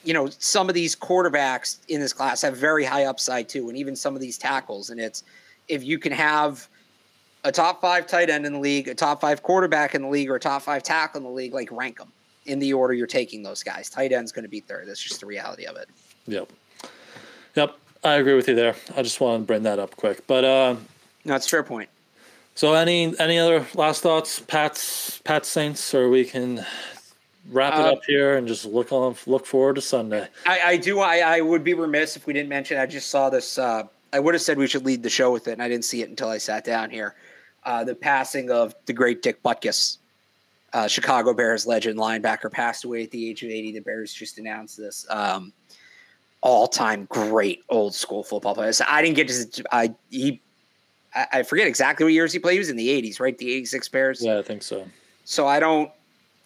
you 0.04 0.12
know, 0.12 0.28
some 0.38 0.68
of 0.68 0.74
these 0.74 0.96
quarterbacks 0.96 1.78
in 1.88 2.00
this 2.00 2.12
class 2.12 2.42
have 2.42 2.56
very 2.56 2.84
high 2.84 3.04
upside 3.04 3.48
too, 3.48 3.68
and 3.68 3.78
even 3.78 3.94
some 3.94 4.14
of 4.14 4.20
these 4.20 4.38
tackles. 4.38 4.90
And 4.90 5.00
it's 5.00 5.22
if 5.68 5.84
you 5.84 5.98
can 5.98 6.12
have 6.12 6.68
a 7.44 7.52
top 7.52 7.80
five 7.80 8.06
tight 8.06 8.30
end 8.30 8.44
in 8.46 8.54
the 8.54 8.58
league, 8.58 8.88
a 8.88 8.94
top 8.94 9.20
five 9.20 9.42
quarterback 9.42 9.94
in 9.94 10.02
the 10.02 10.08
league, 10.08 10.30
or 10.30 10.36
a 10.36 10.40
top 10.40 10.62
five 10.62 10.82
tackle 10.82 11.18
in 11.18 11.24
the 11.24 11.30
league, 11.30 11.54
like 11.54 11.70
rank 11.70 11.98
them 11.98 12.12
in 12.46 12.58
the 12.58 12.72
order 12.72 12.92
you're 12.92 13.06
taking 13.06 13.42
those 13.42 13.62
guys. 13.62 13.88
Tight 13.88 14.12
end's 14.12 14.32
going 14.32 14.42
to 14.42 14.48
be 14.48 14.60
third. 14.60 14.88
That's 14.88 15.02
just 15.02 15.20
the 15.20 15.26
reality 15.26 15.64
of 15.64 15.76
it. 15.76 15.88
Yep. 16.26 16.52
Yep, 17.55 17.76
I 18.05 18.14
agree 18.14 18.34
with 18.34 18.48
you 18.48 18.55
there. 18.55 18.74
I 18.96 19.03
just 19.03 19.20
wanted 19.20 19.38
to 19.38 19.44
bring 19.44 19.62
that 19.64 19.78
up 19.78 19.96
quick, 19.96 20.26
but 20.26 20.44
uh, 20.44 20.76
no, 21.24 21.34
it's 21.34 21.48
fair 21.48 21.62
point. 21.62 21.88
So, 22.55 22.74
any 22.74 23.18
any 23.18 23.38
other 23.38 23.66
last 23.74 24.03
thoughts, 24.03 24.40
Pat's 24.40 25.20
Pat 25.24 25.46
Saints, 25.46 25.94
or 25.94 26.09
we 26.09 26.24
can 26.24 26.64
wrap 27.50 27.74
it 27.74 27.80
uh, 27.80 27.92
up 27.92 28.05
here 28.07 28.36
and 28.36 28.46
just 28.46 28.64
look 28.64 28.92
on 28.92 29.16
look 29.26 29.46
forward 29.46 29.76
to 29.76 29.80
Sunday. 29.80 30.28
I, 30.46 30.61
I 30.64 30.76
do. 30.76 31.00
I, 31.00 31.18
I 31.18 31.40
would 31.40 31.64
be 31.64 31.74
remiss 31.74 32.16
if 32.16 32.26
we 32.26 32.32
didn't 32.32 32.48
mention. 32.48 32.78
I 32.78 32.86
just 32.86 33.11
saw 33.11 33.30
this. 33.30 33.59
Uh, 33.59 33.84
I 34.12 34.20
would 34.20 34.34
have 34.34 34.42
said 34.42 34.59
we 34.59 34.66
should 34.66 34.84
lead 34.84 35.03
the 35.03 35.11
show 35.11 35.32
with 35.32 35.48
it, 35.48 35.53
and 35.53 35.62
I 35.62 35.68
didn't 35.68 35.84
see 35.84 36.03
it 36.03 36.11
until 36.11 36.28
I 36.28 36.38
sat 36.38 36.64
down 36.64 36.90
here. 36.90 37.14
Uh, 37.64 37.84
the 37.84 37.94
passing 37.94 38.50
of 38.50 38.74
the 38.86 38.92
great 38.92 39.22
Dick 39.22 39.42
Butkus, 39.42 39.98
uh, 40.72 40.88
Chicago 40.88 41.32
Bears 41.32 41.66
legend 41.66 41.98
linebacker, 41.98 42.50
passed 42.50 42.84
away 42.84 43.05
at 43.05 43.11
the 43.11 43.30
age 43.30 43.42
of 43.42 43.50
eighty. 43.50 43.72
The 43.72 43.80
Bears 43.80 44.12
just 44.12 44.38
announced 44.38 44.76
this. 44.76 45.07
Um, 45.09 45.53
all 46.43 46.68
time 46.68 47.07
great 47.07 47.62
old 47.68 47.95
school 47.95 48.22
football 48.22 48.55
player. 48.55 48.72
So 48.72 48.84
I 48.86 49.01
didn't 49.01 49.16
get 49.16 49.28
to 49.28 49.64
I 49.72 49.95
he 50.11 50.40
I 51.14 51.43
forget 51.43 51.66
exactly 51.66 52.05
what 52.05 52.12
years 52.12 52.32
he 52.32 52.38
played. 52.38 52.55
He 52.55 52.59
was 52.59 52.70
in 52.70 52.76
the 52.76 52.90
eighties, 52.90 53.20
right? 53.20 53.36
The 53.36 53.51
eighty 53.51 53.64
six 53.64 53.88
Bears. 53.88 54.22
Yeah, 54.22 54.38
I 54.38 54.43
think 54.43 54.62
so. 54.62 54.86
So 55.24 55.47
I 55.47 55.61
don't 55.61 55.90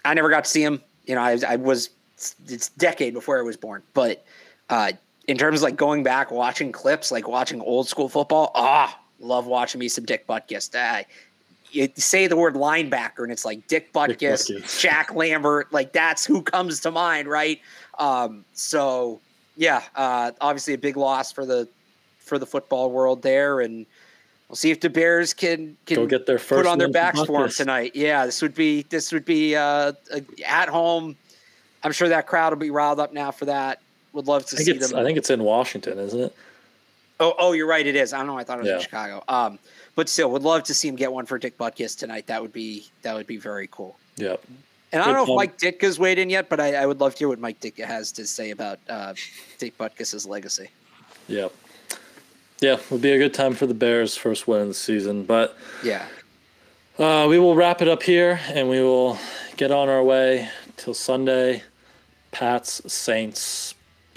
I 0.04 0.14
never 0.14 0.28
got 0.28 0.44
to 0.44 0.50
see 0.50 0.62
him. 0.62 0.82
You 1.06 1.14
know, 1.14 1.22
I, 1.22 1.38
I 1.48 1.56
was 1.56 1.90
it's 2.46 2.68
decade 2.70 3.14
before 3.14 3.38
I 3.38 3.42
was 3.42 3.56
born. 3.56 3.82
But 3.94 4.24
uh 4.70 4.92
in 5.26 5.36
terms 5.36 5.60
of 5.60 5.64
like 5.64 5.76
going 5.76 6.02
back, 6.02 6.30
watching 6.30 6.70
clips, 6.70 7.10
like 7.10 7.26
watching 7.26 7.60
old 7.60 7.88
school 7.88 8.08
football, 8.08 8.52
ah, 8.54 8.98
love 9.18 9.46
watching 9.46 9.78
me 9.78 9.88
some 9.88 10.04
Dick 10.04 10.26
Butkus. 10.26 10.74
Uh, 10.74 11.02
you 11.72 11.88
say 11.96 12.26
the 12.26 12.36
word 12.36 12.54
linebacker 12.54 13.24
and 13.24 13.32
it's 13.32 13.44
like 13.44 13.66
Dick 13.66 13.92
Butkus, 13.92 14.46
Dick 14.46 14.62
Butkus. 14.62 14.80
Jack 14.80 15.14
Lambert, 15.14 15.72
like 15.72 15.92
that's 15.92 16.24
who 16.24 16.42
comes 16.42 16.80
to 16.80 16.90
mind, 16.90 17.28
right? 17.28 17.60
Um, 17.98 18.44
so 18.52 19.20
yeah, 19.56 19.82
uh, 19.94 20.32
obviously 20.40 20.74
a 20.74 20.78
big 20.78 20.96
loss 20.96 21.32
for 21.32 21.46
the 21.46 21.68
for 22.18 22.38
the 22.38 22.46
football 22.46 22.90
world 22.90 23.22
there, 23.22 23.60
and 23.60 23.86
we'll 24.48 24.56
see 24.56 24.70
if 24.70 24.80
the 24.80 24.90
Bears 24.90 25.32
can 25.32 25.76
can 25.86 25.96
Go 25.96 26.06
get 26.06 26.26
their 26.26 26.38
first 26.38 26.64
put 26.64 26.66
on 26.66 26.78
their 26.78 26.90
backs 26.90 27.22
for 27.24 27.40
them 27.40 27.50
tonight. 27.50 27.92
Yeah, 27.94 28.26
this 28.26 28.42
would 28.42 28.54
be 28.54 28.82
this 28.82 29.12
would 29.12 29.24
be 29.24 29.56
uh, 29.56 29.92
at 30.46 30.68
home. 30.68 31.16
I'm 31.82 31.92
sure 31.92 32.08
that 32.08 32.26
crowd 32.26 32.52
will 32.52 32.58
be 32.58 32.70
riled 32.70 33.00
up 33.00 33.12
now 33.12 33.30
for 33.30 33.46
that. 33.46 33.80
Would 34.12 34.26
love 34.26 34.46
to 34.46 34.56
see 34.56 34.72
them. 34.72 34.96
I 34.96 35.04
think 35.04 35.18
it's 35.18 35.30
in 35.30 35.42
Washington, 35.42 35.98
isn't 35.98 36.20
it? 36.20 36.36
Oh, 37.18 37.34
oh, 37.38 37.52
you're 37.52 37.66
right. 37.66 37.86
It 37.86 37.96
is. 37.96 38.12
I 38.12 38.18
don't 38.18 38.26
know. 38.26 38.38
I 38.38 38.44
thought 38.44 38.58
it 38.58 38.62
was 38.62 38.68
yeah. 38.68 38.76
in 38.76 38.82
Chicago. 38.82 39.24
Um, 39.28 39.58
but 39.94 40.08
still, 40.08 40.30
would 40.32 40.42
love 40.42 40.64
to 40.64 40.74
see 40.74 40.88
him 40.88 40.96
get 40.96 41.12
one 41.12 41.24
for 41.24 41.38
Dick 41.38 41.56
Butkus 41.56 41.96
tonight. 41.98 42.26
That 42.26 42.42
would 42.42 42.52
be 42.52 42.86
that 43.02 43.14
would 43.14 43.26
be 43.26 43.38
very 43.38 43.68
cool. 43.70 43.96
Yep. 44.16 44.42
And 44.92 45.02
I 45.02 45.06
don't 45.06 45.14
know 45.14 45.34
if 45.34 45.36
Mike 45.36 45.58
Ditka's 45.58 45.98
weighed 45.98 46.18
in 46.18 46.30
yet, 46.30 46.48
but 46.48 46.60
I, 46.60 46.74
I, 46.74 46.86
would 46.86 47.00
love 47.00 47.14
to 47.14 47.18
hear 47.18 47.28
what 47.28 47.40
Mike 47.40 47.60
Ditka 47.60 47.84
has 47.84 48.12
to 48.12 48.26
say 48.26 48.50
about 48.50 48.78
uh, 48.88 49.14
Dick 49.58 49.76
Butkus's 49.76 50.26
legacy. 50.26 50.68
Yeah. 51.26 51.48
Yeah, 52.60 52.74
it'll 52.74 52.98
be 52.98 53.12
a 53.12 53.18
good 53.18 53.34
time 53.34 53.54
for 53.54 53.66
the 53.66 53.74
Bears' 53.74 54.16
first 54.16 54.48
win 54.48 54.62
of 54.62 54.68
the 54.68 54.74
season. 54.74 55.24
But 55.24 55.56
yeah, 55.82 56.06
uh, 56.98 57.26
we 57.28 57.38
will 57.38 57.54
wrap 57.54 57.82
it 57.82 57.88
up 57.88 58.02
here 58.02 58.40
and 58.48 58.70
we 58.70 58.80
will 58.80 59.18
get 59.56 59.70
on 59.70 59.88
our 59.88 60.02
way 60.02 60.48
till 60.76 60.94
Sunday. 60.94 61.62
Pats, 62.30 62.82
Saints, 62.92 63.74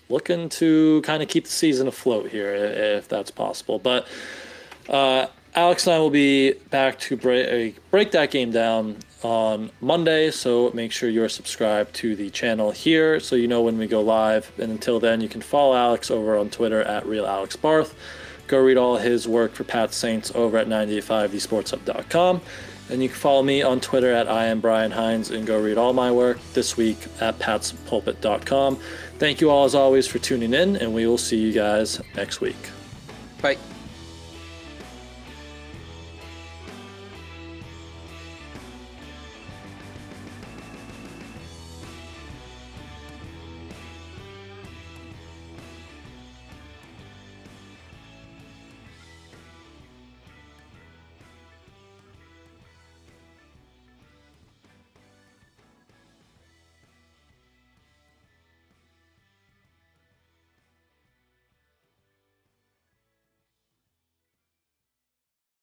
looking 0.09 0.49
to 0.49 1.01
kind 1.03 1.24
of 1.24 1.30
keep 1.30 1.45
the 1.45 1.51
season 1.51 1.88
afloat 1.88 2.30
here 2.30 2.53
if 2.53 3.07
that's 3.07 3.32
possible. 3.32 3.80
But 3.80 4.07
uh, 4.89 5.28
Alex 5.55 5.88
and 5.88 5.95
I 5.95 5.99
will 5.99 6.09
be 6.09 6.53
back 6.53 6.99
to 6.99 7.15
break, 7.15 7.78
break 7.91 8.11
that 8.11 8.32
game 8.32 8.51
down 8.51 8.97
on 9.24 9.72
Monday. 9.82 10.32
So 10.32 10.72
make 10.74 10.91
sure 10.91 11.09
you're 11.09 11.30
subscribed 11.30 11.93
to 11.95 12.15
the 12.15 12.30
channel 12.30 12.72
here 12.72 13.20
so 13.20 13.36
you 13.36 13.47
know 13.47 13.61
when 13.61 13.78
we 13.78 13.88
go 13.88 14.01
live. 14.01 14.51
And 14.57 14.72
until 14.72 14.99
then, 14.99 15.22
you 15.22 15.30
can 15.30 15.41
follow 15.41 15.76
Alex 15.76 16.09
over 16.09 16.38
on 16.38 16.49
Twitter 16.49 16.82
at 16.82 17.03
RealAlexBarth. 17.05 17.93
Go 18.47 18.59
read 18.59 18.78
all 18.78 18.97
his 18.97 19.28
work 19.28 19.53
for 19.53 19.63
Pat 19.63 19.93
Saints 19.93 20.32
over 20.34 20.57
at 20.57 20.67
985thesportshub.com. 20.67 22.41
And 22.89 23.03
you 23.03 23.09
can 23.09 23.17
follow 23.17 23.43
me 23.43 23.61
on 23.61 23.80
Twitter 23.80 24.11
at 24.11 24.28
I 24.28 24.45
am 24.45 24.59
Brian 24.59 24.89
Hines 24.89 25.30
and 25.30 25.45
go 25.45 25.61
read 25.61 25.78
all 25.78 25.93
my 25.93 26.11
work 26.11 26.39
this 26.53 26.76
week 26.76 26.97
at 27.22 27.38
patspulpit.com. 27.38 28.78
Thank 29.20 29.41
you 29.41 29.51
all 29.51 29.65
as 29.65 29.76
always 29.76 30.07
for 30.07 30.17
tuning 30.17 30.53
in, 30.53 30.76
and 30.78 30.93
we 30.93 31.05
will 31.05 31.17
see 31.17 31.38
you 31.38 31.53
guys 31.53 32.01
next 32.15 32.41
week. 32.41 32.57
Bye. 33.41 33.57